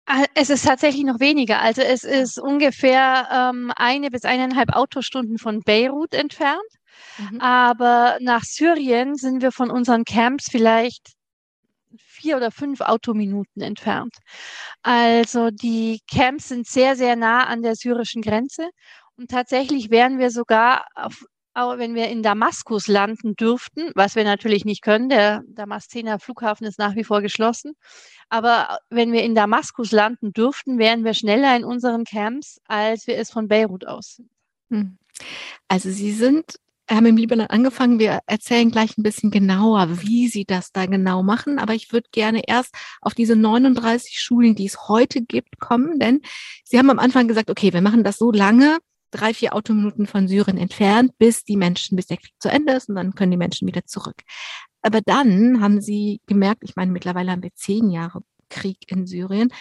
Ah, 0.07 0.25
es 0.35 0.51
ist 0.51 0.64
tatsächlich 0.64 1.05
noch 1.05 1.21
weniger. 1.21 1.61
Also 1.61 1.83
es 1.83 2.03
ist 2.03 2.38
ungefähr 2.38 3.29
ähm, 3.33 3.73
eine 3.77 4.11
bis 4.11 4.25
eineinhalb 4.25 4.75
Autostunden 4.75 5.38
von 5.38 5.61
Beirut 5.61 6.14
entfernt. 6.14 6.61
Mhm. 7.19 7.40
Aber 7.40 8.19
nach 8.21 8.43
Syrien 8.43 9.14
sind 9.14 9.43
wir 9.43 9.53
von 9.53 9.71
unseren 9.71 10.05
Camps 10.05 10.49
vielleicht 10.51 11.12
vier 12.21 12.37
oder 12.37 12.51
fünf 12.51 12.81
Autominuten 12.81 13.63
entfernt. 13.63 14.15
Also 14.83 15.51
die 15.51 16.01
Camps 16.11 16.49
sind 16.49 16.67
sehr, 16.67 16.97
sehr 16.97 17.17
nah 17.17 17.45
an 17.45 17.63
der 17.63 17.75
syrischen 17.77 18.23
Grenze. 18.23 18.71
Und 19.16 19.31
tatsächlich 19.31 19.91
wären 19.91 20.18
wir 20.18 20.31
sogar, 20.31 20.87
auf, 20.95 21.25
wenn 21.55 21.95
wir 21.95 22.09
in 22.09 22.23
Damaskus 22.23 22.87
landen 22.87 23.35
dürften, 23.37 23.91
was 23.95 24.14
wir 24.14 24.25
natürlich 24.25 24.64
nicht 24.64 24.83
können, 24.83 25.09
der 25.09 25.43
Damaszener 25.49 26.18
Flughafen 26.18 26.66
ist 26.66 26.79
nach 26.79 26.95
wie 26.95 27.05
vor 27.05 27.23
geschlossen. 27.23 27.75
Aber 28.29 28.79
wenn 28.89 29.12
wir 29.12 29.23
in 29.23 29.35
Damaskus 29.35 29.91
landen 29.93 30.33
dürften, 30.33 30.79
wären 30.79 31.05
wir 31.05 31.14
schneller 31.14 31.57
in 31.57 31.64
unseren 31.64 32.05
Camps, 32.05 32.61
als 32.66 33.07
wir 33.07 33.18
es 33.18 33.31
von 33.31 33.49
Beirut 33.49 33.87
aus 33.87 34.16
sind. 34.16 34.31
Hm. 34.71 34.99
Also 35.68 35.91
Sie 35.91 36.12
sind 36.12 36.57
haben 36.97 37.07
im 37.07 37.16
Libanon 37.16 37.47
angefangen. 37.47 37.99
Wir 37.99 38.20
erzählen 38.26 38.70
gleich 38.70 38.99
ein 38.99 39.03
bisschen 39.03 39.30
genauer, 39.30 40.03
wie 40.03 40.28
Sie 40.28 40.45
das 40.45 40.72
da 40.72 40.86
genau 40.86 41.22
machen. 41.22 41.59
Aber 41.59 41.74
ich 41.74 41.93
würde 41.93 42.09
gerne 42.12 42.43
erst 42.47 42.74
auf 43.01 43.14
diese 43.14 43.36
39 43.36 44.20
Schulen, 44.20 44.55
die 44.55 44.66
es 44.66 44.88
heute 44.88 45.22
gibt, 45.22 45.61
kommen. 45.61 45.99
Denn 45.99 46.20
Sie 46.64 46.78
haben 46.78 46.91
am 46.91 46.99
Anfang 46.99 47.28
gesagt, 47.28 47.51
okay, 47.51 47.72
wir 47.72 47.82
machen 47.82 48.05
das 48.05 48.18
so 48.18 48.32
lange, 48.32 48.78
drei, 49.11 49.34
vier 49.34 49.55
Autominuten 49.55 50.07
von 50.07 50.28
Syrien 50.28 50.59
entfernt, 50.59 51.12
bis 51.18 51.45
die 51.45 51.57
Menschen, 51.57 51.97
bis 51.97 52.07
der 52.07 52.16
Krieg 52.16 52.34
zu 52.38 52.49
Ende 52.49 52.74
ist 52.74 52.88
und 52.88 52.97
dann 52.97 53.14
können 53.14 53.30
die 53.30 53.36
Menschen 53.36 53.66
wieder 53.66 53.84
zurück. 53.84 54.22
Aber 54.82 55.01
dann 55.01 55.61
haben 55.61 55.80
Sie 55.80 56.20
gemerkt, 56.26 56.62
ich 56.64 56.76
meine, 56.76 56.93
mittlerweile 56.93 57.32
haben 57.32 57.43
wir 57.43 57.55
zehn 57.55 57.91
Jahre 57.91 58.22
Krieg 58.49 58.91
in 58.91 59.07
Syrien, 59.07 59.53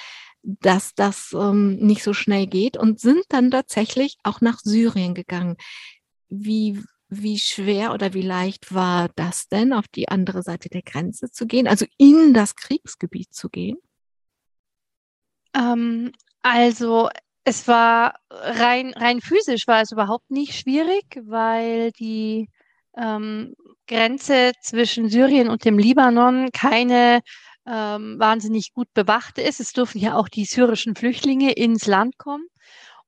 dass 0.41 0.93
das 0.95 1.33
ähm, 1.33 1.75
nicht 1.77 2.03
so 2.03 2.13
schnell 2.13 2.47
geht 2.47 2.77
und 2.77 2.99
sind 2.99 3.23
dann 3.29 3.51
tatsächlich 3.51 4.17
auch 4.23 4.41
nach 4.41 4.59
Syrien 4.59 5.13
gegangen. 5.13 5.57
Wie, 6.29 6.81
wie 7.09 7.39
schwer 7.39 7.93
oder 7.93 8.13
wie 8.13 8.21
leicht 8.21 8.73
war 8.73 9.09
das 9.15 9.47
denn, 9.47 9.73
auf 9.73 9.87
die 9.87 10.09
andere 10.09 10.43
Seite 10.43 10.69
der 10.69 10.83
Grenze 10.83 11.31
zu 11.31 11.47
gehen, 11.47 11.67
also 11.67 11.85
in 11.97 12.33
das 12.33 12.55
Kriegsgebiet 12.55 13.33
zu 13.33 13.49
gehen? 13.49 13.77
Ähm, 15.55 16.11
also 16.41 17.09
es 17.43 17.67
war 17.67 18.15
rein, 18.29 18.93
rein 18.93 19.21
physisch 19.21 19.67
war 19.67 19.81
es 19.81 19.91
überhaupt 19.91 20.29
nicht 20.29 20.53
schwierig, 20.53 21.05
weil 21.23 21.91
die 21.93 22.49
ähm, 22.95 23.55
Grenze 23.87 24.51
zwischen 24.61 25.09
Syrien 25.09 25.49
und 25.49 25.65
dem 25.65 25.79
Libanon 25.79 26.49
keine 26.53 27.21
ähm, 27.65 28.19
wahnsinnig 28.19 28.73
gut 28.73 28.87
bewacht 28.93 29.37
ist. 29.37 29.59
Es 29.59 29.73
dürfen 29.73 29.99
ja 29.99 30.15
auch 30.15 30.29
die 30.29 30.45
syrischen 30.45 30.95
Flüchtlinge 30.95 31.53
ins 31.53 31.87
Land 31.87 32.17
kommen. 32.17 32.45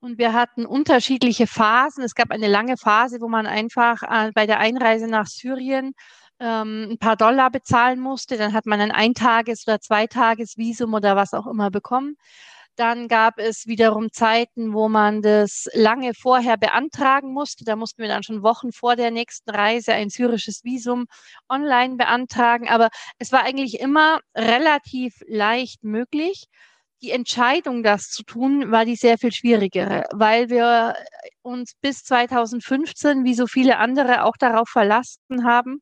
Und 0.03 0.17
wir 0.17 0.33
hatten 0.33 0.65
unterschiedliche 0.65 1.45
Phasen. 1.45 2.03
Es 2.03 2.15
gab 2.15 2.31
eine 2.31 2.47
lange 2.47 2.75
Phase, 2.75 3.21
wo 3.21 3.27
man 3.27 3.45
einfach 3.45 4.01
äh, 4.01 4.31
bei 4.33 4.47
der 4.47 4.59
Einreise 4.59 5.07
nach 5.07 5.27
Syrien 5.27 5.93
ähm, 6.39 6.87
ein 6.93 6.97
paar 6.97 7.15
Dollar 7.15 7.51
bezahlen 7.51 7.99
musste. 7.99 8.35
Dann 8.35 8.53
hat 8.53 8.65
man 8.65 8.81
ein 8.81 8.91
Eintages- 8.91 9.67
oder 9.67 9.79
Zweitagesvisum 9.79 10.95
oder 10.95 11.15
was 11.15 11.35
auch 11.35 11.45
immer 11.45 11.69
bekommen. 11.69 12.15
Dann 12.77 13.07
gab 13.09 13.37
es 13.37 13.67
wiederum 13.67 14.11
Zeiten, 14.11 14.73
wo 14.73 14.89
man 14.89 15.21
das 15.21 15.67
lange 15.73 16.13
vorher 16.15 16.57
beantragen 16.57 17.31
musste. 17.31 17.63
Da 17.63 17.75
mussten 17.75 18.01
wir 18.01 18.09
dann 18.09 18.23
schon 18.23 18.41
Wochen 18.41 18.71
vor 18.71 18.95
der 18.95 19.11
nächsten 19.11 19.51
Reise 19.51 19.93
ein 19.93 20.09
syrisches 20.09 20.63
Visum 20.63 21.05
online 21.47 21.97
beantragen. 21.97 22.69
Aber 22.69 22.89
es 23.19 23.31
war 23.31 23.43
eigentlich 23.43 23.79
immer 23.79 24.19
relativ 24.35 25.13
leicht 25.27 25.83
möglich 25.83 26.47
die 27.01 27.11
Entscheidung, 27.11 27.83
das 27.83 28.09
zu 28.09 28.23
tun, 28.23 28.71
war 28.71 28.85
die 28.85 28.95
sehr 28.95 29.17
viel 29.17 29.31
schwierigere, 29.31 30.05
weil 30.11 30.49
wir 30.49 30.95
uns 31.41 31.73
bis 31.81 32.03
2015, 32.03 33.23
wie 33.23 33.33
so 33.33 33.47
viele 33.47 33.77
andere, 33.77 34.23
auch 34.23 34.37
darauf 34.37 34.69
verlassen 34.69 35.43
haben, 35.43 35.81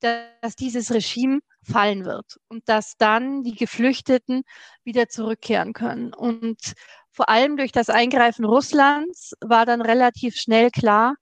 dass 0.00 0.56
dieses 0.56 0.92
Regime 0.92 1.40
fallen 1.62 2.04
wird 2.04 2.38
und 2.48 2.68
dass 2.68 2.96
dann 2.96 3.42
die 3.42 3.54
Geflüchteten 3.54 4.42
wieder 4.84 5.08
zurückkehren 5.08 5.72
können. 5.72 6.14
Und 6.14 6.74
vor 7.10 7.28
allem 7.28 7.56
durch 7.56 7.72
das 7.72 7.90
Eingreifen 7.90 8.44
Russlands 8.44 9.32
war 9.40 9.66
dann 9.66 9.82
relativ 9.82 10.36
schnell 10.36 10.70
klar, 10.70 11.16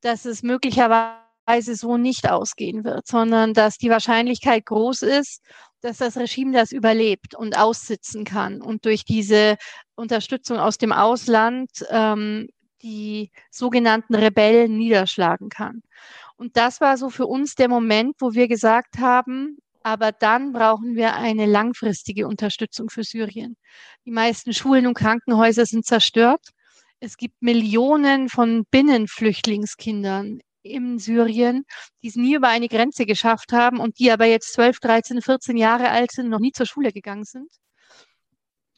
dass 0.00 0.24
es 0.24 0.42
möglicherweise 0.42 1.22
so 1.60 1.96
nicht 1.96 2.28
ausgehen 2.30 2.84
wird, 2.84 3.06
sondern 3.06 3.54
dass 3.54 3.76
die 3.76 3.90
Wahrscheinlichkeit 3.90 4.66
groß 4.66 5.02
ist, 5.02 5.42
dass 5.80 5.98
das 5.98 6.16
Regime 6.16 6.52
das 6.52 6.72
überlebt 6.72 7.34
und 7.34 7.58
aussitzen 7.58 8.24
kann 8.24 8.62
und 8.62 8.84
durch 8.84 9.04
diese 9.04 9.56
Unterstützung 9.94 10.58
aus 10.58 10.78
dem 10.78 10.92
Ausland 10.92 11.70
ähm, 11.90 12.48
die 12.82 13.30
sogenannten 13.50 14.14
Rebellen 14.14 14.76
niederschlagen 14.76 15.48
kann. 15.48 15.82
Und 16.36 16.56
das 16.56 16.80
war 16.80 16.96
so 16.96 17.10
für 17.10 17.26
uns 17.26 17.54
der 17.54 17.68
Moment, 17.68 18.16
wo 18.18 18.32
wir 18.32 18.48
gesagt 18.48 18.98
haben, 18.98 19.58
aber 19.82 20.12
dann 20.12 20.52
brauchen 20.52 20.94
wir 20.94 21.14
eine 21.14 21.46
langfristige 21.46 22.26
Unterstützung 22.28 22.88
für 22.88 23.04
Syrien. 23.04 23.56
Die 24.06 24.10
meisten 24.12 24.52
Schulen 24.52 24.86
und 24.86 24.94
Krankenhäuser 24.94 25.66
sind 25.66 25.84
zerstört. 25.84 26.48
Es 27.00 27.16
gibt 27.16 27.42
Millionen 27.42 28.28
von 28.28 28.64
Binnenflüchtlingskindern 28.70 30.40
in 30.62 30.98
Syrien, 30.98 31.64
die 32.02 32.08
es 32.08 32.16
nie 32.16 32.34
über 32.34 32.48
eine 32.48 32.68
Grenze 32.68 33.06
geschafft 33.06 33.52
haben 33.52 33.78
und 33.78 33.98
die 33.98 34.10
aber 34.10 34.26
jetzt 34.26 34.52
12, 34.54 34.80
13, 34.80 35.22
14 35.22 35.56
Jahre 35.56 35.90
alt 35.90 36.12
sind, 36.12 36.28
noch 36.28 36.40
nie 36.40 36.52
zur 36.52 36.66
Schule 36.66 36.92
gegangen 36.92 37.24
sind. 37.24 37.50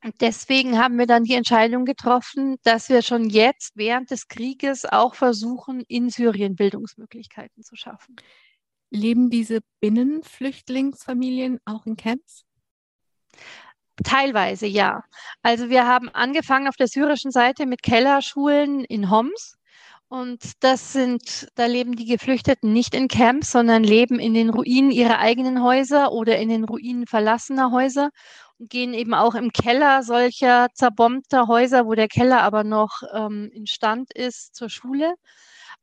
Und 0.04 0.20
deswegen 0.20 0.78
haben 0.78 0.98
wir 0.98 1.06
dann 1.06 1.24
die 1.24 1.32
Entscheidung 1.32 1.86
getroffen, 1.86 2.56
dass 2.62 2.90
wir 2.90 3.00
schon 3.00 3.30
jetzt 3.30 3.72
während 3.74 4.10
des 4.10 4.28
Krieges 4.28 4.84
auch 4.84 5.14
versuchen, 5.14 5.82
in 5.88 6.10
Syrien 6.10 6.56
Bildungsmöglichkeiten 6.56 7.62
zu 7.62 7.74
schaffen. 7.74 8.16
Leben 8.90 9.30
diese 9.30 9.60
Binnenflüchtlingsfamilien 9.80 11.58
auch 11.64 11.86
in 11.86 11.96
Camps? 11.96 12.44
Teilweise 14.02 14.66
ja. 14.66 15.04
Also 15.40 15.70
wir 15.70 15.86
haben 15.86 16.10
angefangen 16.10 16.68
auf 16.68 16.76
der 16.76 16.88
syrischen 16.88 17.30
Seite 17.30 17.64
mit 17.64 17.82
Kellerschulen 17.82 18.84
in 18.84 19.10
Homs 19.10 19.56
und 20.14 20.52
das 20.60 20.92
sind, 20.92 21.48
da 21.56 21.66
leben 21.66 21.96
die 21.96 22.04
Geflüchteten 22.06 22.72
nicht 22.72 22.94
in 22.94 23.08
Camps, 23.08 23.50
sondern 23.50 23.82
leben 23.82 24.20
in 24.20 24.32
den 24.32 24.48
Ruinen 24.48 24.92
ihrer 24.92 25.18
eigenen 25.18 25.60
Häuser 25.60 26.12
oder 26.12 26.38
in 26.38 26.48
den 26.50 26.62
Ruinen 26.62 27.08
verlassener 27.08 27.72
Häuser 27.72 28.10
und 28.60 28.70
gehen 28.70 28.94
eben 28.94 29.12
auch 29.12 29.34
im 29.34 29.50
Keller 29.52 30.04
solcher 30.04 30.68
zerbombter 30.72 31.48
Häuser, 31.48 31.86
wo 31.86 31.94
der 31.94 32.06
Keller 32.06 32.42
aber 32.42 32.62
noch 32.62 33.02
ähm, 33.12 33.50
instand 33.52 34.12
ist, 34.12 34.54
zur 34.54 34.70
Schule. 34.70 35.14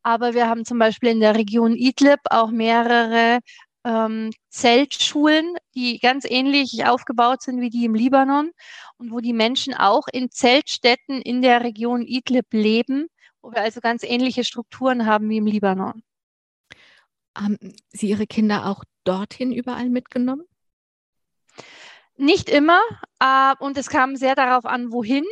Aber 0.01 0.33
wir 0.33 0.47
haben 0.47 0.63
zum 0.63 0.79
Beispiel 0.79 1.09
in 1.09 1.19
der 1.19 1.35
Region 1.35 1.75
Idlib 1.75 2.21
auch 2.29 2.51
mehrere 2.51 3.39
ähm, 3.83 4.31
Zeltschulen, 4.49 5.57
die 5.75 5.99
ganz 5.99 6.23
ähnlich 6.23 6.85
aufgebaut 6.85 7.41
sind 7.41 7.59
wie 7.59 7.69
die 7.69 7.83
im 7.83 7.95
Libanon 7.95 8.51
und 8.97 9.11
wo 9.11 9.19
die 9.19 9.33
Menschen 9.33 9.73
auch 9.73 10.07
in 10.13 10.31
Zeltstätten 10.31 11.21
in 11.21 11.41
der 11.41 11.65
Region 11.65 12.03
Idlib 12.03 12.45
leben 12.53 13.07
wo 13.41 13.51
wir 13.51 13.61
also 13.61 13.81
ganz 13.81 14.03
ähnliche 14.03 14.43
Strukturen 14.43 15.05
haben 15.05 15.29
wie 15.29 15.37
im 15.37 15.45
Libanon. 15.45 16.03
Haben 17.35 17.57
Sie 17.89 18.09
Ihre 18.09 18.27
Kinder 18.27 18.65
auch 18.65 18.83
dorthin 19.03 19.51
überall 19.51 19.89
mitgenommen? 19.89 20.45
Nicht 22.17 22.49
immer 22.49 22.79
äh, 23.19 23.55
und 23.59 23.77
es 23.77 23.89
kam 23.89 24.15
sehr 24.15 24.35
darauf 24.35 24.65
an, 24.65 24.91
wohin, 24.91 25.25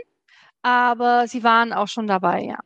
aber 0.62 1.28
sie 1.28 1.44
waren 1.44 1.74
auch 1.74 1.88
schon 1.88 2.08
dabei, 2.08 2.44
ja. 2.44 2.60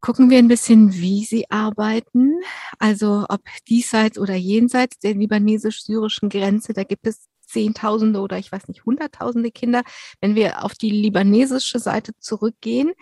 Gucken 0.00 0.30
wir 0.30 0.38
ein 0.38 0.48
bisschen, 0.48 0.94
wie 0.94 1.24
Sie 1.24 1.50
arbeiten, 1.50 2.40
also 2.78 3.26
ob 3.28 3.42
diesseits 3.68 4.18
oder 4.18 4.34
jenseits 4.34 4.98
der 4.98 5.12
libanesisch-syrischen 5.12 6.30
Grenze, 6.30 6.72
da 6.72 6.84
gibt 6.84 7.06
es 7.06 7.28
Zehntausende 7.42 8.20
oder 8.20 8.38
ich 8.38 8.50
weiß 8.50 8.68
nicht, 8.68 8.86
Hunderttausende 8.86 9.50
Kinder. 9.50 9.82
Wenn 10.20 10.34
wir 10.34 10.64
auf 10.64 10.72
die 10.74 10.90
libanesische 10.90 11.78
Seite 11.78 12.12
zurückgehen, 12.18 12.92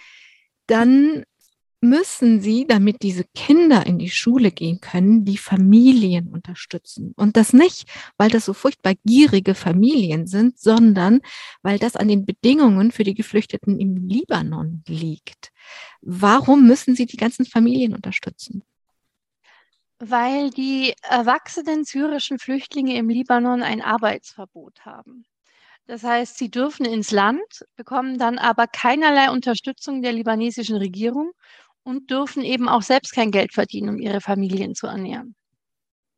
dann 0.68 1.24
müssen 1.80 2.40
sie, 2.40 2.66
damit 2.66 3.02
diese 3.02 3.24
Kinder 3.34 3.86
in 3.86 3.98
die 3.98 4.10
Schule 4.10 4.50
gehen 4.50 4.80
können, 4.80 5.24
die 5.24 5.38
Familien 5.38 6.28
unterstützen. 6.28 7.12
Und 7.16 7.36
das 7.36 7.52
nicht, 7.52 7.88
weil 8.16 8.30
das 8.30 8.44
so 8.44 8.52
furchtbar 8.52 8.94
gierige 9.04 9.54
Familien 9.54 10.26
sind, 10.26 10.58
sondern 10.58 11.20
weil 11.62 11.78
das 11.78 11.94
an 11.94 12.08
den 12.08 12.26
Bedingungen 12.26 12.90
für 12.90 13.04
die 13.04 13.14
Geflüchteten 13.14 13.78
im 13.78 13.96
Libanon 14.08 14.82
liegt. 14.88 15.52
Warum 16.00 16.66
müssen 16.66 16.96
sie 16.96 17.06
die 17.06 17.16
ganzen 17.16 17.44
Familien 17.44 17.94
unterstützen? 17.94 18.64
Weil 20.00 20.50
die 20.50 20.94
erwachsenen 21.02 21.84
syrischen 21.84 22.38
Flüchtlinge 22.38 22.96
im 22.96 23.08
Libanon 23.08 23.62
ein 23.62 23.82
Arbeitsverbot 23.82 24.84
haben. 24.84 25.24
Das 25.88 26.04
heißt, 26.04 26.36
sie 26.36 26.50
dürfen 26.50 26.84
ins 26.84 27.12
Land, 27.12 27.64
bekommen 27.74 28.18
dann 28.18 28.36
aber 28.36 28.66
keinerlei 28.66 29.30
Unterstützung 29.30 30.02
der 30.02 30.12
libanesischen 30.12 30.76
Regierung 30.76 31.32
und 31.82 32.10
dürfen 32.10 32.42
eben 32.42 32.68
auch 32.68 32.82
selbst 32.82 33.14
kein 33.14 33.30
Geld 33.30 33.54
verdienen, 33.54 33.88
um 33.88 33.98
ihre 33.98 34.20
Familien 34.20 34.74
zu 34.74 34.86
ernähren. 34.86 35.34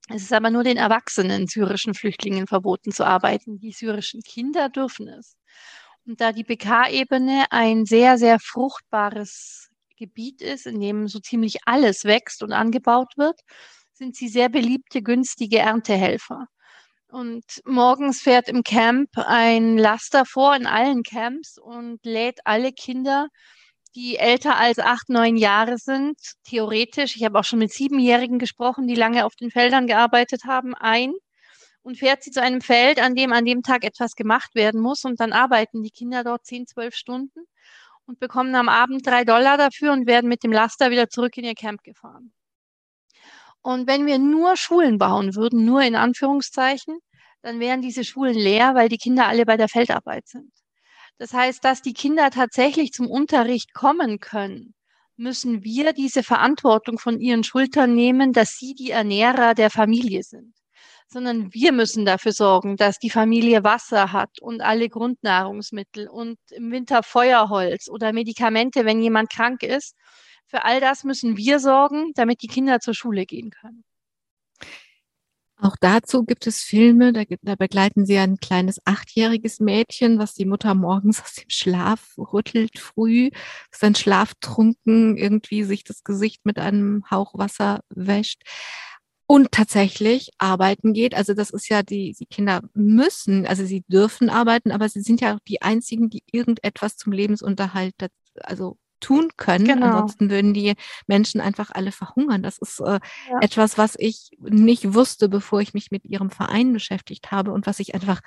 Es 0.08 0.22
ist 0.22 0.32
aber 0.32 0.50
nur 0.50 0.64
den 0.64 0.76
erwachsenen 0.76 1.46
syrischen 1.46 1.94
Flüchtlingen 1.94 2.48
verboten 2.48 2.90
zu 2.90 3.06
arbeiten. 3.06 3.60
Die 3.60 3.70
syrischen 3.70 4.22
Kinder 4.22 4.70
dürfen 4.70 5.06
es. 5.06 5.36
Und 6.04 6.20
da 6.20 6.32
die 6.32 6.42
BK-Ebene 6.42 7.44
ein 7.50 7.84
sehr, 7.84 8.18
sehr 8.18 8.40
fruchtbares 8.40 9.68
Gebiet 9.96 10.42
ist, 10.42 10.66
in 10.66 10.80
dem 10.80 11.06
so 11.06 11.20
ziemlich 11.20 11.58
alles 11.64 12.04
wächst 12.04 12.42
und 12.42 12.50
angebaut 12.52 13.12
wird, 13.16 13.38
sind 13.92 14.16
sie 14.16 14.26
sehr 14.26 14.48
beliebte, 14.48 15.00
günstige 15.00 15.58
Erntehelfer. 15.58 16.46
Und 17.10 17.44
morgens 17.64 18.20
fährt 18.20 18.48
im 18.48 18.62
Camp 18.62 19.10
ein 19.16 19.76
Laster 19.76 20.24
vor 20.24 20.54
in 20.54 20.66
allen 20.66 21.02
Camps 21.02 21.58
und 21.58 21.98
lädt 22.04 22.38
alle 22.44 22.72
Kinder, 22.72 23.28
die 23.96 24.16
älter 24.16 24.56
als 24.56 24.78
acht, 24.78 25.08
neun 25.08 25.36
Jahre 25.36 25.76
sind, 25.78 26.16
theoretisch, 26.44 27.16
ich 27.16 27.24
habe 27.24 27.38
auch 27.38 27.44
schon 27.44 27.58
mit 27.58 27.72
Siebenjährigen 27.72 28.38
gesprochen, 28.38 28.86
die 28.86 28.94
lange 28.94 29.24
auf 29.26 29.34
den 29.34 29.50
Feldern 29.50 29.88
gearbeitet 29.88 30.44
haben, 30.46 30.74
ein 30.76 31.12
und 31.82 31.98
fährt 31.98 32.22
sie 32.22 32.30
zu 32.30 32.42
einem 32.42 32.60
Feld, 32.60 33.00
an 33.00 33.14
dem 33.14 33.32
an 33.32 33.44
dem 33.44 33.62
Tag 33.62 33.84
etwas 33.84 34.14
gemacht 34.14 34.54
werden 34.54 34.80
muss. 34.80 35.04
Und 35.04 35.18
dann 35.20 35.32
arbeiten 35.32 35.82
die 35.82 35.90
Kinder 35.90 36.24
dort 36.24 36.46
zehn, 36.46 36.66
zwölf 36.66 36.94
Stunden 36.94 37.46
und 38.06 38.20
bekommen 38.20 38.54
am 38.54 38.68
Abend 38.68 39.06
drei 39.06 39.24
Dollar 39.24 39.56
dafür 39.56 39.92
und 39.92 40.06
werden 40.06 40.28
mit 40.28 40.44
dem 40.44 40.52
Laster 40.52 40.90
wieder 40.90 41.08
zurück 41.08 41.36
in 41.38 41.44
ihr 41.44 41.54
Camp 41.54 41.82
gefahren. 41.82 42.32
Und 43.62 43.86
wenn 43.86 44.06
wir 44.06 44.18
nur 44.18 44.56
Schulen 44.56 44.98
bauen 44.98 45.34
würden, 45.34 45.64
nur 45.64 45.82
in 45.82 45.94
Anführungszeichen, 45.94 46.98
dann 47.42 47.60
wären 47.60 47.82
diese 47.82 48.04
Schulen 48.04 48.34
leer, 48.34 48.74
weil 48.74 48.88
die 48.88 48.98
Kinder 48.98 49.26
alle 49.26 49.44
bei 49.44 49.56
der 49.56 49.68
Feldarbeit 49.68 50.26
sind. 50.28 50.50
Das 51.18 51.34
heißt, 51.34 51.62
dass 51.64 51.82
die 51.82 51.92
Kinder 51.92 52.30
tatsächlich 52.30 52.92
zum 52.92 53.06
Unterricht 53.06 53.74
kommen 53.74 54.20
können, 54.20 54.74
müssen 55.16 55.62
wir 55.62 55.92
diese 55.92 56.22
Verantwortung 56.22 56.98
von 56.98 57.20
ihren 57.20 57.44
Schultern 57.44 57.94
nehmen, 57.94 58.32
dass 58.32 58.56
sie 58.56 58.74
die 58.74 58.90
Ernährer 58.90 59.54
der 59.54 59.70
Familie 59.70 60.22
sind. 60.22 60.54
Sondern 61.08 61.52
wir 61.52 61.72
müssen 61.72 62.06
dafür 62.06 62.32
sorgen, 62.32 62.76
dass 62.76 62.98
die 62.98 63.10
Familie 63.10 63.64
Wasser 63.64 64.12
hat 64.12 64.40
und 64.40 64.62
alle 64.62 64.88
Grundnahrungsmittel 64.88 66.08
und 66.08 66.38
im 66.50 66.70
Winter 66.70 67.02
Feuerholz 67.02 67.88
oder 67.90 68.12
Medikamente, 68.14 68.86
wenn 68.86 69.02
jemand 69.02 69.30
krank 69.30 69.62
ist. 69.62 69.94
Für 70.50 70.64
all 70.64 70.80
das 70.80 71.04
müssen 71.04 71.36
wir 71.36 71.60
sorgen, 71.60 72.10
damit 72.14 72.42
die 72.42 72.48
Kinder 72.48 72.80
zur 72.80 72.92
Schule 72.92 73.24
gehen 73.24 73.50
können. 73.50 73.84
Auch 75.62 75.76
dazu 75.78 76.24
gibt 76.24 76.46
es 76.46 76.62
Filme, 76.62 77.12
da, 77.12 77.22
da, 77.42 77.54
begleiten 77.54 78.04
sie 78.04 78.16
ein 78.18 78.38
kleines 78.38 78.80
achtjähriges 78.84 79.60
Mädchen, 79.60 80.18
was 80.18 80.34
die 80.34 80.46
Mutter 80.46 80.74
morgens 80.74 81.22
aus 81.22 81.34
dem 81.34 81.50
Schlaf 81.50 82.14
rüttelt 82.16 82.78
früh, 82.78 83.30
sein 83.70 83.94
schlaftrunken 83.94 85.16
irgendwie 85.16 85.62
sich 85.62 85.84
das 85.84 86.02
Gesicht 86.02 86.44
mit 86.44 86.58
einem 86.58 87.04
Hauch 87.10 87.34
Wasser 87.36 87.80
wäscht 87.90 88.42
und 89.26 89.52
tatsächlich 89.52 90.30
arbeiten 90.38 90.94
geht. 90.94 91.14
Also 91.14 91.34
das 91.34 91.50
ist 91.50 91.68
ja 91.68 91.82
die, 91.84 92.16
die 92.18 92.26
Kinder 92.26 92.62
müssen, 92.72 93.46
also 93.46 93.64
sie 93.64 93.84
dürfen 93.86 94.30
arbeiten, 94.30 94.72
aber 94.72 94.88
sie 94.88 95.02
sind 95.02 95.20
ja 95.20 95.36
auch 95.36 95.40
die 95.46 95.62
einzigen, 95.62 96.10
die 96.10 96.22
irgendetwas 96.32 96.96
zum 96.96 97.12
Lebensunterhalt, 97.12 97.94
also 98.40 98.78
tun 99.00 99.30
können. 99.36 99.66
Genau. 99.66 99.86
Ansonsten 99.86 100.30
würden 100.30 100.54
die 100.54 100.74
Menschen 101.06 101.40
einfach 101.40 101.70
alle 101.72 101.92
verhungern. 101.92 102.42
Das 102.42 102.58
ist 102.58 102.80
äh, 102.80 103.00
ja. 103.30 103.38
etwas, 103.40 103.78
was 103.78 103.94
ich 103.98 104.30
nicht 104.38 104.94
wusste, 104.94 105.28
bevor 105.28 105.60
ich 105.60 105.74
mich 105.74 105.90
mit 105.90 106.04
ihrem 106.04 106.30
Verein 106.30 106.72
beschäftigt 106.72 107.30
habe 107.30 107.52
und 107.52 107.66
was 107.66 107.80
ich 107.80 107.94
einfach 107.94 108.20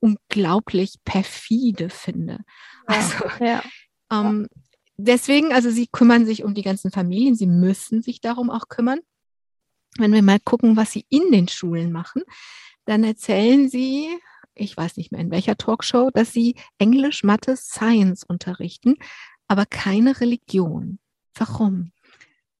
unglaublich 0.00 0.94
perfide 1.04 1.90
finde. 1.90 2.38
Ja. 2.88 2.96
Also 2.96 3.44
ja. 3.44 3.62
Ähm, 4.10 4.48
deswegen, 4.96 5.52
also 5.52 5.70
sie 5.70 5.86
kümmern 5.86 6.26
sich 6.26 6.44
um 6.44 6.54
die 6.54 6.62
ganzen 6.62 6.90
Familien, 6.90 7.34
sie 7.34 7.46
müssen 7.46 8.02
sich 8.02 8.20
darum 8.20 8.50
auch 8.50 8.68
kümmern. 8.68 9.00
Wenn 9.98 10.12
wir 10.12 10.22
mal 10.22 10.40
gucken, 10.40 10.76
was 10.76 10.92
sie 10.92 11.04
in 11.08 11.32
den 11.32 11.48
Schulen 11.48 11.92
machen, 11.92 12.22
dann 12.86 13.04
erzählen 13.04 13.68
sie, 13.68 14.08
ich 14.54 14.76
weiß 14.76 14.96
nicht 14.96 15.12
mehr 15.12 15.20
in 15.20 15.30
welcher 15.30 15.56
Talkshow, 15.56 16.10
dass 16.12 16.32
sie 16.32 16.56
Englisch, 16.78 17.24
Mathe, 17.24 17.56
Science 17.56 18.24
unterrichten 18.24 18.96
aber 19.50 19.66
keine 19.66 20.20
Religion. 20.20 21.00
Warum? 21.34 21.90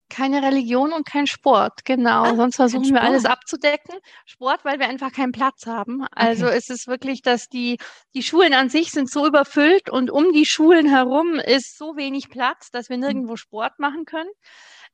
Keine 0.08 0.42
Religion 0.42 0.92
und 0.92 1.06
kein 1.06 1.28
Sport, 1.28 1.84
genau. 1.84 2.24
Ah, 2.24 2.34
Sonst 2.34 2.56
versuchen 2.56 2.92
wir 2.92 3.00
alles 3.00 3.26
abzudecken. 3.26 3.94
Sport, 4.26 4.64
weil 4.64 4.80
wir 4.80 4.88
einfach 4.88 5.12
keinen 5.12 5.30
Platz 5.30 5.66
haben. 5.66 6.04
Also 6.10 6.46
okay. 6.46 6.56
es 6.56 6.68
ist 6.68 6.88
wirklich, 6.88 7.22
dass 7.22 7.46
die, 7.46 7.78
die 8.12 8.24
Schulen 8.24 8.54
an 8.54 8.70
sich 8.70 8.90
sind 8.90 9.08
so 9.08 9.24
überfüllt 9.24 9.88
und 9.88 10.10
um 10.10 10.32
die 10.32 10.44
Schulen 10.44 10.88
herum 10.88 11.34
ist 11.34 11.78
so 11.78 11.94
wenig 11.94 12.28
Platz, 12.28 12.72
dass 12.72 12.88
wir 12.88 12.96
hm. 12.96 13.02
nirgendwo 13.02 13.36
Sport 13.36 13.78
machen 13.78 14.04
können. 14.04 14.30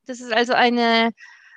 Das 0.05 0.21
ist 0.21 0.31
also 0.31 0.53
eine, 0.53 1.13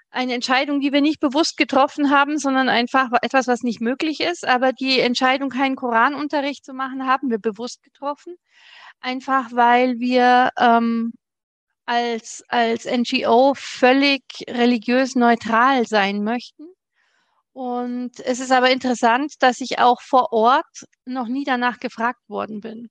eine 0.09 0.33
Entscheidung, 0.33 0.81
die 0.81 0.91
wir 0.91 1.03
nicht 1.03 1.21
bewusst 1.21 1.59
getroffen 1.59 2.09
haben, 2.09 2.39
sondern 2.39 2.71
einfach 2.71 3.11
etwas, 3.21 3.47
was 3.47 3.61
nicht 3.61 3.83
möglich 3.83 4.21
ist. 4.21 4.49
Aber 4.49 4.73
die 4.73 5.01
Entscheidung, 5.01 5.51
keinen 5.51 5.77
Koranunterricht 5.77 6.65
zu 6.65 6.73
machen, 6.73 7.07
haben 7.07 7.29
wir 7.29 7.39
bewusst 7.39 7.83
getroffen 7.83 8.37
einfach 9.01 9.51
weil 9.53 9.99
wir 9.99 10.51
ähm, 10.59 11.13
als, 11.87 12.45
als 12.49 12.85
NGO 12.85 13.55
völlig 13.57 14.23
religiös 14.49 15.17
neutral 15.17 15.87
sein 15.87 16.23
möchten. 16.23 16.67
Und 17.53 18.21
es 18.21 18.39
ist 18.39 18.53
aber 18.53 18.71
interessant, 18.71 19.35
dass 19.41 19.61
ich 19.61 19.81
auch 19.81 20.01
vor 20.01 20.33
Ort 20.33 20.87
noch 21.05 21.27
nie 21.27 21.45
danach 21.45 21.81
gefragt 21.81 22.21
worden 22.29 22.61
bin. 22.61 22.89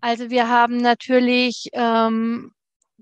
Also 0.00 0.30
wir 0.30 0.48
haben 0.48 0.78
natürlich 0.78 1.68
ähm, 1.74 2.52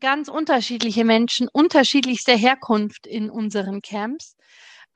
ganz 0.01 0.29
unterschiedliche 0.29 1.05
Menschen 1.05 1.49
unterschiedlichster 1.53 2.37
Herkunft 2.37 3.07
in 3.07 3.31
unseren 3.31 3.81
Camps. 3.81 4.37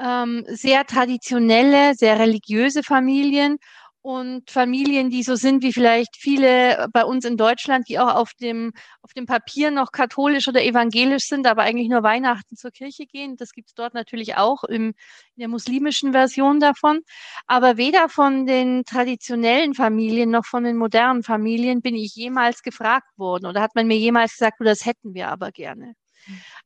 Ähm, 0.01 0.45
sehr 0.49 0.85
traditionelle, 0.87 1.95
sehr 1.95 2.19
religiöse 2.19 2.83
Familien 2.83 3.59
und 4.03 4.51
Familien, 4.51 5.11
die 5.11 5.23
so 5.23 5.37
sind 5.37 5.63
wie 5.63 5.73
vielleicht 5.73 6.17
viele 6.17 6.89
bei 6.93 7.05
uns 7.05 7.25
in 7.25 7.37
Deutschland, 7.37 7.89
die 7.89 8.01
auch 8.01 8.15
auf 8.15 8.35
dem, 8.35 8.73
auf 9.01 9.13
dem 9.13 9.27
Papier 9.27 9.71
noch 9.71 9.93
katholisch 9.93 10.49
oder 10.49 10.63
evangelisch 10.63 11.29
sind, 11.29 11.47
aber 11.47 11.63
eigentlich 11.63 11.89
nur 11.89 12.03
Weihnachten 12.03 12.57
zur 12.57 12.73
Kirche 12.73 13.07
gehen. 13.07 13.37
Das 13.37 13.53
gibt 13.53 13.69
es 13.69 13.75
dort 13.75 13.95
natürlich 13.95 14.37
auch 14.37 14.65
im, 14.65 14.89
in 14.89 15.41
der 15.41 15.49
muslimischen 15.49 16.13
Version 16.13 16.59
davon. 16.59 17.01
Aber 17.47 17.77
weder 17.77 18.09
von 18.09 18.45
den 18.47 18.85
traditionellen 18.85 19.75
Familien 19.75 20.31
noch 20.31 20.47
von 20.47 20.65
den 20.65 20.77
modernen 20.77 21.23
Familien 21.23 21.81
bin 21.81 21.95
ich 21.95 22.15
jemals 22.17 22.63
gefragt 22.63 23.17
worden 23.17 23.47
oder 23.47 23.63
hat 23.63 23.75
man 23.77 23.87
mir 23.87 23.97
jemals 23.99 24.33
gesagt, 24.33 24.59
oh, 24.61 24.65
das 24.65 24.85
hätten 24.85 25.15
wir 25.15 25.29
aber 25.29 25.53
gerne. 25.53 25.95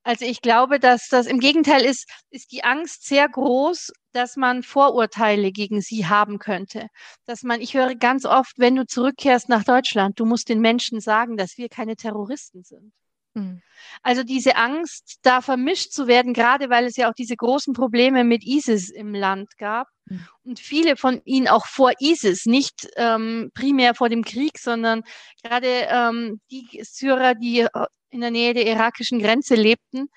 Also 0.02 0.24
ich 0.24 0.40
glaube, 0.40 0.78
dass 0.78 1.09
das 1.09 1.26
im 1.26 1.40
Gegenteil 1.40 1.84
ist, 1.84 2.09
ist 2.30 2.52
die 2.52 2.64
Angst 2.64 3.07
sehr 3.07 3.28
groß, 3.28 3.92
dass 4.12 4.36
man 4.36 4.62
Vorurteile 4.62 5.52
gegen 5.52 5.80
sie 5.80 6.07
haben 6.07 6.38
könnte. 6.38 6.88
Dass 7.26 7.42
man, 7.42 7.61
ich 7.61 7.74
höre 7.74 7.94
ganz 7.94 8.24
oft, 8.24 8.52
wenn 8.59 8.76
du 8.76 8.86
zurückkehrst 8.86 9.48
nach 9.48 9.64
Deutschland, 9.64 10.18
du 10.20 10.24
musst 10.24 10.48
den 10.48 10.61
Menschen 10.61 11.00
sagen, 11.00 11.36
dass 11.36 11.57
wir 11.59 11.68
keine 11.68 11.96
Terroristen 11.96 12.62
sind. 12.62 12.92
Hm. 13.37 13.61
Also 14.03 14.22
diese 14.22 14.57
Angst, 14.57 15.18
da 15.22 15.43
vermischt 15.43 15.93
zu 15.93 16.07
werden, 16.07 16.32
gerade 16.32 16.70
weil 16.70 16.87
es 16.87 16.97
ja 16.97 17.11
auch 17.11 17.14
diese 17.14 17.37
großen 17.37 17.74
Probleme 17.74 18.24
mit 18.24 18.43
ISIS 18.43 18.89
im 18.89 19.14
Land 19.14 19.59
gab 19.59 19.89
hm. 20.09 20.26
und 20.43 20.59
viele 20.59 20.97
von 20.97 21.20
ihnen 21.26 21.47
auch 21.47 21.66
vor 21.66 21.93
ISIS, 22.01 22.47
nicht 22.47 22.89
ähm, 22.97 23.51
primär 23.53 23.95
vor 23.95 24.09
dem 24.09 24.24
Krieg, 24.24 24.59
sondern 24.59 25.03
gerade 25.43 25.68
ähm, 25.68 26.41
die 26.51 26.80
Syrer, 26.82 27.34
die 27.34 27.66
in 28.09 28.22
der 28.22 28.30
Nähe 28.30 28.55
der 28.55 28.66
irakischen 28.66 29.18
Grenze 29.18 29.55
lebten. 29.55 30.09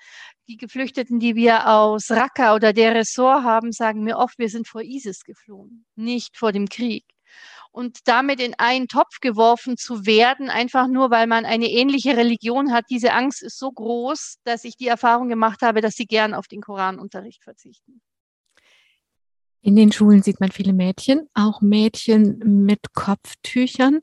Die 0.48 0.56
Geflüchteten, 0.56 1.20
die 1.20 1.36
wir 1.36 1.68
aus 1.68 2.10
Raqqa 2.10 2.54
oder 2.54 2.72
der 2.72 2.94
Ressort 2.94 3.44
haben, 3.44 3.70
sagen 3.70 4.02
mir 4.02 4.16
oft, 4.16 4.38
wir 4.38 4.48
sind 4.48 4.66
vor 4.66 4.80
ISIS 4.80 5.24
geflohen, 5.24 5.84
nicht 5.94 6.38
vor 6.38 6.52
dem 6.52 6.68
Krieg. 6.70 7.04
Und 7.72 7.98
damit 8.06 8.40
in 8.40 8.54
einen 8.58 8.88
Topf 8.88 9.20
geworfen 9.20 9.76
zu 9.76 10.04
werden, 10.04 10.50
einfach 10.50 10.88
nur 10.88 11.10
weil 11.10 11.26
man 11.26 11.44
eine 11.44 11.70
ähnliche 11.70 12.16
Religion 12.16 12.72
hat, 12.72 12.86
diese 12.90 13.12
Angst 13.12 13.42
ist 13.42 13.58
so 13.58 13.70
groß, 13.70 14.38
dass 14.44 14.64
ich 14.64 14.76
die 14.76 14.88
Erfahrung 14.88 15.28
gemacht 15.28 15.62
habe, 15.62 15.80
dass 15.80 15.94
sie 15.94 16.06
gern 16.06 16.34
auf 16.34 16.48
den 16.48 16.60
Koranunterricht 16.60 17.44
verzichten. 17.44 18.00
In 19.62 19.76
den 19.76 19.92
Schulen 19.92 20.22
sieht 20.22 20.40
man 20.40 20.50
viele 20.50 20.72
Mädchen, 20.72 21.28
auch 21.34 21.60
Mädchen 21.60 22.64
mit 22.64 22.92
Kopftüchern. 22.94 24.00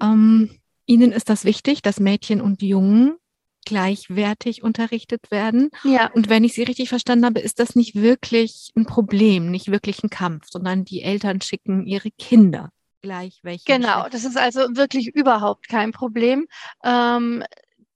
Ähm, 0.00 0.60
ihnen 0.86 1.10
ist 1.12 1.30
das 1.30 1.44
wichtig, 1.44 1.82
dass 1.82 2.00
Mädchen 2.00 2.40
und 2.40 2.62
Jungen 2.62 3.16
gleichwertig 3.64 4.62
unterrichtet 4.62 5.30
werden. 5.30 5.70
Ja. 5.84 6.10
Und 6.12 6.28
wenn 6.28 6.44
ich 6.44 6.54
Sie 6.54 6.62
richtig 6.62 6.88
verstanden 6.88 7.24
habe, 7.24 7.40
ist 7.40 7.60
das 7.60 7.74
nicht 7.74 7.94
wirklich 7.94 8.70
ein 8.76 8.86
Problem, 8.86 9.50
nicht 9.50 9.70
wirklich 9.70 10.02
ein 10.02 10.10
Kampf, 10.10 10.46
sondern 10.50 10.84
die 10.84 11.02
Eltern 11.02 11.40
schicken 11.40 11.86
ihre 11.86 12.10
Kinder 12.10 12.70
gleich 13.00 13.40
welche. 13.42 13.64
Genau, 13.66 14.08
das 14.08 14.24
ist 14.24 14.36
also 14.36 14.60
wirklich 14.76 15.08
überhaupt 15.14 15.68
kein 15.68 15.92
Problem. 15.92 16.46
Ähm, 16.84 17.44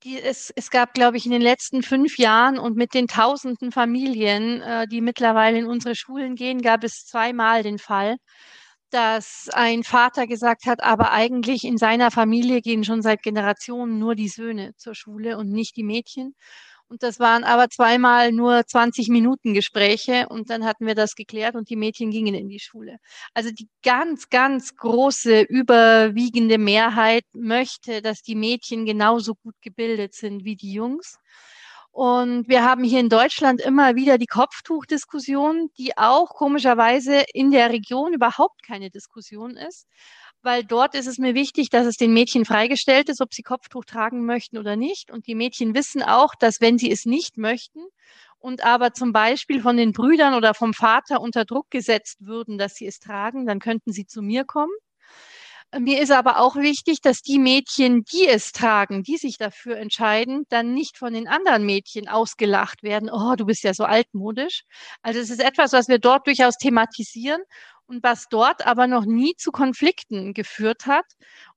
die, 0.04 0.20
es, 0.20 0.52
es 0.54 0.70
gab, 0.70 0.94
glaube 0.94 1.16
ich, 1.16 1.24
in 1.24 1.32
den 1.32 1.42
letzten 1.42 1.82
fünf 1.82 2.18
Jahren 2.18 2.58
und 2.58 2.76
mit 2.76 2.94
den 2.94 3.08
tausenden 3.08 3.72
Familien, 3.72 4.60
äh, 4.60 4.86
die 4.86 5.00
mittlerweile 5.00 5.58
in 5.58 5.66
unsere 5.66 5.94
Schulen 5.94 6.36
gehen, 6.36 6.60
gab 6.60 6.84
es 6.84 7.06
zweimal 7.06 7.62
den 7.62 7.78
Fall, 7.78 8.16
dass 8.90 9.48
ein 9.52 9.82
Vater 9.82 10.26
gesagt 10.26 10.66
hat, 10.66 10.82
aber 10.82 11.12
eigentlich 11.12 11.64
in 11.64 11.78
seiner 11.78 12.10
Familie 12.10 12.60
gehen 12.60 12.84
schon 12.84 13.02
seit 13.02 13.22
Generationen 13.22 13.98
nur 13.98 14.14
die 14.14 14.28
Söhne 14.28 14.72
zur 14.76 14.94
Schule 14.94 15.38
und 15.38 15.50
nicht 15.50 15.76
die 15.76 15.82
Mädchen. 15.82 16.34
Und 16.88 17.02
das 17.02 17.18
waren 17.18 17.44
aber 17.44 17.70
zweimal 17.70 18.30
nur 18.30 18.66
20 18.66 19.08
Minuten 19.08 19.54
Gespräche 19.54 20.28
und 20.28 20.50
dann 20.50 20.64
hatten 20.64 20.86
wir 20.86 20.94
das 20.94 21.14
geklärt 21.14 21.56
und 21.56 21.70
die 21.70 21.76
Mädchen 21.76 22.10
gingen 22.10 22.34
in 22.34 22.48
die 22.48 22.60
Schule. 22.60 22.98
Also 23.32 23.50
die 23.50 23.68
ganz, 23.82 24.28
ganz 24.28 24.76
große, 24.76 25.40
überwiegende 25.42 26.58
Mehrheit 26.58 27.24
möchte, 27.32 28.02
dass 28.02 28.22
die 28.22 28.34
Mädchen 28.36 28.84
genauso 28.84 29.34
gut 29.34 29.54
gebildet 29.62 30.14
sind 30.14 30.44
wie 30.44 30.56
die 30.56 30.72
Jungs. 30.72 31.18
Und 31.94 32.48
wir 32.48 32.64
haben 32.64 32.82
hier 32.82 32.98
in 32.98 33.08
Deutschland 33.08 33.60
immer 33.60 33.94
wieder 33.94 34.18
die 34.18 34.26
Kopftuchdiskussion, 34.26 35.70
die 35.78 35.96
auch 35.96 36.30
komischerweise 36.30 37.22
in 37.32 37.52
der 37.52 37.70
Region 37.70 38.12
überhaupt 38.12 38.64
keine 38.64 38.90
Diskussion 38.90 39.56
ist, 39.56 39.86
weil 40.44 40.64
dort 40.64 40.94
ist 40.94 41.06
es 41.06 41.18
mir 41.18 41.34
wichtig, 41.34 41.70
dass 41.70 41.86
es 41.86 41.96
den 41.96 42.12
Mädchen 42.12 42.44
freigestellt 42.44 43.08
ist, 43.08 43.20
ob 43.20 43.34
sie 43.34 43.42
Kopftuch 43.42 43.84
tragen 43.84 44.24
möchten 44.26 44.58
oder 44.58 44.76
nicht. 44.76 45.10
Und 45.10 45.26
die 45.26 45.34
Mädchen 45.34 45.74
wissen 45.74 46.02
auch, 46.02 46.34
dass 46.34 46.60
wenn 46.60 46.78
sie 46.78 46.90
es 46.90 47.06
nicht 47.06 47.36
möchten 47.38 47.80
und 48.38 48.64
aber 48.64 48.92
zum 48.92 49.12
Beispiel 49.12 49.62
von 49.62 49.76
den 49.76 49.92
Brüdern 49.92 50.34
oder 50.34 50.54
vom 50.54 50.74
Vater 50.74 51.20
unter 51.20 51.44
Druck 51.44 51.70
gesetzt 51.70 52.18
würden, 52.26 52.58
dass 52.58 52.74
sie 52.74 52.86
es 52.86 53.00
tragen, 53.00 53.46
dann 53.46 53.58
könnten 53.60 53.92
sie 53.92 54.06
zu 54.06 54.22
mir 54.22 54.44
kommen 54.44 54.72
Mir 55.76 56.00
ist 56.00 56.12
aber 56.12 56.38
auch 56.38 56.54
wichtig, 56.54 57.00
dass 57.00 57.20
die 57.20 57.38
Mädchen, 57.38 58.04
die 58.04 58.28
es 58.28 58.52
tragen, 58.52 59.02
die 59.02 59.16
sich 59.16 59.38
dafür 59.38 59.76
entscheiden, 59.76 60.44
dann 60.48 60.72
nicht 60.72 60.98
von 60.98 61.12
den 61.12 61.26
anderen 61.26 61.66
Mädchen 61.66 62.06
ausgelacht 62.08 62.84
werden. 62.84 63.10
Oh, 63.10 63.34
du 63.36 63.44
bist 63.44 63.64
ja 63.64 63.74
so 63.74 63.84
altmodisch. 63.84 64.62
Also 65.02 65.18
es 65.18 65.30
ist 65.30 65.40
etwas, 65.42 65.72
was 65.72 65.88
wir 65.88 65.98
dort 65.98 66.28
durchaus 66.28 66.58
thematisieren 66.58 67.42
und 67.86 68.02
was 68.02 68.28
dort 68.28 68.66
aber 68.66 68.86
noch 68.86 69.04
nie 69.04 69.34
zu 69.36 69.52
Konflikten 69.52 70.34
geführt 70.34 70.86
hat 70.86 71.04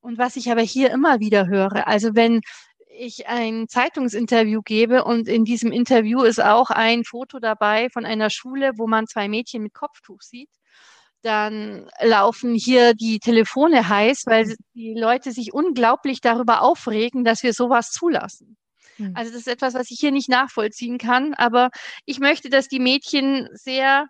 und 0.02 0.18
was 0.18 0.36
ich 0.36 0.52
aber 0.52 0.62
hier 0.62 0.92
immer 0.92 1.20
wieder 1.20 1.48
höre. 1.48 1.88
Also 1.88 2.16
wenn 2.16 2.42
ich 2.90 3.28
ein 3.28 3.68
Zeitungsinterview 3.68 4.62
gebe 4.64 5.04
und 5.04 5.28
in 5.28 5.46
diesem 5.46 5.72
Interview 5.72 6.24
ist 6.24 6.42
auch 6.42 6.70
ein 6.70 7.04
Foto 7.04 7.40
dabei 7.40 7.90
von 7.92 8.06
einer 8.06 8.30
Schule, 8.30 8.72
wo 8.76 8.88
man 8.88 9.08
zwei 9.08 9.28
Mädchen 9.28 9.62
mit 9.64 9.74
Kopftuch 9.74 10.22
sieht, 10.22 10.50
dann 11.22 11.90
laufen 12.02 12.54
hier 12.54 12.94
die 12.94 13.20
Telefone 13.20 13.88
heiß, 13.90 14.24
weil 14.26 14.56
die 14.74 14.94
Leute 14.94 15.32
sich 15.32 15.54
unglaublich 15.54 16.22
darüber 16.22 16.62
aufregen, 16.62 17.24
dass 17.24 17.44
wir 17.44 17.54
sowas 17.54 17.92
zulassen. 17.92 18.58
Hm. 18.98 19.14
Also 19.16 19.32
das 19.32 19.42
ist 19.42 19.48
etwas, 19.48 19.74
was 19.74 19.92
ich 19.92 20.00
hier 20.00 20.12
nicht 20.12 20.30
nachvollziehen 20.30 20.98
kann, 20.98 21.34
aber 21.34 21.70
ich 22.06 22.20
möchte, 22.20 22.50
dass 22.50 22.68
die 22.68 22.80
Mädchen 22.80 23.48
sehr 23.54 24.08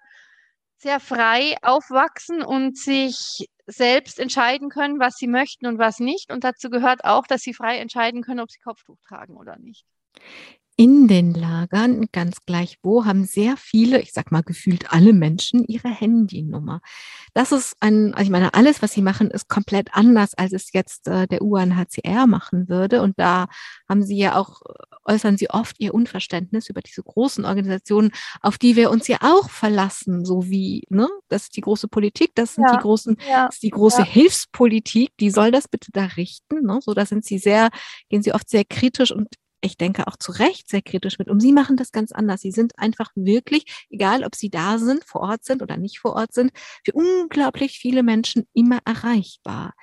sehr 0.78 1.00
frei 1.00 1.56
aufwachsen 1.62 2.42
und 2.44 2.78
sich 2.78 3.48
selbst 3.66 4.20
entscheiden 4.20 4.70
können, 4.70 5.00
was 5.00 5.16
sie 5.16 5.28
möchten 5.28 5.66
und 5.66 5.78
was 5.78 6.00
nicht. 6.00 6.32
Und 6.32 6.44
dazu 6.44 6.70
gehört 6.70 7.04
auch, 7.04 7.28
dass 7.28 7.42
sie 7.42 7.54
frei 7.54 7.80
entscheiden 7.80 8.22
können, 8.22 8.40
ob 8.40 8.52
sie 8.52 8.60
Kopftuch 8.60 8.98
tragen 9.08 9.36
oder 9.36 9.58
nicht 9.58 9.86
in 10.80 11.08
den 11.08 11.34
Lagern, 11.34 12.06
ganz 12.12 12.38
gleich 12.46 12.78
wo, 12.84 13.04
haben 13.04 13.26
sehr 13.26 13.58
viele, 13.58 14.00
ich 14.00 14.14
sag 14.14 14.32
mal 14.32 14.44
gefühlt 14.44 14.94
alle 14.94 15.12
Menschen 15.12 15.66
ihre 15.66 15.90
Handynummer. 15.90 16.82
Das 17.34 17.52
ist 17.52 17.76
ein, 17.80 18.14
also 18.14 18.26
ich 18.26 18.30
meine, 18.30 18.54
alles, 18.54 18.84
was 18.84 18.94
sie 18.94 19.02
machen, 19.02 19.32
ist 19.32 19.50
komplett 19.50 19.90
anders, 19.94 20.36
als 20.36 20.54
es 20.54 20.72
jetzt 20.74 21.08
äh, 21.08 21.26
der 21.28 21.42
UNHCR 21.42 22.28
machen 22.28 22.70
würde. 22.70 23.02
Und 23.02 23.18
da 23.18 23.48
haben 23.90 24.04
sie 24.04 24.18
ja 24.18 24.36
auch, 24.36 24.62
äußern 25.04 25.36
sie 25.38 25.50
oft 25.50 25.80
ihr 25.80 25.96
Unverständnis 25.96 26.70
über 26.70 26.82
diese 26.82 27.02
großen 27.02 27.44
Organisationen, 27.44 28.12
auf 28.42 28.60
die 28.60 28.76
wir 28.76 28.92
uns 28.92 29.08
ja 29.08 29.18
auch 29.22 29.50
verlassen, 29.50 30.26
so 30.26 30.48
wie, 30.48 30.84
ne, 30.90 31.10
das 31.28 31.44
ist 31.44 31.58
die 31.58 31.62
große 31.62 31.88
Politik, 31.88 32.34
das 32.36 32.54
sind 32.54 32.66
ja, 32.70 32.76
die 32.76 32.82
großen, 32.84 33.18
ja, 33.28 33.48
ist 33.48 33.64
die 33.64 33.72
große 33.72 34.04
ja. 34.04 34.06
Hilfspolitik, 34.06 35.10
die 35.20 35.32
soll 35.32 35.50
das 35.50 35.68
bitte 35.68 35.92
da 35.92 36.06
richten, 36.06 36.62
ne? 36.68 36.80
So, 36.84 36.94
da 36.94 37.08
sind 37.08 37.26
sie 37.26 37.40
sehr, 37.40 37.70
gehen 38.10 38.22
sie 38.22 38.34
oft 38.34 38.48
sehr 38.48 38.64
kritisch 38.64 39.12
und 39.12 39.28
ich 39.62 39.78
denke 39.78 40.08
auch 40.08 40.18
zu 40.18 40.32
Recht 40.32 40.70
sehr 40.70 40.82
kritisch 40.82 41.20
mit 41.20 41.30
um. 41.30 41.40
Sie 41.40 41.52
machen 41.52 41.78
das 41.78 41.92
ganz 41.92 42.12
anders. 42.12 42.42
Sie 42.42 42.52
sind 42.52 42.78
einfach 42.78 43.12
wirklich, 43.16 43.88
egal 43.90 44.24
ob 44.24 44.36
sie 44.36 44.50
da 44.50 44.78
sind, 44.78 45.04
vor 45.04 45.22
Ort 45.22 45.44
sind 45.44 45.62
oder 45.62 45.78
nicht 45.78 46.00
vor 46.00 46.14
Ort 46.14 46.34
sind, 46.34 46.52
für 46.86 46.94
unglaublich 46.94 47.80
viele 47.80 48.04
Menschen 48.04 48.48
immer 48.54 48.80
erreichbar. 48.86 49.74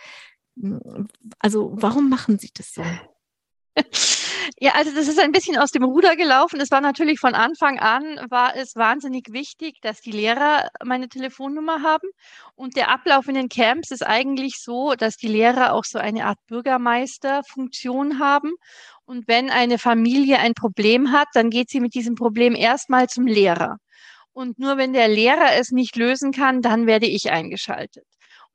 Also 1.39 1.73
warum 1.75 2.09
machen 2.09 2.39
Sie 2.39 2.51
das 2.55 2.75
so? 2.75 2.85
Ja, 4.59 4.73
also 4.75 4.95
das 4.95 5.09
ist 5.09 5.19
ein 5.19 5.33
bisschen 5.33 5.57
aus 5.57 5.71
dem 5.71 5.85
Ruder 5.85 6.17
gelaufen. 6.17 6.61
Es 6.61 6.71
war 6.71 6.81
natürlich 6.81 7.19
von 7.19 7.35
Anfang 7.35 7.79
an, 7.79 8.19
war 8.31 8.57
es 8.57 8.77
wahnsinnig 8.77 9.33
wichtig, 9.33 9.81
dass 9.81 10.01
die 10.01 10.13
Lehrer 10.13 10.69
meine 10.85 11.09
Telefonnummer 11.09 11.83
haben. 11.83 12.09
Und 12.55 12.77
der 12.77 12.91
Ablauf 12.91 13.29
in 13.29 13.35
den 13.35 13.49
Camps 13.49 13.91
ist 13.91 14.05
eigentlich 14.05 14.61
so, 14.61 14.95
dass 14.95 15.17
die 15.17 15.29
Lehrer 15.29 15.73
auch 15.73 15.85
so 15.85 15.99
eine 15.99 16.27
Art 16.27 16.39
Bürgermeisterfunktion 16.47 18.19
haben. 18.19 18.53
Und 19.05 19.29
wenn 19.29 19.51
eine 19.51 19.79
Familie 19.79 20.39
ein 20.39 20.55
Problem 20.55 21.13
hat, 21.13 21.29
dann 21.35 21.51
geht 21.51 21.71
sie 21.71 21.81
mit 21.81 21.95
diesem 21.95 22.15
Problem 22.15 22.55
erstmal 22.55 23.09
zum 23.09 23.27
Lehrer. 23.27 23.79
Und 24.33 24.59
nur 24.59 24.77
wenn 24.79 24.93
der 24.93 25.09
Lehrer 25.09 25.55
es 25.59 25.71
nicht 25.71 25.97
lösen 25.97 26.33
kann, 26.33 26.61
dann 26.63 26.87
werde 26.87 27.07
ich 27.07 27.31
eingeschaltet. 27.31 28.05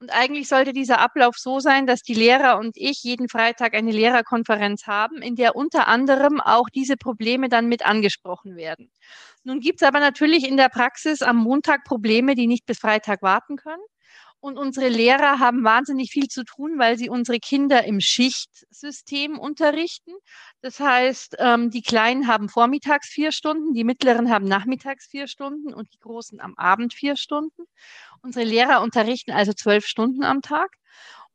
Und 0.01 0.11
eigentlich 0.11 0.47
sollte 0.47 0.71
dieser 0.71 0.99
Ablauf 0.99 1.35
so 1.37 1.59
sein, 1.59 1.85
dass 1.85 2.01
die 2.01 2.13
Lehrer 2.13 2.57
und 2.57 2.77
ich 2.77 3.03
jeden 3.03 3.27
Freitag 3.27 3.73
eine 3.73 3.91
Lehrerkonferenz 3.91 4.87
haben, 4.87 5.21
in 5.21 5.35
der 5.35 5.57
unter 5.57 5.89
anderem 5.89 6.39
auch 6.39 6.69
diese 6.69 6.95
Probleme 6.95 7.49
dann 7.49 7.67
mit 7.67 7.85
angesprochen 7.85 8.55
werden. 8.55 8.91
Nun 9.43 9.59
gibt 9.59 9.81
es 9.81 9.87
aber 9.87 9.99
natürlich 9.99 10.47
in 10.47 10.55
der 10.55 10.69
Praxis 10.69 11.21
am 11.21 11.37
Montag 11.37 11.83
Probleme, 11.83 12.35
die 12.35 12.47
nicht 12.47 12.65
bis 12.65 12.79
Freitag 12.79 13.21
warten 13.21 13.57
können. 13.57 13.81
Und 14.41 14.57
unsere 14.57 14.87
Lehrer 14.87 15.39
haben 15.39 15.65
wahnsinnig 15.65 16.11
viel 16.11 16.27
zu 16.27 16.45
tun, 16.45 16.79
weil 16.79 16.97
sie 16.97 17.09
unsere 17.09 17.39
Kinder 17.39 17.83
im 17.83 17.99
Schichtsystem 17.99 19.37
unterrichten. 19.37 20.13
Das 20.61 20.79
heißt, 20.79 21.35
ähm, 21.39 21.71
die 21.71 21.81
Kleinen 21.81 22.27
haben 22.27 22.47
vormittags 22.47 23.09
vier 23.09 23.33
Stunden, 23.33 23.73
die 23.73 23.83
Mittleren 23.83 24.29
haben 24.29 24.45
nachmittags 24.45 25.07
vier 25.07 25.27
Stunden 25.27 25.73
und 25.73 25.93
die 25.93 25.99
Großen 25.99 26.39
am 26.39 26.55
Abend 26.55 26.93
vier 26.93 27.17
Stunden. 27.17 27.63
Unsere 28.21 28.45
Lehrer 28.45 28.81
unterrichten 28.81 29.31
also 29.31 29.51
zwölf 29.53 29.85
Stunden 29.85 30.23
am 30.23 30.41
Tag. 30.41 30.69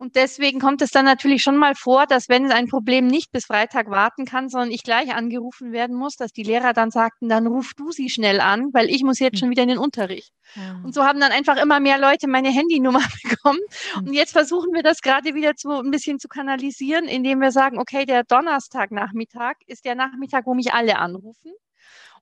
Und 0.05 0.17
deswegen 0.17 0.61
kommt 0.61 0.83
es 0.83 0.91
dann 0.91 1.07
natürlich 1.07 1.43
schon 1.43 1.57
mal 1.57 1.75
vor, 1.75 2.05
dass 2.07 2.29
wenn 2.29 2.53
ein 2.53 2.69
Problem 2.69 3.07
nicht 3.07 3.33
bis 3.33 3.47
Freitag 3.47 3.89
warten 3.89 4.27
kann, 4.27 4.51
sondern 4.51 4.71
ich 4.71 4.83
gleich 4.83 5.15
angerufen 5.15 5.73
werden 5.73 5.97
muss, 5.97 6.17
dass 6.17 6.31
die 6.31 6.43
Lehrer 6.43 6.75
dann 6.75 6.91
sagten, 6.91 7.31
dann 7.31 7.47
ruf 7.47 7.73
du 7.75 7.91
sie 7.91 8.11
schnell 8.11 8.43
an, 8.43 8.69
weil 8.75 8.91
ich 8.91 9.03
muss 9.03 9.19
jetzt 9.19 9.39
schon 9.39 9.49
wieder 9.49 9.63
in 9.63 9.71
den 9.71 9.79
Unterricht. 9.79 10.31
Ja. 10.57 10.79
Und 10.85 10.93
so 10.93 11.05
haben 11.05 11.21
dann 11.21 11.33
einfach 11.33 11.57
immer 11.57 11.81
mehr 11.81 11.99
Leute 11.99 12.29
meine 12.29 12.51
Handynummer 12.51 13.01
bekommen. 13.23 13.61
Und 13.97 14.13
jetzt 14.13 14.33
versuchen 14.33 14.75
wir 14.75 14.83
das 14.83 15.01
gerade 15.01 15.35
wieder 15.35 15.55
zu, 15.57 15.71
ein 15.71 15.91
bisschen 15.91 16.19
zu 16.19 16.29
kanalisieren, 16.29 17.07
indem 17.07 17.41
wir 17.41 17.51
sagen, 17.51 17.79
okay, 17.79 18.05
der 18.05 18.25
Donnerstagnachmittag 18.25 19.55
ist 19.67 19.87
der 19.87 19.95
Nachmittag, 19.95 20.45
wo 20.45 20.53
mich 20.53 20.75
alle 20.75 20.99
anrufen. 20.99 21.53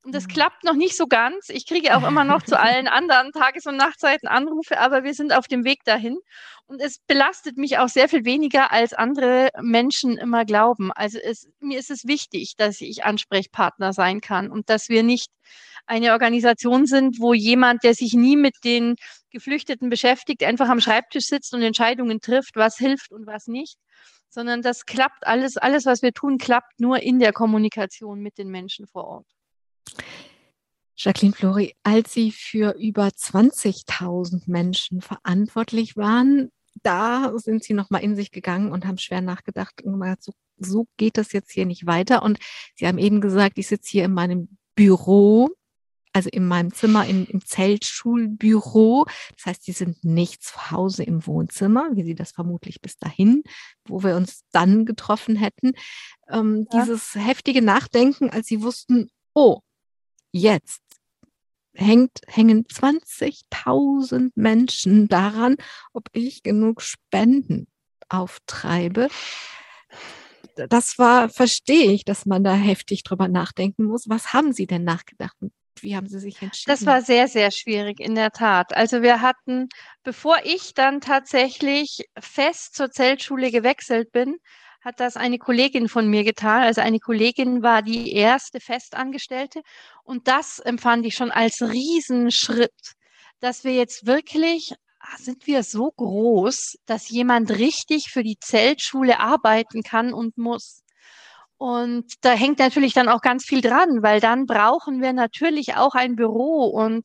Und 0.04 0.12
das 0.14 0.24
mhm. 0.24 0.28
klappt 0.28 0.64
noch 0.64 0.74
nicht 0.74 0.96
so 0.96 1.06
ganz. 1.06 1.48
Ich 1.48 1.66
kriege 1.66 1.96
auch 1.96 2.06
immer 2.06 2.24
noch 2.24 2.42
zu 2.42 2.58
allen 2.58 2.88
anderen 2.88 3.32
Tages- 3.32 3.66
und 3.66 3.76
Nachtzeiten 3.76 4.28
Anrufe, 4.28 4.78
aber 4.78 5.04
wir 5.04 5.14
sind 5.14 5.32
auf 5.32 5.46
dem 5.46 5.64
Weg 5.64 5.84
dahin. 5.84 6.18
Und 6.66 6.80
es 6.80 6.98
belastet 7.06 7.56
mich 7.56 7.78
auch 7.78 7.88
sehr 7.88 8.08
viel 8.08 8.24
weniger, 8.24 8.72
als 8.72 8.94
andere 8.94 9.50
Menschen 9.60 10.16
immer 10.18 10.44
glauben. 10.44 10.90
Also 10.92 11.18
es, 11.18 11.48
mir 11.60 11.78
ist 11.78 11.90
es 11.90 12.06
wichtig, 12.06 12.54
dass 12.56 12.80
ich 12.80 13.04
Ansprechpartner 13.04 13.92
sein 13.92 14.20
kann 14.20 14.50
und 14.50 14.70
dass 14.70 14.88
wir 14.88 15.02
nicht 15.02 15.30
eine 15.86 16.12
Organisation 16.12 16.86
sind, 16.86 17.20
wo 17.20 17.34
jemand, 17.34 17.84
der 17.84 17.94
sich 17.94 18.14
nie 18.14 18.36
mit 18.36 18.54
den 18.64 18.96
Geflüchteten 19.30 19.90
beschäftigt, 19.90 20.42
einfach 20.44 20.68
am 20.68 20.80
Schreibtisch 20.80 21.26
sitzt 21.26 21.54
und 21.54 21.62
Entscheidungen 21.62 22.20
trifft, 22.20 22.56
was 22.56 22.76
hilft 22.76 23.12
und 23.12 23.26
was 23.26 23.46
nicht, 23.46 23.76
sondern 24.28 24.62
das 24.62 24.86
klappt 24.86 25.26
alles, 25.26 25.56
alles, 25.56 25.84
was 25.84 26.02
wir 26.02 26.12
tun, 26.12 26.38
klappt 26.38 26.80
nur 26.80 27.02
in 27.02 27.18
der 27.18 27.32
Kommunikation 27.32 28.20
mit 28.20 28.38
den 28.38 28.48
Menschen 28.48 28.86
vor 28.86 29.04
Ort. 29.04 29.26
Jacqueline 30.96 31.34
Flori, 31.34 31.74
als 31.82 32.12
Sie 32.12 32.30
für 32.30 32.76
über 32.78 33.08
20.000 33.08 34.42
Menschen 34.46 35.00
verantwortlich 35.00 35.96
waren, 35.96 36.50
da 36.82 37.32
sind 37.36 37.64
Sie 37.64 37.74
nochmal 37.74 38.02
in 38.02 38.14
sich 38.14 38.30
gegangen 38.30 38.72
und 38.72 38.86
haben 38.86 38.98
schwer 38.98 39.20
nachgedacht, 39.20 39.82
so, 40.20 40.32
so 40.58 40.86
geht 40.96 41.18
das 41.18 41.32
jetzt 41.32 41.50
hier 41.50 41.66
nicht 41.66 41.86
weiter. 41.86 42.22
Und 42.22 42.38
Sie 42.76 42.86
haben 42.86 42.98
eben 42.98 43.20
gesagt, 43.20 43.58
ich 43.58 43.66
sitze 43.66 43.90
hier 43.90 44.04
in 44.04 44.14
meinem 44.14 44.56
Büro, 44.74 45.48
also 46.12 46.28
in 46.30 46.46
meinem 46.46 46.72
Zimmer, 46.72 47.06
im, 47.06 47.26
im 47.26 47.44
Zeltschulbüro. 47.44 49.06
Das 49.36 49.46
heißt, 49.46 49.64
Sie 49.64 49.72
sind 49.72 50.04
nicht 50.04 50.42
zu 50.42 50.70
Hause 50.70 51.04
im 51.04 51.26
Wohnzimmer, 51.26 51.90
wie 51.94 52.04
Sie 52.04 52.14
das 52.14 52.32
vermutlich 52.32 52.80
bis 52.80 52.96
dahin, 52.96 53.42
wo 53.86 54.02
wir 54.02 54.16
uns 54.16 54.42
dann 54.52 54.84
getroffen 54.84 55.36
hätten. 55.36 55.72
Ähm, 56.28 56.66
ja. 56.72 56.80
Dieses 56.80 57.14
heftige 57.14 57.62
Nachdenken, 57.62 58.30
als 58.30 58.46
Sie 58.46 58.62
wussten, 58.62 59.08
oh, 59.34 59.60
jetzt 60.32 60.82
hängt, 61.74 62.20
hängen 62.26 62.64
20.000 62.66 64.32
Menschen 64.34 65.08
daran, 65.08 65.56
ob 65.92 66.08
ich 66.12 66.42
genug 66.42 66.82
Spenden 66.82 67.66
auftreibe. 68.08 69.08
Das 70.56 70.98
war, 70.98 71.28
verstehe 71.28 71.92
ich, 71.92 72.04
dass 72.04 72.26
man 72.26 72.44
da 72.44 72.54
heftig 72.54 73.04
drüber 73.04 73.28
nachdenken 73.28 73.84
muss. 73.84 74.08
Was 74.08 74.32
haben 74.32 74.52
Sie 74.52 74.66
denn 74.66 74.84
nachgedacht? 74.84 75.36
Wie 75.80 75.96
haben 75.96 76.08
Sie 76.08 76.20
sich 76.20 76.40
entschieden? 76.42 76.70
Das 76.70 76.84
war 76.84 77.00
sehr, 77.00 77.26
sehr 77.26 77.50
schwierig, 77.50 78.00
in 78.00 78.14
der 78.14 78.30
Tat. 78.30 78.74
Also 78.76 79.02
wir 79.02 79.20
hatten, 79.22 79.68
bevor 80.02 80.36
ich 80.44 80.74
dann 80.74 81.00
tatsächlich 81.00 82.04
fest 82.20 82.74
zur 82.74 82.90
Zeltschule 82.90 83.50
gewechselt 83.50 84.12
bin, 84.12 84.36
hat 84.82 84.98
das 84.98 85.16
eine 85.16 85.38
Kollegin 85.38 85.88
von 85.88 86.08
mir 86.08 86.24
getan. 86.24 86.62
Also 86.62 86.80
eine 86.80 86.98
Kollegin 86.98 87.62
war 87.62 87.82
die 87.82 88.12
erste 88.12 88.60
Festangestellte. 88.60 89.62
Und 90.02 90.28
das 90.28 90.58
empfand 90.58 91.06
ich 91.06 91.14
schon 91.14 91.30
als 91.30 91.62
Riesenschritt, 91.62 92.94
dass 93.40 93.64
wir 93.64 93.72
jetzt 93.72 94.06
wirklich, 94.06 94.74
ah, 95.00 95.16
sind 95.18 95.46
wir 95.46 95.62
so 95.62 95.90
groß, 95.92 96.78
dass 96.86 97.08
jemand 97.08 97.50
richtig 97.50 98.10
für 98.10 98.24
die 98.24 98.38
Zeltschule 98.40 99.20
arbeiten 99.20 99.82
kann 99.82 100.12
und 100.12 100.36
muss. 100.36 100.82
Und 101.58 102.14
da 102.22 102.32
hängt 102.32 102.58
natürlich 102.58 102.92
dann 102.92 103.08
auch 103.08 103.20
ganz 103.20 103.44
viel 103.44 103.60
dran, 103.60 104.02
weil 104.02 104.20
dann 104.20 104.46
brauchen 104.46 105.00
wir 105.00 105.12
natürlich 105.12 105.76
auch 105.76 105.94
ein 105.94 106.16
Büro 106.16 106.64
und 106.66 107.04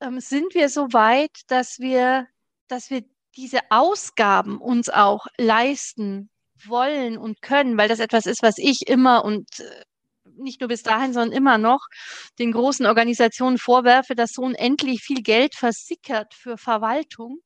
ähm, 0.00 0.20
sind 0.20 0.54
wir 0.54 0.68
so 0.68 0.92
weit, 0.92 1.40
dass 1.48 1.78
wir, 1.78 2.26
dass 2.68 2.90
wir 2.90 3.02
diese 3.36 3.60
Ausgaben 3.70 4.58
uns 4.58 4.90
auch 4.90 5.26
leisten 5.38 6.28
wollen 6.66 7.18
und 7.18 7.42
können, 7.42 7.76
weil 7.78 7.88
das 7.88 8.00
etwas 8.00 8.26
ist, 8.26 8.42
was 8.42 8.58
ich 8.58 8.88
immer 8.88 9.24
und 9.24 9.46
äh, 9.60 9.82
nicht 10.38 10.60
nur 10.60 10.68
bis 10.68 10.82
dahin, 10.82 11.12
sondern 11.12 11.36
immer 11.36 11.58
noch 11.58 11.80
den 12.38 12.52
großen 12.52 12.86
Organisationen 12.86 13.58
vorwerfe, 13.58 14.14
dass 14.14 14.30
so 14.32 14.42
unendlich 14.42 15.00
viel 15.02 15.22
Geld 15.22 15.54
versickert 15.54 16.34
für 16.34 16.56
Verwaltung. 16.56 17.38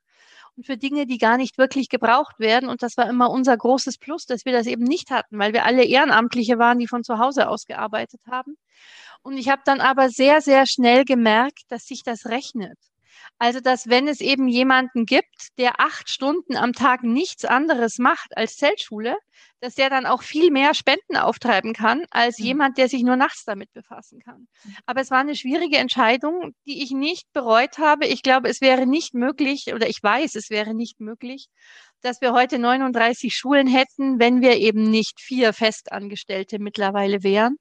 Und 0.55 0.67
für 0.67 0.77
Dinge, 0.77 1.07
die 1.07 1.17
gar 1.17 1.39
nicht 1.39 1.57
wirklich 1.57 1.89
gebraucht 1.89 2.39
werden. 2.39 2.69
Und 2.69 2.83
das 2.83 2.99
war 2.99 3.09
immer 3.09 3.31
unser 3.31 3.57
großes 3.57 3.97
Plus, 3.97 4.27
dass 4.27 4.45
wir 4.45 4.53
das 4.53 4.67
eben 4.67 4.85
nicht 4.85 5.11
hatten, 5.11 5.39
weil 5.39 5.55
wir 5.55 5.65
alle 5.65 5.83
Ehrenamtliche 5.83 6.59
waren, 6.59 6.79
die 6.79 6.87
von 6.87 7.03
zu 7.05 7.19
Hause 7.19 7.49
aus 7.49 7.65
gearbeitet 7.65 8.21
haben. 8.31 8.57
Und 9.23 9.39
ich 9.39 9.49
habe 9.49 9.63
dann 9.65 9.81
aber 9.81 10.11
sehr, 10.11 10.43
sehr 10.43 10.67
schnell 10.67 11.05
gemerkt, 11.07 11.63
dass 11.69 11.85
sich 11.85 12.03
das 12.05 12.27
rechnet. 12.27 12.77
Also, 13.39 13.61
dass 13.61 13.89
wenn 13.89 14.09
es 14.09 14.21
eben 14.21 14.49
jemanden 14.49 15.07
gibt, 15.07 15.49
der 15.59 15.81
acht 15.81 16.09
Stunden 16.09 16.57
am 16.57 16.73
Tag 16.73 17.03
nichts 17.03 17.45
anderes 17.45 17.99
macht 17.99 18.37
als 18.37 18.57
Zeltschule, 18.57 19.17
dass 19.61 19.75
der 19.75 19.91
dann 19.91 20.07
auch 20.07 20.23
viel 20.23 20.51
mehr 20.51 20.75
Spenden 20.75 21.17
auftreiben 21.17 21.73
kann, 21.73 22.05
als 22.11 22.39
mhm. 22.39 22.45
jemand, 22.45 22.79
der 22.79 22.89
sich 22.89 23.03
nur 23.03 23.17
nachts 23.17 23.45
damit 23.45 23.73
befassen 23.73 24.21
kann. 24.21 24.49
Mhm. 24.65 24.77
Aber 24.87 25.01
es 25.01 25.11
war 25.11 25.19
eine 25.19 25.37
schwierige 25.37 25.79
Entscheidung, 25.79 26.55
die 26.67 26.83
ich 26.83 26.91
nicht 26.91 27.33
bereut 27.33 27.79
habe. 27.79 28.07
Ich 28.07 28.23
glaube, 28.23 28.49
es 28.49 28.61
wäre 28.61 28.87
nicht 28.87 29.15
möglich, 29.15 29.73
oder 29.73 29.89
ich 29.89 30.03
weiß, 30.03 30.35
es 30.35 30.51
wäre 30.51 30.75
nicht 30.75 31.01
möglich, 31.01 31.49
dass 32.01 32.21
wir 32.21 32.33
heute 32.33 32.59
39 32.59 33.35
Schulen 33.35 33.69
hätten, 33.69 34.19
wenn 34.19 34.41
wir 34.41 34.57
eben 34.57 34.91
nicht 34.91 35.21
vier 35.21 35.53
Festangestellte 35.53 36.59
mittlerweile 36.59 37.23
wären. 37.23 37.57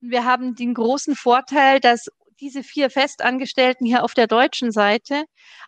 Und 0.00 0.10
wir 0.10 0.24
haben 0.24 0.54
den 0.54 0.74
großen 0.74 1.14
Vorteil, 1.14 1.78
dass 1.78 2.08
diese 2.42 2.62
vier 2.64 2.90
Festangestellten 2.90 3.86
hier 3.86 4.02
auf 4.02 4.14
der 4.14 4.26
deutschen 4.26 4.72
Seite 4.72 5.24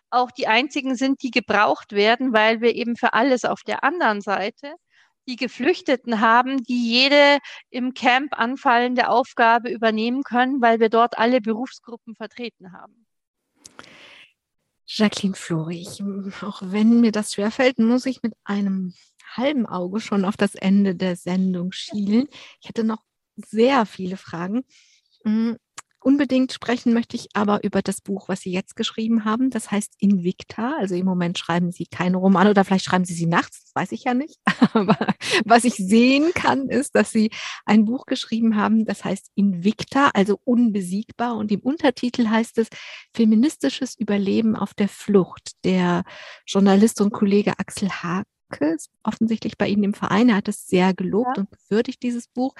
auch 0.09 0.29
die 0.29 0.47
einzigen 0.47 0.95
sind, 0.95 1.23
die 1.23 1.31
gebraucht 1.31 1.93
werden, 1.93 2.33
weil 2.33 2.61
wir 2.61 2.75
eben 2.75 2.95
für 2.97 3.13
alles 3.13 3.45
auf 3.45 3.61
der 3.63 3.83
anderen 3.83 4.21
Seite 4.21 4.75
die 5.27 5.37
Geflüchteten 5.37 6.21
haben, 6.21 6.63
die 6.63 6.87
jede 6.87 7.39
im 7.71 7.93
Camp 7.93 8.37
anfallende 8.37 9.09
Aufgabe 9.09 9.71
übernehmen 9.71 10.21
können, 10.21 10.61
weil 10.61 10.79
wir 10.79 10.89
dort 10.89 11.17
alle 11.17 11.41
Berufsgruppen 11.41 12.13
vertreten 12.13 12.73
haben. 12.73 13.07
Jacqueline 14.85 15.35
Flori, 15.35 15.87
auch 16.41 16.61
wenn 16.63 17.01
mir 17.01 17.11
das 17.11 17.33
schwerfällt, 17.33 17.79
muss 17.79 18.05
ich 18.05 18.21
mit 18.21 18.33
einem 18.43 18.93
halben 19.35 19.65
Auge 19.65 19.99
schon 19.99 20.25
auf 20.25 20.37
das 20.37 20.53
Ende 20.53 20.93
der 20.93 21.15
Sendung 21.15 21.71
schielen. 21.71 22.27
Ich 22.61 22.69
hätte 22.69 22.83
noch 22.83 23.03
sehr 23.35 23.85
viele 23.87 24.17
Fragen. 24.17 24.63
Unbedingt 26.07 26.53
sprechen 26.53 26.93
möchte 26.93 27.15
ich 27.15 27.29
aber 27.33 27.63
über 27.63 27.81
das 27.81 27.99
Buch, 27.99 28.29
was 28.29 28.41
Sie 28.41 28.51
jetzt 28.51 28.75
geschrieben 28.75 29.25
haben. 29.25 29.49
Das 29.49 29.71
heißt 29.71 29.95
Invicta. 29.97 30.75
Also 30.77 30.93
im 30.93 31.03
Moment 31.03 31.39
schreiben 31.39 31.71
Sie 31.71 31.87
keine 31.87 32.17
Romane 32.17 32.51
oder 32.51 32.63
vielleicht 32.63 32.85
schreiben 32.85 33.05
Sie 33.05 33.15
sie 33.15 33.25
nachts, 33.25 33.63
das 33.63 33.73
weiß 33.73 33.91
ich 33.91 34.03
ja 34.03 34.13
nicht. 34.13 34.39
Aber 34.73 34.95
was 35.45 35.63
ich 35.63 35.73
sehen 35.73 36.31
kann, 36.35 36.69
ist, 36.69 36.93
dass 36.93 37.09
Sie 37.09 37.31
ein 37.65 37.85
Buch 37.85 38.05
geschrieben 38.05 38.55
haben, 38.55 38.85
das 38.85 39.03
heißt 39.03 39.31
Invicta, 39.33 40.11
also 40.13 40.39
unbesiegbar. 40.43 41.37
Und 41.37 41.51
im 41.51 41.61
Untertitel 41.61 42.27
heißt 42.27 42.59
es 42.59 42.67
Feministisches 43.15 43.97
Überleben 43.97 44.55
auf 44.55 44.75
der 44.75 44.89
Flucht. 44.89 45.53
Der 45.63 46.03
Journalist 46.45 47.01
und 47.01 47.13
Kollege 47.13 47.57
Axel 47.57 47.89
Hake 47.89 48.27
ist 48.75 48.91
offensichtlich 49.01 49.57
bei 49.57 49.69
Ihnen 49.69 49.83
im 49.83 49.93
Verein. 49.95 50.29
Er 50.29 50.35
hat 50.35 50.49
es 50.49 50.67
sehr 50.67 50.93
gelobt 50.93 51.37
ja. 51.37 51.41
und 51.41 51.49
gewürdigt, 51.49 52.03
dieses 52.03 52.27
Buch. 52.27 52.53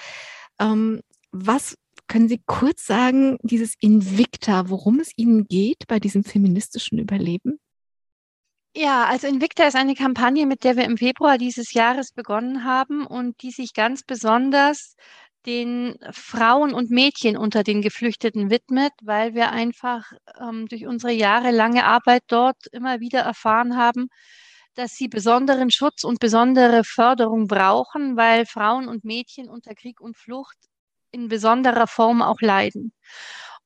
Ähm, 0.59 1.01
was 1.31 1.77
können 2.07 2.27
Sie 2.27 2.41
kurz 2.45 2.85
sagen, 2.85 3.37
dieses 3.41 3.75
Invicta, 3.79 4.69
worum 4.69 4.99
es 4.99 5.11
Ihnen 5.15 5.47
geht 5.47 5.87
bei 5.87 5.99
diesem 5.99 6.23
feministischen 6.23 6.99
Überleben? 6.99 7.59
Ja, 8.77 9.05
also 9.05 9.27
Invicta 9.27 9.65
ist 9.67 9.75
eine 9.75 9.95
Kampagne, 9.95 10.45
mit 10.45 10.65
der 10.65 10.75
wir 10.75 10.83
im 10.83 10.97
Februar 10.97 11.37
dieses 11.37 11.71
Jahres 11.73 12.11
begonnen 12.11 12.65
haben 12.65 13.07
und 13.07 13.41
die 13.41 13.51
sich 13.51 13.73
ganz 13.73 14.03
besonders 14.03 14.95
den 15.45 15.95
Frauen 16.11 16.73
und 16.73 16.89
Mädchen 16.89 17.37
unter 17.37 17.63
den 17.63 17.81
Geflüchteten 17.81 18.49
widmet, 18.49 18.91
weil 19.01 19.33
wir 19.33 19.51
einfach 19.51 20.11
ähm, 20.41 20.67
durch 20.67 20.87
unsere 20.87 21.13
jahrelange 21.13 21.85
Arbeit 21.85 22.23
dort 22.27 22.67
immer 22.71 22.99
wieder 22.99 23.21
erfahren 23.21 23.77
haben, 23.77 24.07
dass 24.73 24.95
sie 24.95 25.07
besonderen 25.07 25.71
Schutz 25.71 26.03
und 26.03 26.19
besondere 26.19 26.83
Förderung 26.83 27.47
brauchen, 27.47 28.17
weil 28.17 28.45
Frauen 28.45 28.87
und 28.89 29.05
Mädchen 29.05 29.49
unter 29.49 29.73
Krieg 29.73 30.01
und 30.01 30.17
Flucht 30.17 30.57
in 31.15 31.29
besonderer 31.29 31.87
Form 31.87 32.21
auch 32.21 32.41
leiden. 32.41 32.93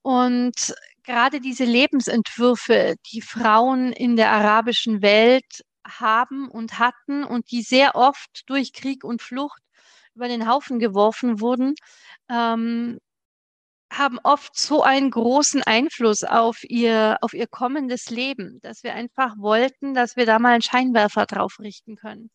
Und 0.02 0.74
gerade 1.04 1.42
diese 1.42 1.66
Lebensentwürfe, 1.66 2.96
die 3.12 3.22
Frauen 3.22 3.92
in 3.92 4.16
der 4.16 4.32
arabischen 4.32 5.02
Welt 5.02 5.64
haben 5.86 6.48
und 6.50 6.78
hatten 6.80 7.24
und 7.24 7.52
die 7.52 7.64
sehr 7.64 7.96
oft 7.96 8.44
durch 8.46 8.74
Krieg 8.74 9.04
und 9.04 9.22
Flucht 9.22 9.62
über 10.16 10.28
den 10.28 10.48
Haufen 10.48 10.80
geworfen 10.80 11.42
wurden, 11.42 11.74
ähm, 12.30 13.00
haben 13.92 14.20
oft 14.24 14.58
so 14.58 14.84
einen 14.84 15.10
großen 15.10 15.64
Einfluss 15.64 16.24
auf 16.24 16.64
ihr, 16.64 17.18
auf 17.22 17.34
ihr 17.34 17.48
kommendes 17.48 18.12
Leben, 18.12 18.60
dass 18.62 18.84
wir 18.84 18.94
einfach 18.94 19.36
wollten, 19.38 19.96
dass 19.96 20.16
wir 20.16 20.28
da 20.28 20.38
mal 20.38 20.54
einen 20.54 20.62
Scheinwerfer 20.62 21.26
drauf 21.26 21.58
richten 21.60 21.96
können 21.96 22.30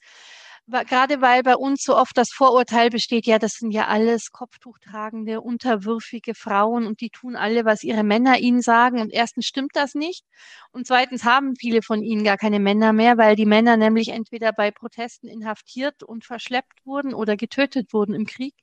gerade 0.66 1.20
weil 1.20 1.42
bei 1.42 1.56
uns 1.56 1.82
so 1.82 1.96
oft 1.96 2.16
das 2.16 2.30
Vorurteil 2.30 2.90
besteht, 2.90 3.26
ja, 3.26 3.38
das 3.38 3.52
sind 3.52 3.70
ja 3.70 3.86
alles 3.86 4.30
kopftuchtragende, 4.32 5.40
unterwürfige 5.40 6.34
Frauen 6.34 6.86
und 6.86 7.00
die 7.00 7.10
tun 7.10 7.36
alle, 7.36 7.64
was 7.64 7.82
ihre 7.82 8.02
Männer 8.02 8.38
ihnen 8.38 8.62
sagen. 8.62 9.00
Und 9.00 9.12
erstens 9.12 9.46
stimmt 9.46 9.72
das 9.74 9.94
nicht. 9.94 10.24
Und 10.72 10.86
zweitens 10.86 11.24
haben 11.24 11.54
viele 11.56 11.82
von 11.82 12.02
ihnen 12.02 12.24
gar 12.24 12.38
keine 12.38 12.60
Männer 12.60 12.92
mehr, 12.92 13.18
weil 13.18 13.36
die 13.36 13.46
Männer 13.46 13.76
nämlich 13.76 14.08
entweder 14.08 14.52
bei 14.52 14.70
Protesten 14.70 15.28
inhaftiert 15.28 16.02
und 16.02 16.24
verschleppt 16.24 16.84
wurden 16.86 17.14
oder 17.14 17.36
getötet 17.36 17.92
wurden 17.92 18.14
im 18.14 18.26
Krieg. 18.26 18.54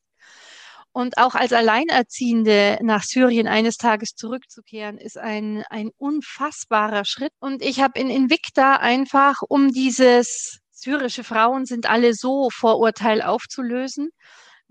Und 0.93 1.18
auch 1.18 1.36
als 1.36 1.54
Alleinerziehende 1.54 2.80
nach 2.82 3.04
Syrien 3.04 3.47
eines 3.47 3.78
Tages 3.78 4.16
zurückzukehren, 4.16 4.97
ist 4.97 5.18
ein, 5.18 5.64
ein 5.70 5.91
unfassbarer 5.97 7.06
Schritt. 7.06 7.32
Und 7.39 7.62
ich 7.62 7.80
habe 7.80 7.97
in 7.97 8.10
Invicta 8.10 8.76
einfach 8.76 9.41
um 9.47 9.72
dieses 9.72 10.61
syrische 10.82 11.24
Frauen 11.24 11.66
sind 11.66 11.90
alle 11.90 12.14
so 12.14 12.50
Vorurteil 12.50 13.22
aufzulösen 13.22 14.10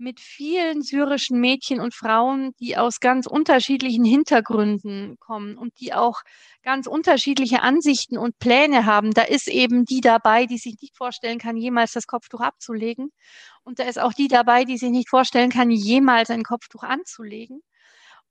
mit 0.01 0.19
vielen 0.19 0.81
syrischen 0.81 1.39
Mädchen 1.39 1.79
und 1.79 1.93
Frauen, 1.93 2.53
die 2.59 2.75
aus 2.75 2.99
ganz 2.99 3.27
unterschiedlichen 3.27 4.03
Hintergründen 4.03 5.17
kommen 5.19 5.57
und 5.57 5.79
die 5.79 5.93
auch 5.93 6.21
ganz 6.63 6.87
unterschiedliche 6.87 7.61
Ansichten 7.61 8.17
und 8.17 8.39
Pläne 8.39 8.85
haben. 8.87 9.11
Da 9.11 9.21
ist 9.21 9.47
eben 9.47 9.85
die 9.85 10.01
dabei, 10.01 10.47
die 10.47 10.57
sich 10.57 10.75
nicht 10.81 10.97
vorstellen 10.97 11.37
kann, 11.37 11.55
jemals 11.55 11.91
das 11.91 12.07
Kopftuch 12.07 12.41
abzulegen. 12.41 13.11
Und 13.63 13.77
da 13.77 13.83
ist 13.83 13.99
auch 13.99 14.13
die 14.13 14.27
dabei, 14.27 14.65
die 14.65 14.77
sich 14.77 14.89
nicht 14.89 15.09
vorstellen 15.09 15.51
kann, 15.51 15.69
jemals 15.69 16.31
ein 16.31 16.43
Kopftuch 16.43 16.83
anzulegen. 16.83 17.61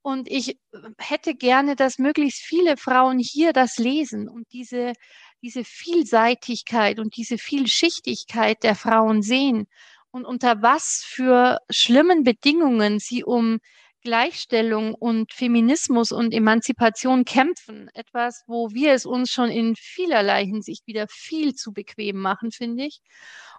Und 0.03 0.29
ich 0.29 0.59
hätte 0.97 1.35
gerne, 1.35 1.75
dass 1.75 1.99
möglichst 1.99 2.41
viele 2.41 2.75
Frauen 2.75 3.19
hier 3.19 3.53
das 3.53 3.77
lesen 3.77 4.27
und 4.27 4.51
diese 4.51 4.93
diese 5.41 5.63
Vielseitigkeit 5.63 6.99
und 6.99 7.15
diese 7.17 7.37
Vielschichtigkeit 7.37 8.63
der 8.63 8.75
Frauen 8.75 9.21
sehen 9.21 9.67
und 10.11 10.25
unter 10.25 10.61
was 10.61 11.03
für 11.05 11.59
schlimmen 11.69 12.23
Bedingungen 12.23 12.99
sie 12.99 13.23
um 13.23 13.59
Gleichstellung 14.01 14.95
und 14.95 15.31
Feminismus 15.31 16.11
und 16.11 16.33
Emanzipation 16.33 17.23
kämpfen. 17.23 17.89
Etwas, 17.93 18.43
wo 18.47 18.71
wir 18.71 18.93
es 18.93 19.05
uns 19.05 19.29
schon 19.29 19.49
in 19.49 19.75
vielerlei 19.75 20.45
Hinsicht 20.45 20.87
wieder 20.87 21.07
viel 21.07 21.53
zu 21.53 21.71
bequem 21.71 22.17
machen, 22.17 22.51
finde 22.51 22.85
ich. 22.85 23.01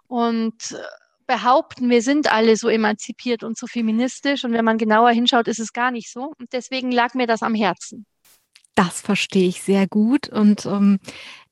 Und 0.09 0.73
äh, 0.73 0.83
behaupten, 1.27 1.89
wir 1.89 2.03
sind 2.03 2.31
alle 2.31 2.57
so 2.57 2.69
emanzipiert 2.69 3.45
und 3.45 3.57
so 3.57 3.67
feministisch. 3.67 4.45
Und 4.45 4.53
wenn 4.53 4.65
man 4.65 4.79
genauer 4.79 5.11
hinschaut, 5.11 5.49
ist 5.49 5.61
es 5.61 5.73
gar 5.73 5.91
nicht 5.91 6.11
so. 6.11 6.33
Und 6.39 6.53
deswegen 6.53 6.91
lag 6.91 7.15
mir 7.15 7.27
das 7.27 7.43
am 7.43 7.55
Herzen. 7.55 8.05
Das 8.75 9.01
verstehe 9.01 9.49
ich 9.49 9.63
sehr 9.63 9.87
gut. 9.87 10.29
Und 10.29 10.67
ähm, 10.67 10.99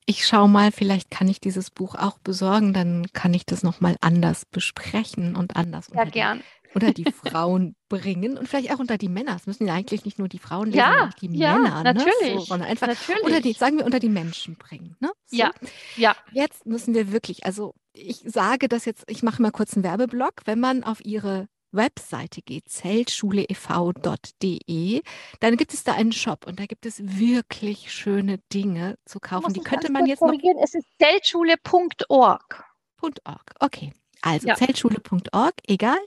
ich 0.07 0.27
schaue 0.27 0.49
mal, 0.49 0.73
vielleicht 0.73 1.11
kann 1.11 1.29
ich 1.29 1.41
dieses 1.41 1.71
Buch 1.71 1.95
auch 1.95 2.19
besorgen, 2.19 2.73
dann 2.73 3.07
kann 3.13 3.35
ich 3.35 3.47
das 3.47 3.63
nochmal 3.63 3.97
anders 4.01 4.45
besprechen 4.45 5.37
und 5.37 5.57
anders 5.57 5.89
ja, 5.93 6.01
unter, 6.01 6.11
gern. 6.11 6.39
Die, 6.39 6.75
unter 6.75 6.93
die 6.93 7.13
Frauen 7.13 7.77
bringen 7.89 8.39
und 8.39 8.49
vielleicht 8.49 8.73
auch 8.73 8.79
unter 8.79 8.99
die 8.99 9.09
Männer. 9.09 9.37
Es 9.37 9.47
müssen 9.47 9.67
ja 9.67 9.75
eigentlich 9.75 10.05
nicht 10.05 10.19
nur 10.19 10.29
die 10.29 10.39
Frauen 10.39 10.67
lesen, 10.67 10.79
ja, 10.79 11.09
auch 11.09 11.15
die 11.15 11.37
ja, 11.37 11.59
Männer. 11.59 11.83
Ne? 11.83 11.95
Natürlich. 11.95 12.35
Ne? 12.35 12.41
So, 12.41 12.55
einfach 12.55 12.87
natürlich. 12.87 13.23
Oder 13.23 13.41
die, 13.41 13.53
sagen 13.53 13.79
wir, 13.79 13.85
unter 13.85 14.01
die 14.01 14.09
Menschen 14.09 14.57
bringen. 14.57 14.97
Ne? 15.01 15.11
So. 15.27 15.37
Ja, 15.37 15.53
ja. 15.97 16.17
Jetzt 16.33 16.67
müssen 16.67 16.95
wir 16.95 17.13
wirklich, 17.13 17.45
also 17.45 17.75
ich 17.93 18.23
sage 18.25 18.69
das 18.69 18.85
jetzt, 18.85 19.05
ich 19.09 19.23
mache 19.23 19.43
mal 19.43 19.51
kurz 19.51 19.75
einen 19.75 19.85
Werbeblock, 19.85 20.43
wenn 20.45 20.61
man 20.61 20.83
auf 20.85 21.05
ihre 21.05 21.49
Webseite 21.73 22.43
geht, 22.43 22.69
zeltschuleev.de, 22.69 25.03
dann 25.41 25.57
gibt 25.57 25.75
es 25.75 25.83
da 25.85 25.95
einen 25.95 26.13
Shop 26.13 26.47
und 26.47 26.61
da 26.61 26.67
gibt 26.67 26.87
es 26.87 27.03
wirklich 27.03 27.93
schöne 27.93 28.39
Dinge 28.53 28.99
zu 29.05 29.19
kaufen. 29.21 29.53
Die 29.53 29.61
könnte 29.61 29.93
man 29.93 30.07
jetzt 30.07 30.23
noch. 30.23 30.33
Es 30.63 30.75
ist 30.75 30.87
zeltschule.org. 30.99 32.65
.org. 33.03 33.55
Okay. 33.61 33.93
Also 34.23 34.49
ja. 34.49 34.55
zeltschule.org, 34.55 35.55
egal. 35.67 35.99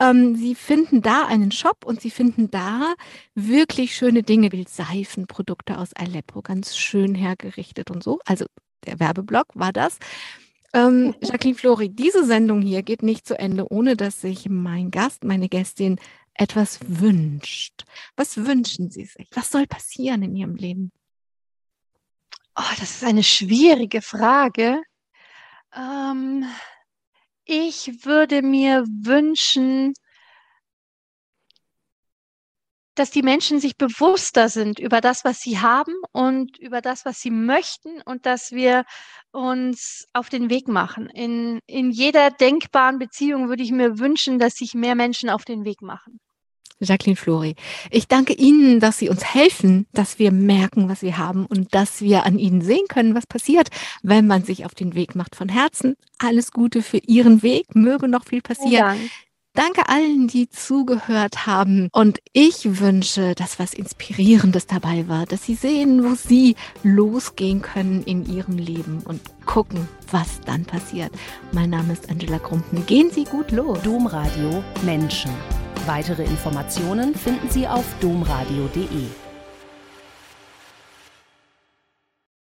Ähm, 0.00 0.34
Sie 0.34 0.54
finden 0.54 1.02
da 1.02 1.26
einen 1.26 1.52
Shop 1.52 1.84
und 1.84 2.00
Sie 2.00 2.10
finden 2.10 2.50
da 2.50 2.94
wirklich 3.34 3.94
schöne 3.94 4.22
Dinge, 4.22 4.50
wie 4.52 4.64
Seifenprodukte 4.66 5.76
aus 5.76 5.92
Aleppo, 5.92 6.40
ganz 6.40 6.76
schön 6.76 7.14
hergerichtet 7.14 7.90
und 7.90 8.02
so. 8.02 8.18
Also 8.24 8.46
der 8.86 8.98
Werbeblock 8.98 9.48
war 9.54 9.72
das. 9.72 9.98
Ähm, 10.72 11.06
mhm. 11.06 11.14
Jacqueline 11.20 11.58
Flori, 11.58 11.88
diese 11.88 12.24
Sendung 12.24 12.62
hier 12.62 12.82
geht 12.82 13.02
nicht 13.02 13.26
zu 13.26 13.38
Ende, 13.38 13.70
ohne 13.70 13.96
dass 13.96 14.20
sich 14.20 14.48
mein 14.48 14.90
Gast, 14.90 15.24
meine 15.24 15.48
Gästin 15.48 15.98
etwas 16.34 16.78
wünscht. 16.86 17.84
Was 18.16 18.36
wünschen 18.36 18.90
Sie 18.90 19.04
sich? 19.04 19.28
Was 19.34 19.50
soll 19.50 19.66
passieren 19.66 20.22
in 20.22 20.36
Ihrem 20.36 20.54
Leben? 20.54 20.92
Oh, 22.56 22.74
das 22.78 22.96
ist 22.96 23.04
eine 23.04 23.22
schwierige 23.22 24.02
Frage. 24.02 24.82
Ähm, 25.74 26.44
ich 27.44 28.04
würde 28.04 28.42
mir 28.42 28.84
wünschen, 28.86 29.94
dass 32.94 33.10
die 33.10 33.22
Menschen 33.22 33.60
sich 33.60 33.76
bewusster 33.76 34.48
sind 34.48 34.78
über 34.78 35.00
das, 35.00 35.24
was 35.24 35.40
sie 35.40 35.58
haben 35.58 35.94
und 36.12 36.58
über 36.58 36.80
das, 36.80 37.04
was 37.04 37.20
sie 37.20 37.30
möchten 37.30 38.02
und 38.04 38.26
dass 38.26 38.52
wir 38.52 38.84
uns 39.32 40.06
auf 40.12 40.28
den 40.28 40.50
Weg 40.50 40.68
machen. 40.68 41.08
In, 41.08 41.60
in 41.66 41.90
jeder 41.90 42.30
denkbaren 42.30 42.98
Beziehung 42.98 43.48
würde 43.48 43.62
ich 43.62 43.72
mir 43.72 43.98
wünschen, 43.98 44.38
dass 44.38 44.54
sich 44.54 44.74
mehr 44.74 44.94
Menschen 44.94 45.30
auf 45.30 45.44
den 45.44 45.64
Weg 45.64 45.82
machen. 45.82 46.20
Jacqueline 46.82 47.16
Flori, 47.16 47.56
ich 47.90 48.08
danke 48.08 48.32
Ihnen, 48.32 48.80
dass 48.80 48.98
Sie 48.98 49.10
uns 49.10 49.22
helfen, 49.22 49.86
dass 49.92 50.18
wir 50.18 50.32
merken, 50.32 50.88
was 50.88 51.02
wir 51.02 51.18
haben 51.18 51.44
und 51.44 51.74
dass 51.74 52.00
wir 52.00 52.24
an 52.24 52.38
Ihnen 52.38 52.62
sehen 52.62 52.86
können, 52.88 53.14
was 53.14 53.26
passiert, 53.26 53.68
wenn 54.02 54.26
man 54.26 54.44
sich 54.44 54.64
auf 54.64 54.74
den 54.74 54.94
Weg 54.94 55.14
macht. 55.14 55.36
Von 55.36 55.50
Herzen 55.50 55.96
alles 56.18 56.52
Gute 56.52 56.82
für 56.82 56.98
Ihren 56.98 57.42
Weg, 57.42 57.74
möge 57.74 58.08
noch 58.08 58.24
viel 58.24 58.40
passieren. 58.40 59.10
Danke 59.54 59.88
allen, 59.88 60.28
die 60.28 60.48
zugehört 60.48 61.46
haben. 61.46 61.88
Und 61.92 62.20
ich 62.32 62.80
wünsche, 62.80 63.34
dass 63.34 63.58
was 63.58 63.74
Inspirierendes 63.74 64.66
dabei 64.66 65.08
war, 65.08 65.26
dass 65.26 65.44
Sie 65.44 65.56
sehen, 65.56 66.04
wo 66.04 66.14
Sie 66.14 66.54
losgehen 66.84 67.60
können 67.60 68.04
in 68.04 68.24
Ihrem 68.32 68.58
Leben 68.58 69.02
und 69.04 69.20
gucken, 69.46 69.88
was 70.12 70.40
dann 70.46 70.64
passiert. 70.64 71.10
Mein 71.50 71.70
Name 71.70 71.92
ist 71.92 72.08
Angela 72.08 72.38
Krumpen. 72.38 72.86
Gehen 72.86 73.10
Sie 73.10 73.24
gut 73.24 73.50
los. 73.50 73.82
Domradio 73.82 74.62
Menschen. 74.82 75.32
Weitere 75.86 76.22
Informationen 76.22 77.14
finden 77.14 77.50
Sie 77.50 77.66
auf 77.66 77.84
domradio.de. 78.00 78.86